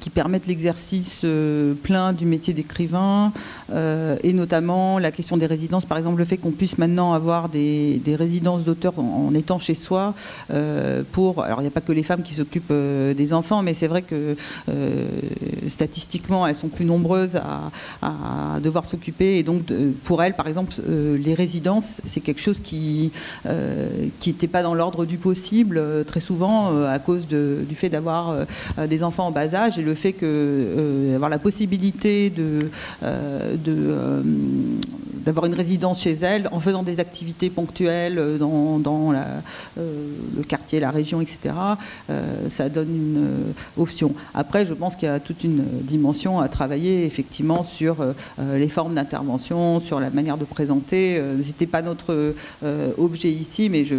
[0.00, 1.24] qui permettent l'exercice
[1.84, 3.32] plein du métier d'écrivain,
[3.72, 5.84] et notamment la question des résidences.
[5.84, 10.14] Par exemple, le fait qu'on puisse maintenant avoir des, résidences d'auteurs en, étant chez soi.
[11.12, 13.88] pour, alors, il n'y a pas que les femmes qui s'occupent des enfants, mais c'est
[13.88, 14.36] vrai que
[15.68, 17.70] statistiquement, elles sont plus nombreuses à,
[18.02, 19.38] à devoir s'occuper.
[19.38, 19.62] Et donc,
[20.04, 23.12] pour elle, par exemple, euh, les résidences, c'est quelque chose qui
[23.44, 28.34] n'était euh, pas dans l'ordre du possible, euh, très souvent, à cause du fait d'avoir
[28.88, 32.70] des enfants en bas âge et le fait que d'avoir la possibilité de,
[33.02, 34.22] de
[35.24, 39.12] d'avoir une résidence chez elle en faisant des activités ponctuelles dans, dans
[39.76, 41.54] le quartier, la région, etc.
[42.48, 43.26] ça donne une
[43.78, 44.14] option.
[44.34, 48.58] Après, je pense qu'il y a toute une dimension à travailler effectivement sur euh, euh,
[48.58, 51.18] les formes d'intervention, sur la manière de présenter.
[51.18, 52.34] Euh, Ce n'était pas notre
[52.96, 53.96] objet ici, mais je,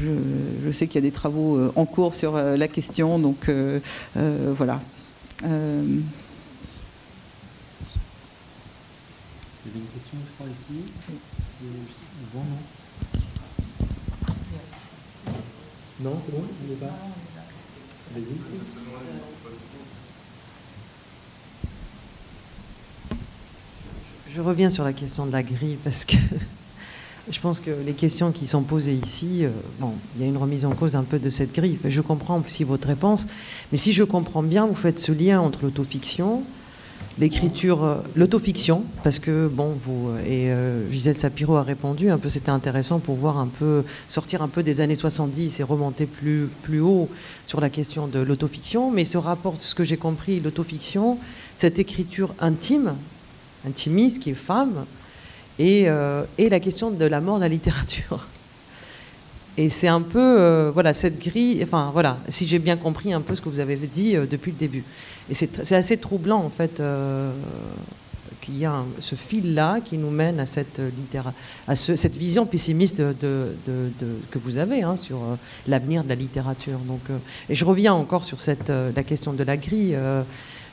[0.00, 3.18] je, sais qu'il y a des travaux en cours sur la question.
[3.18, 3.50] Donc
[4.56, 4.80] voilà.
[5.42, 5.52] Il y
[9.70, 10.92] avait une question, je crois, ici.
[12.34, 12.42] non?
[16.00, 16.94] Non, c'est bon On n'est pas?
[18.14, 18.77] Vas-y.
[24.34, 26.16] Je reviens sur la question de la grille parce que
[27.30, 29.48] je pense que les questions qui sont posées ici, euh,
[29.80, 31.78] bon, il y a une remise en cause un peu de cette grille.
[31.82, 33.26] Je comprends aussi votre réponse,
[33.72, 36.42] mais si je comprends bien, vous faites ce lien entre l'autofiction,
[37.18, 42.28] l'écriture, euh, l'autofiction, parce que bon, vous et euh, Gisèle Sapiro a répondu un peu,
[42.28, 46.48] c'était intéressant pour voir un peu sortir un peu des années 70 et remonter plus
[46.62, 47.08] plus haut
[47.46, 48.90] sur la question de l'autofiction.
[48.90, 51.16] Mais ce rapport, ce que j'ai compris, l'autofiction,
[51.56, 52.92] cette écriture intime
[53.66, 54.84] intimiste, qui est femme,
[55.60, 58.26] euh, et, la question de la mort de la littérature.
[59.56, 63.20] Et c'est un peu, euh, voilà, cette grille, enfin voilà, si j'ai bien compris un
[63.20, 64.84] peu ce que vous avez dit euh, depuis le début.
[65.28, 66.80] Et c'est assez troublant, en fait,
[68.40, 70.80] qu'il y a ce fil-là qui nous mène à cette,
[71.66, 73.52] à cette vision pessimiste de,
[74.30, 75.18] que vous avez hein, sur
[75.66, 76.78] l'avenir de la littérature.
[76.86, 77.02] Donc,
[77.50, 79.94] et je reviens encore sur cette, la question de la grille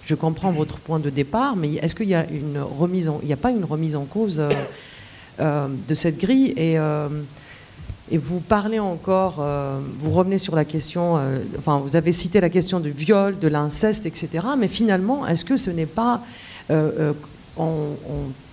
[0.06, 3.34] je comprends votre point de départ, mais est-ce qu'il y a une remise il n'y
[3.34, 4.50] a pas une remise en cause euh,
[5.40, 7.10] euh, de cette grille et, euh,
[8.12, 9.44] et vous parlez encore,
[10.00, 11.20] vous revenez sur la question,
[11.58, 14.46] enfin vous avez cité la question du viol, de l'inceste, etc.
[14.60, 16.22] Mais finalement, est-ce que ce n'est pas
[16.70, 17.96] en,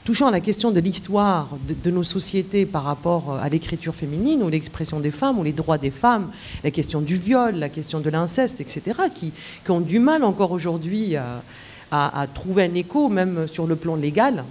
[0.04, 1.48] touchant à la question de l'histoire
[1.84, 5.78] de, nos sociétés par rapport à l'écriture féminine ou l'expression des femmes ou les droits
[5.78, 6.30] des femmes,
[6.64, 8.82] la question du viol, la question de l'inceste, etc.,
[9.14, 9.32] qui,
[9.68, 14.44] ont du mal encore aujourd'hui à, trouver un écho, même sur le plan légal.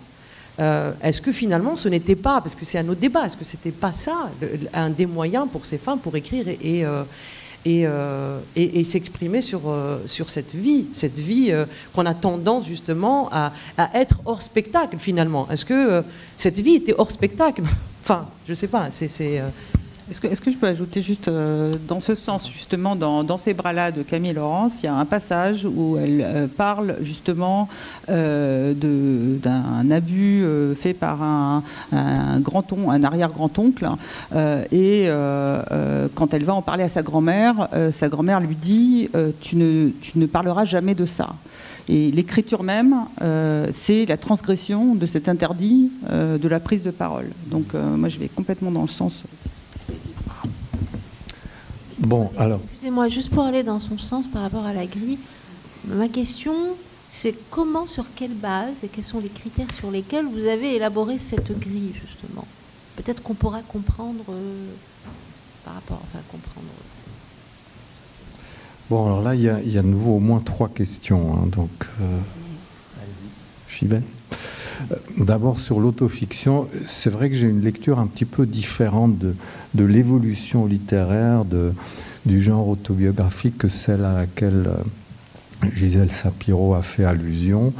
[0.60, 3.46] Euh, est-ce que finalement ce n'était pas, parce que c'est un autre débat, est-ce que
[3.46, 4.30] c'était pas ça
[4.74, 7.04] un des moyens pour ces femmes pour écrire et, euh, euh,
[7.66, 7.86] et,
[8.56, 13.54] et, s'exprimer sur, euh, sur cette vie, cette vie euh, qu'on a tendance justement à,
[13.78, 15.48] à, être hors spectacle finalement.
[15.50, 16.04] Est-ce que
[16.38, 17.64] cette vie était hors spectacle?
[18.04, 18.90] Enfin, je ne sais pas.
[18.90, 19.42] C'est,
[20.12, 24.04] Est-ce que, je peux ajouter juste euh, dans ce sens, justement, dans, ces bras-là de
[24.04, 27.70] Camille Laurence, il y a un passage où elle euh, parle justement
[28.10, 30.44] euh, d'un abus
[30.76, 31.64] fait par un,
[31.94, 33.90] un grand on, un arrière-grand-oncle.
[34.72, 35.10] et
[36.16, 39.10] quand elle va en parler à sa grand-mère, sa grand-mère lui dit
[39.40, 41.30] tu ne parleras jamais de ça.
[41.88, 42.96] Et l'écriture même,
[43.74, 47.30] c'est la transgression de cet interdit de la prise de parole.
[47.48, 49.24] Donc moi, je vais complètement dans le sens.
[52.02, 52.60] Bon, alors.
[52.72, 55.20] Excusez-moi, juste pour aller dans son sens par rapport à la grille,
[55.86, 56.54] ma question,
[57.12, 61.20] c'est comment, sur quelle base et quels sont les critères sur lesquels vous avez élaboré
[61.20, 62.46] cette grille, justement?
[62.96, 64.66] Peut-être qu'on pourra comprendre euh,
[65.64, 66.68] par rapport, enfin, comprendre.
[68.90, 71.36] Bon, alors là, il y, a, il y a de nouveau au moins trois questions.
[71.36, 71.70] Hein, donc,
[72.02, 72.20] euh,
[73.70, 74.02] j'y vais.
[74.92, 79.36] Euh, D'abord sur l'autofiction, c'est vrai que j'ai une lecture un petit peu différente de,
[79.86, 81.46] l'évolution littéraire
[82.26, 84.76] du genre autobiographique que celle à laquelle euh,
[85.74, 87.74] Gisèle Sapiro a fait allusion.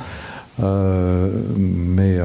[0.62, 2.20] Euh, mais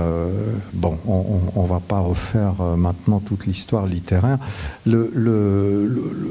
[0.74, 4.38] bon, on ne va pas refaire maintenant toute l'histoire littéraire.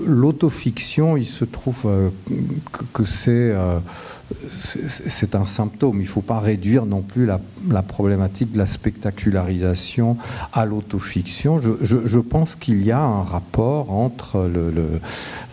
[0.06, 1.88] L'autofiction, il se trouve
[2.94, 3.56] que, c'est
[4.48, 5.98] c'est un symptôme.
[5.98, 7.40] Il ne faut pas réduire non plus la,
[7.82, 10.18] problématique de la spectacularisation
[10.54, 11.60] à l'autofiction.
[11.62, 11.72] Je,
[12.06, 14.50] je, pense qu'il y a un rapport entre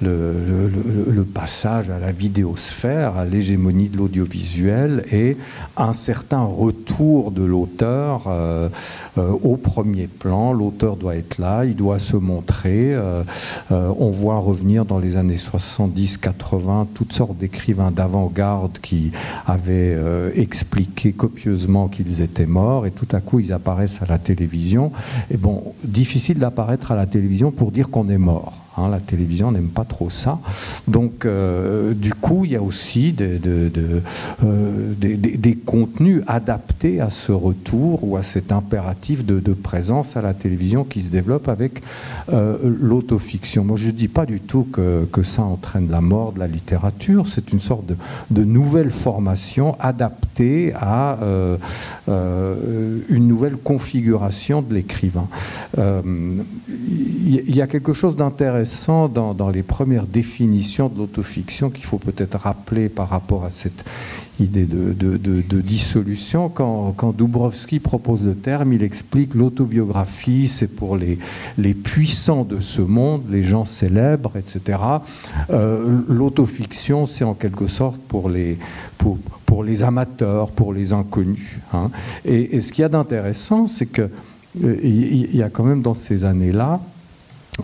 [0.00, 5.36] le passage à la vidéosphère, à l'hégémonie de l'audiovisuel et
[5.76, 8.68] un certain retour de l'auteur euh,
[9.18, 10.52] euh, au premier plan.
[10.52, 12.94] L'auteur doit être là, il doit se montrer.
[12.94, 13.22] Euh,
[13.70, 19.12] on voit revenir dans les années 70-80 toutes sortes d'écrivains d'avant-garde qui
[19.46, 24.18] avaient euh, expliqué copieusement qu'ils étaient morts et tout à coup ils apparaissent à la
[24.18, 24.92] télévision.
[25.30, 28.52] Et bon, difficile d'apparaître à la télévision pour dire qu'on est mort.
[28.78, 30.38] Hein, la télévision n'aime pas trop ça.
[30.88, 33.68] Donc, euh, du coup, il y a aussi euh,
[34.98, 40.84] des, contenus adaptés à ce retour ou à cet impératif de, présence à la télévision
[40.84, 41.82] qui se développe avec
[42.32, 43.64] euh, l'autofiction.
[43.64, 47.28] Moi, je ne dis pas du tout que, ça entraîne la mort de la littérature.
[47.28, 47.84] C'est une sorte
[48.30, 51.18] de, nouvelle formation adaptée à
[52.08, 55.28] une nouvelle configuration de l'écrivain.
[55.78, 58.61] Il y a quelque chose d'intéressant
[59.08, 63.84] dans, les premières définitions de l'autofiction qu'il faut peut-être rappeler par rapport à cette
[64.40, 66.48] idée de, dissolution.
[66.48, 67.14] Quand, quand
[67.82, 71.18] propose le terme, il explique l'autobiographie, c'est pour les,
[71.58, 74.78] les puissants de ce monde, les gens célèbres, etc.
[75.50, 78.58] Euh, L'autofiction, c'est en quelque sorte pour les,
[78.98, 81.58] pour, pour les amateurs, pour les inconnus.
[81.72, 81.90] Hein.
[82.24, 84.10] Et, et, ce qu'il y a d'intéressant, c'est qu'il
[84.64, 86.80] euh, il y a quand même dans ces années-là,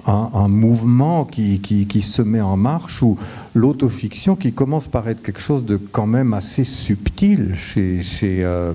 [0.07, 3.17] un, mouvement qui, qui, se met en marche où
[3.55, 8.75] l'autofiction qui commence par être quelque chose de quand même assez subtil chez, chez, euh,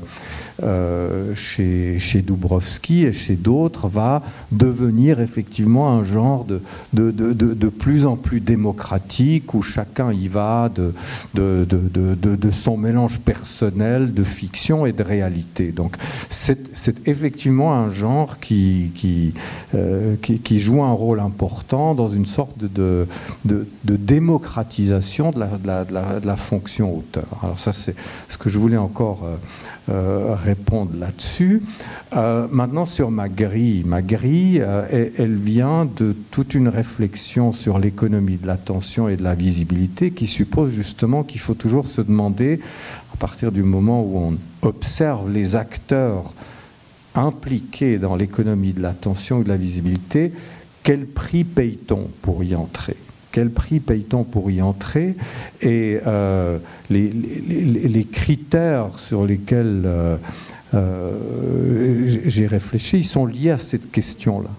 [0.64, 6.62] euh, chez, chez Dubrovski et chez d'autres va devenir effectivement un genre de,
[6.94, 10.94] de, de, de, plus en plus démocratique où chacun y va de,
[11.34, 15.72] de, son mélange personnel de fiction et de réalité.
[15.72, 15.98] Donc
[16.30, 19.34] c'est effectivement un genre qui,
[19.76, 23.08] euh, qui, qui, joue un rôle important dans une sorte de,
[23.84, 25.86] démocratisation de la,
[26.24, 27.28] la fonction auteur.
[27.42, 27.96] Alors ça c'est
[28.30, 29.36] ce que je voulais encore euh,
[29.90, 31.62] euh, répondre là-dessus.
[32.16, 37.52] Euh, maintenant, sur ma grille, ma grille, euh, elle, elle, vient de toute une réflexion
[37.52, 42.00] sur l'économie de l'attention et de la visibilité qui suppose justement qu'il faut toujours se
[42.00, 42.62] demander,
[43.14, 46.34] à partir du moment où on observe les acteurs
[47.14, 50.32] impliqués dans l'économie de l'attention et de la visibilité,
[50.84, 52.96] quel prix paye-t-on pour y entrer?
[53.34, 55.16] Quel prix paye-t-on pour y entrer
[55.62, 60.16] Et euh, les, critères sur lesquels euh,
[60.76, 61.12] euh,
[62.06, 64.52] j'ai réfléchi, sont liés à cette question-là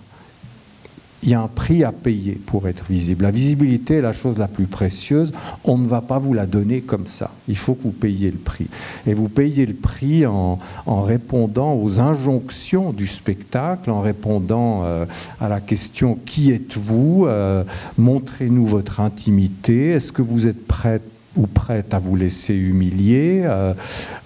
[1.24, 3.24] il y a un prix à payer pour être visible.
[3.24, 5.32] La visibilité est la chose la plus précieuse.
[5.64, 7.30] On ne va pas vous la donner comme ça.
[7.48, 8.66] Il faut que vous payiez le prix.
[9.06, 15.06] Et vous payez le prix en, répondant aux injonctions du spectacle, en répondant euh,
[15.40, 17.64] à la question qui êtes-vous euh,
[17.96, 19.90] Montrez-nous votre intimité.
[19.90, 21.02] Est-ce que vous êtes prête
[21.36, 23.74] ou prête à vous laisser humilier euh,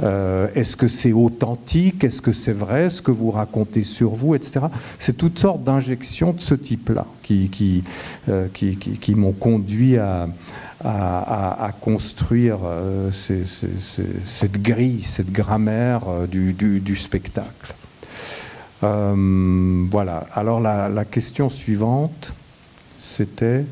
[0.03, 4.35] euh, Est-ce que c'est authentique Est-ce que c'est vrai ce que vous racontez sur vous,
[4.35, 4.67] etc.
[4.99, 7.85] C'est toutes sortes d'injections de ce type-là qui, qui,
[8.29, 8.49] euh,
[9.17, 10.29] m'ont conduit à,
[11.81, 12.59] construire
[13.11, 17.75] cette grille, cette grammaire du, du, spectacle.
[18.81, 20.27] Voilà.
[20.35, 22.33] Alors la question suivante.
[22.99, 23.65] c'était.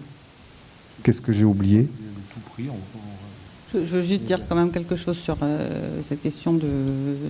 [1.03, 1.87] Qu'est-ce que j'ai oublié?
[3.85, 5.69] Je, veux juste dire quand même quelque chose sur euh,
[6.03, 6.67] cette question de,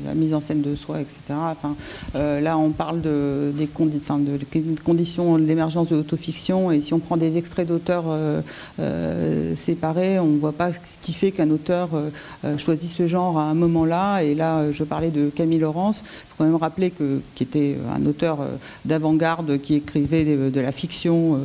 [0.04, 1.18] la mise en scène de soi, etc.
[1.30, 1.74] Enfin,
[2.14, 7.16] euh, là, on parle de, des de, conditions d'émergence de l'autofiction, et si on prend
[7.16, 11.88] des extraits d'auteurs euh, séparés, on ne voit pas ce qui fait qu'un auteur
[12.58, 14.20] choisit ce genre à un moment-là.
[14.20, 16.02] Et là, je parlais de Camille Laurence.
[16.04, 18.38] Il faut quand même rappeler que qui était un auteur
[18.84, 21.40] d'avant-garde qui écrivait de, de la fiction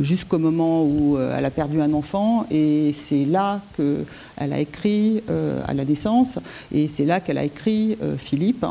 [0.00, 5.60] jusqu'au moment où elle a perdu un enfant, et c'est là qu'elle a écrit euh,
[5.66, 6.38] à la naissance,
[6.72, 8.64] et c'est là qu'elle a écrit euh, Philippe.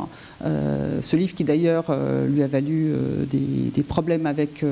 [0.43, 1.95] Euh, ce livre qui d'ailleurs
[2.27, 2.93] lui a valu
[3.31, 4.63] des, problèmes avec...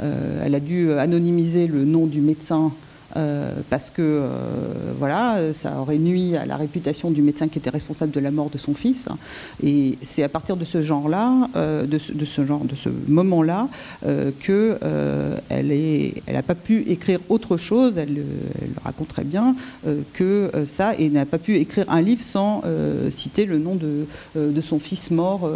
[0.00, 2.72] elle a dû anonymiser le nom du médecin
[3.16, 4.28] euh, parce que euh,
[4.98, 8.50] voilà, ça aurait nuit à la réputation du médecin qui était responsable de la mort
[8.50, 9.08] de son fils.
[9.62, 13.68] Et c'est à partir de ce genre-là, euh, de, ce, genre, de ce moment-là,
[14.40, 14.78] que
[15.48, 15.72] elle
[16.32, 17.94] n'a pas pu écrire autre chose.
[17.96, 18.24] Elle, le
[18.84, 19.54] raconte très bien
[20.12, 22.62] que ça, et n'a pas pu écrire un livre sans
[23.10, 25.50] citer le nom de, son fils mort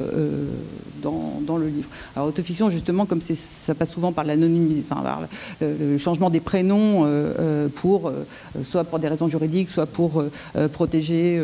[1.03, 1.89] dans, le livre.
[2.15, 5.27] Alors autofiction, justement, comme ça passe souvent par l'anonymisme, enfin,
[5.61, 7.07] le, changement des prénoms.
[7.47, 8.25] Euh, pour, euh,
[8.65, 11.41] soit pour des raisons juridiques, soit pour euh, protéger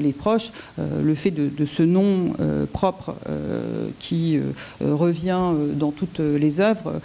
[0.00, 0.50] les proches.
[0.78, 2.34] le fait de, ce nom
[2.72, 3.14] propre
[3.98, 4.38] qui
[4.80, 7.00] revient dans toutes les œuvres,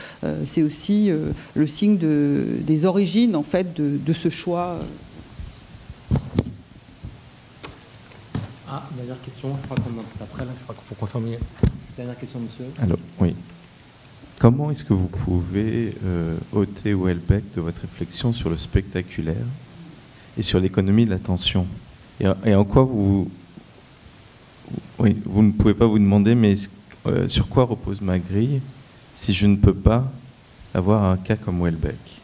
[0.46, 1.12] c'est aussi
[1.56, 4.80] le signe de, des origines en fait de, ce choix.
[8.70, 11.40] Ah, dernière question, je crois qu'on après là, je crois qu'il faut confirmer.
[11.98, 12.66] Dernière question, monsieur.
[12.82, 13.36] Alors, oui.
[14.42, 19.46] Comment est-ce que vous pouvez euh, ôter Welbeck de votre réflexion sur le spectaculaire
[20.36, 21.68] et sur l'économie de l'attention?
[22.20, 23.30] Et, en quoi vous,
[25.00, 26.56] ne pouvez pas vous demander, mais
[27.06, 28.64] euh, sur quoi repose ma grille
[29.16, 30.12] si je ne peux pas
[30.74, 32.20] avoir un cas comme Welbeck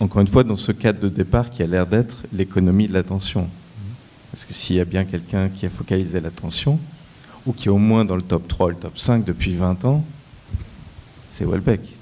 [0.00, 3.48] Encore une fois, dans ce cadre de départ qui a l'air d'être l'économie de l'attention.
[4.32, 6.78] Parce que s'il y a bien quelqu'un qui a focalisé l'attention,
[7.46, 10.04] ou qui est au moins dans le top 3, le top 5 depuis 20 ans,
[11.32, 11.96] c'est Welbeck.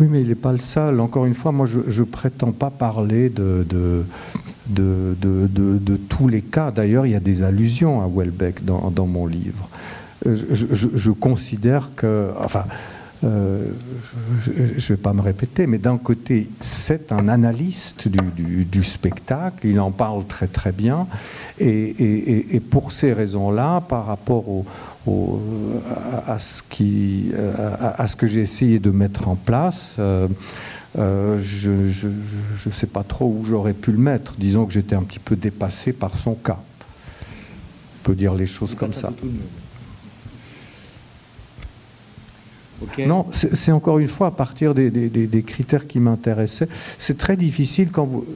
[0.00, 1.00] Oui, mais il n'est pas le seul.
[1.00, 4.04] Encore une fois, moi, je ne prétends pas parler de, de,
[4.68, 6.70] de, tous les cas.
[6.70, 9.68] D'ailleurs, il y a des allusions à Welbeck dans, dans mon livre.
[10.24, 12.30] Je, je, je, considère que...
[12.40, 12.64] Enfin,
[13.24, 13.70] euh,
[14.40, 19.80] je ne vais pas me répéter, mais d'un côté, c'est un analyste du, spectacle, il
[19.80, 21.06] en parle très très bien,
[21.58, 24.64] et, pour ces raisons-là, par rapport au,
[26.26, 26.62] à, ce
[28.16, 30.28] que j'ai essayé de mettre en place, euh,
[30.98, 31.70] euh, je
[32.08, 34.34] ne sais pas trop où j'aurais pu le mettre.
[34.38, 36.58] Disons que j'étais un petit peu dépassé par son cas.
[36.60, 39.12] On peut dire les choses comme ça.
[43.06, 46.68] Non, c'est encore une fois à partir des, critères qui m'intéressaient.
[46.98, 48.26] C'est très difficile quand vous,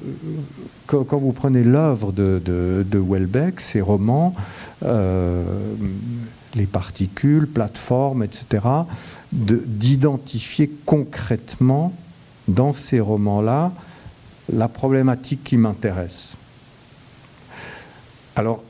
[0.87, 4.35] quand, vous prenez l'œuvre de, de, Welbeck, ses romans,
[4.85, 5.45] euh,
[6.55, 8.65] les particules, plateformes, etc.,
[9.33, 11.93] d'identifier concrètement
[12.49, 13.73] dans ces romans-là
[14.53, 16.35] la problématique qui m'intéresse.
[18.37, 18.63] Alors,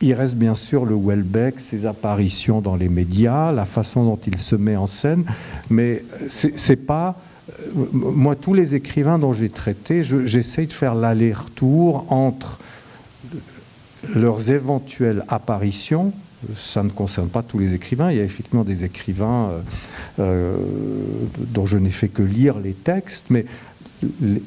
[0.00, 4.38] il reste bien sûr le Welbeck, ses apparitions dans les médias, la façon dont il
[4.38, 5.24] se met en scène,
[5.70, 7.16] mais c'est pas.
[7.48, 12.60] Euh, moi, tous les écrivains dont j'ai traité, j'essaye de faire l'aller-retour entre
[14.14, 16.12] leurs éventuelles apparitions.
[16.54, 18.12] Ça ne concerne pas tous les écrivains.
[18.12, 19.60] Il y a effectivement des écrivains euh,
[20.20, 20.56] euh,
[21.36, 23.44] dont je n'ai fait que lire les textes, mais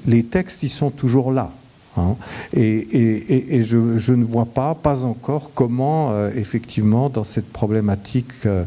[0.07, 1.51] les textes, ils sont toujours là.
[1.97, 2.15] Hein.
[2.53, 8.63] Et, je, ne vois pas, pas encore, comment euh, effectivement dans cette problématique euh,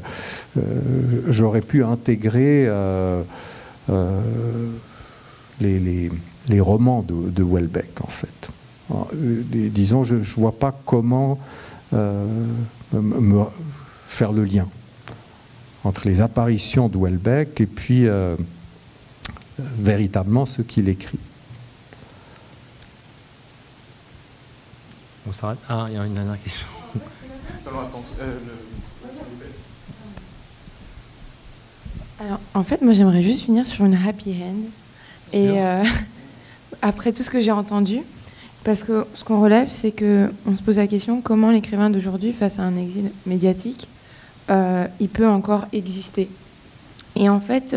[0.58, 0.62] euh,
[1.28, 2.68] j'aurais pu intégrer
[5.60, 6.10] les,
[6.60, 8.50] romans de, de, Welbeck en fait.
[9.22, 11.38] disons, je ne vois pas comment
[11.92, 13.44] me
[14.06, 14.68] faire le lien
[15.84, 18.06] entre les apparitions de Welbeck et puis
[19.58, 21.18] véritablement ce qu'il écrit.
[25.26, 26.66] On s'arrête Ah, il y a une dernière question.
[28.20, 28.38] Euh,
[32.20, 34.68] Alors, en fait, moi, j'aimerais juste finir sur une happy end.
[35.32, 35.82] Et euh,
[36.82, 38.00] après tout ce que j'ai entendu,
[38.64, 42.32] parce que ce qu'on relève, c'est que on se pose la question comment l'écrivain d'aujourd'hui,
[42.32, 43.88] face à un exil médiatique,
[44.50, 46.28] euh, il peut encore exister?
[47.16, 47.74] Et en fait,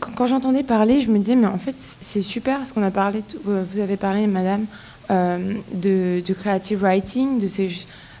[0.00, 3.22] quand j'entendais parler, je me disais, mais en fait, c'est super ce qu'on a parlé.
[3.44, 4.64] Vous avez parlé, Madame,
[5.10, 7.70] euh, de, creative writing, de ces,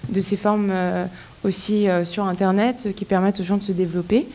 [0.08, 1.04] de ces formes euh,
[1.42, 4.26] aussi sur Internet qui permettent aux gens de se développer.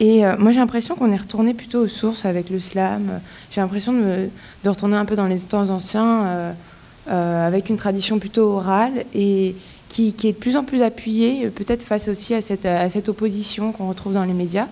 [0.00, 3.20] Et moi, j'ai l'impression qu'on est retourné plutôt aux sources avec le slam.
[3.50, 4.28] J'ai l'impression de,
[4.62, 6.54] de, retourner un peu dans les temps anciens,
[7.08, 9.56] avec une tradition plutôt orale et
[9.88, 13.08] qui, qui, est de plus en plus appuyée, peut-être face aussi à cette, à cette
[13.08, 14.68] opposition qu'on retrouve dans les médias.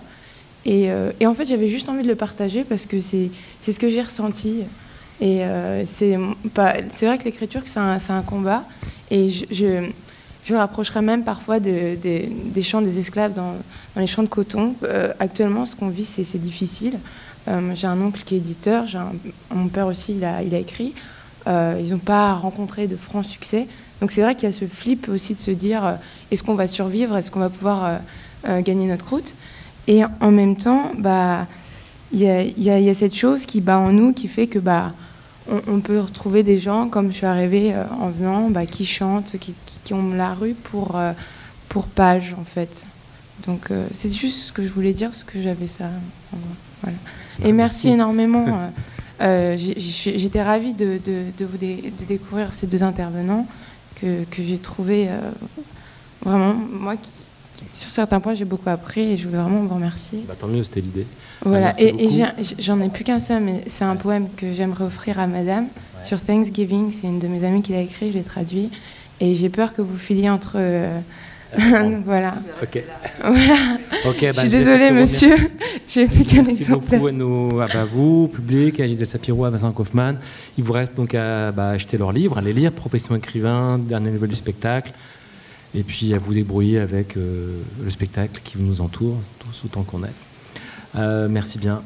[0.65, 0.89] Et,
[1.19, 3.29] et en fait, j'avais juste envie de le partager parce que c'est
[3.61, 4.63] ce que j'ai ressenti.
[5.21, 6.15] Et euh, c'est
[7.05, 8.63] vrai que l'écriture, c'est un, combat.
[9.11, 9.89] Et je, je,
[10.45, 13.53] je, le rapprocherais même parfois de, des champs des esclaves dans,
[13.95, 14.75] dans les champs de coton.
[14.83, 16.97] Euh, actuellement, ce qu'on vit, c'est difficile.
[17.47, 18.85] Euh, j'ai un oncle qui est éditeur,
[19.53, 20.93] mon père aussi, il a, il a écrit.
[21.47, 23.67] ils n'ont pas rencontré de franc succès.
[24.01, 25.97] Donc c'est vrai qu'il y a ce flip aussi de se dire
[26.31, 27.99] est-ce qu'on va survivre, est-ce qu'on va pouvoir
[28.45, 29.35] gagner notre croûte
[29.87, 31.47] Et en même temps, bah,
[32.13, 34.93] il y, y, y, a cette chose qui bat en nous, qui fait que bah,
[35.67, 39.37] on, peut retrouver des gens, comme je suis arrivée euh, en venant, bah, qui chantent,
[39.39, 39.53] qui,
[39.83, 41.11] qui, ont la rue pour, euh,
[41.69, 42.85] pour page, en fait.
[43.45, 45.85] Donc, euh, c'est juste ce que je voulais dire, parce que j'avais ça.
[46.81, 46.97] Voilà.
[47.43, 48.45] Et merci, énormément.
[49.19, 53.47] J'étais ravie de, de, de vous de découvrir ces deux intervenants
[54.01, 55.07] que, que j'ai trouvé
[56.21, 57.09] vraiment, moi, qui,
[57.75, 60.23] sur certains points, j'ai beaucoup appris et je voulais vraiment vous remercier.
[60.27, 61.07] Bah, tant mieux, c'était l'idée.
[61.43, 62.09] Voilà, bah, et,
[62.59, 65.67] j'en ai, plus qu'un seul, mais c'est un poème que j'aimerais offrir à madame
[66.03, 66.91] sur Thanksgiving.
[66.91, 68.69] C'est une de mes amies qui l'a écrit, je l'ai traduit.
[69.19, 70.53] Et j'ai peur que vous filiez entre.
[70.55, 70.99] Euh,
[72.05, 72.35] voilà.
[72.61, 72.81] Ok.
[73.21, 73.55] Voilà.
[74.05, 75.35] Okay, bah, je suis désolée, monsieur.
[75.87, 76.73] J'ai plus qu'un exemplaire.
[76.73, 80.17] Merci beaucoup à, nous, à vous, public, à Gisèle Sapiro, à Vincent Kaufmann.
[80.57, 84.25] Il vous reste donc à acheter leurs livres, à les lire, Profession écrivain, dernier niveau
[84.25, 84.91] du spectacle
[85.75, 90.03] et puis à vous débrouiller avec euh, le spectacle qui nous entoure, tous autant qu'on
[90.03, 90.13] est.
[90.95, 91.83] Euh, merci bien.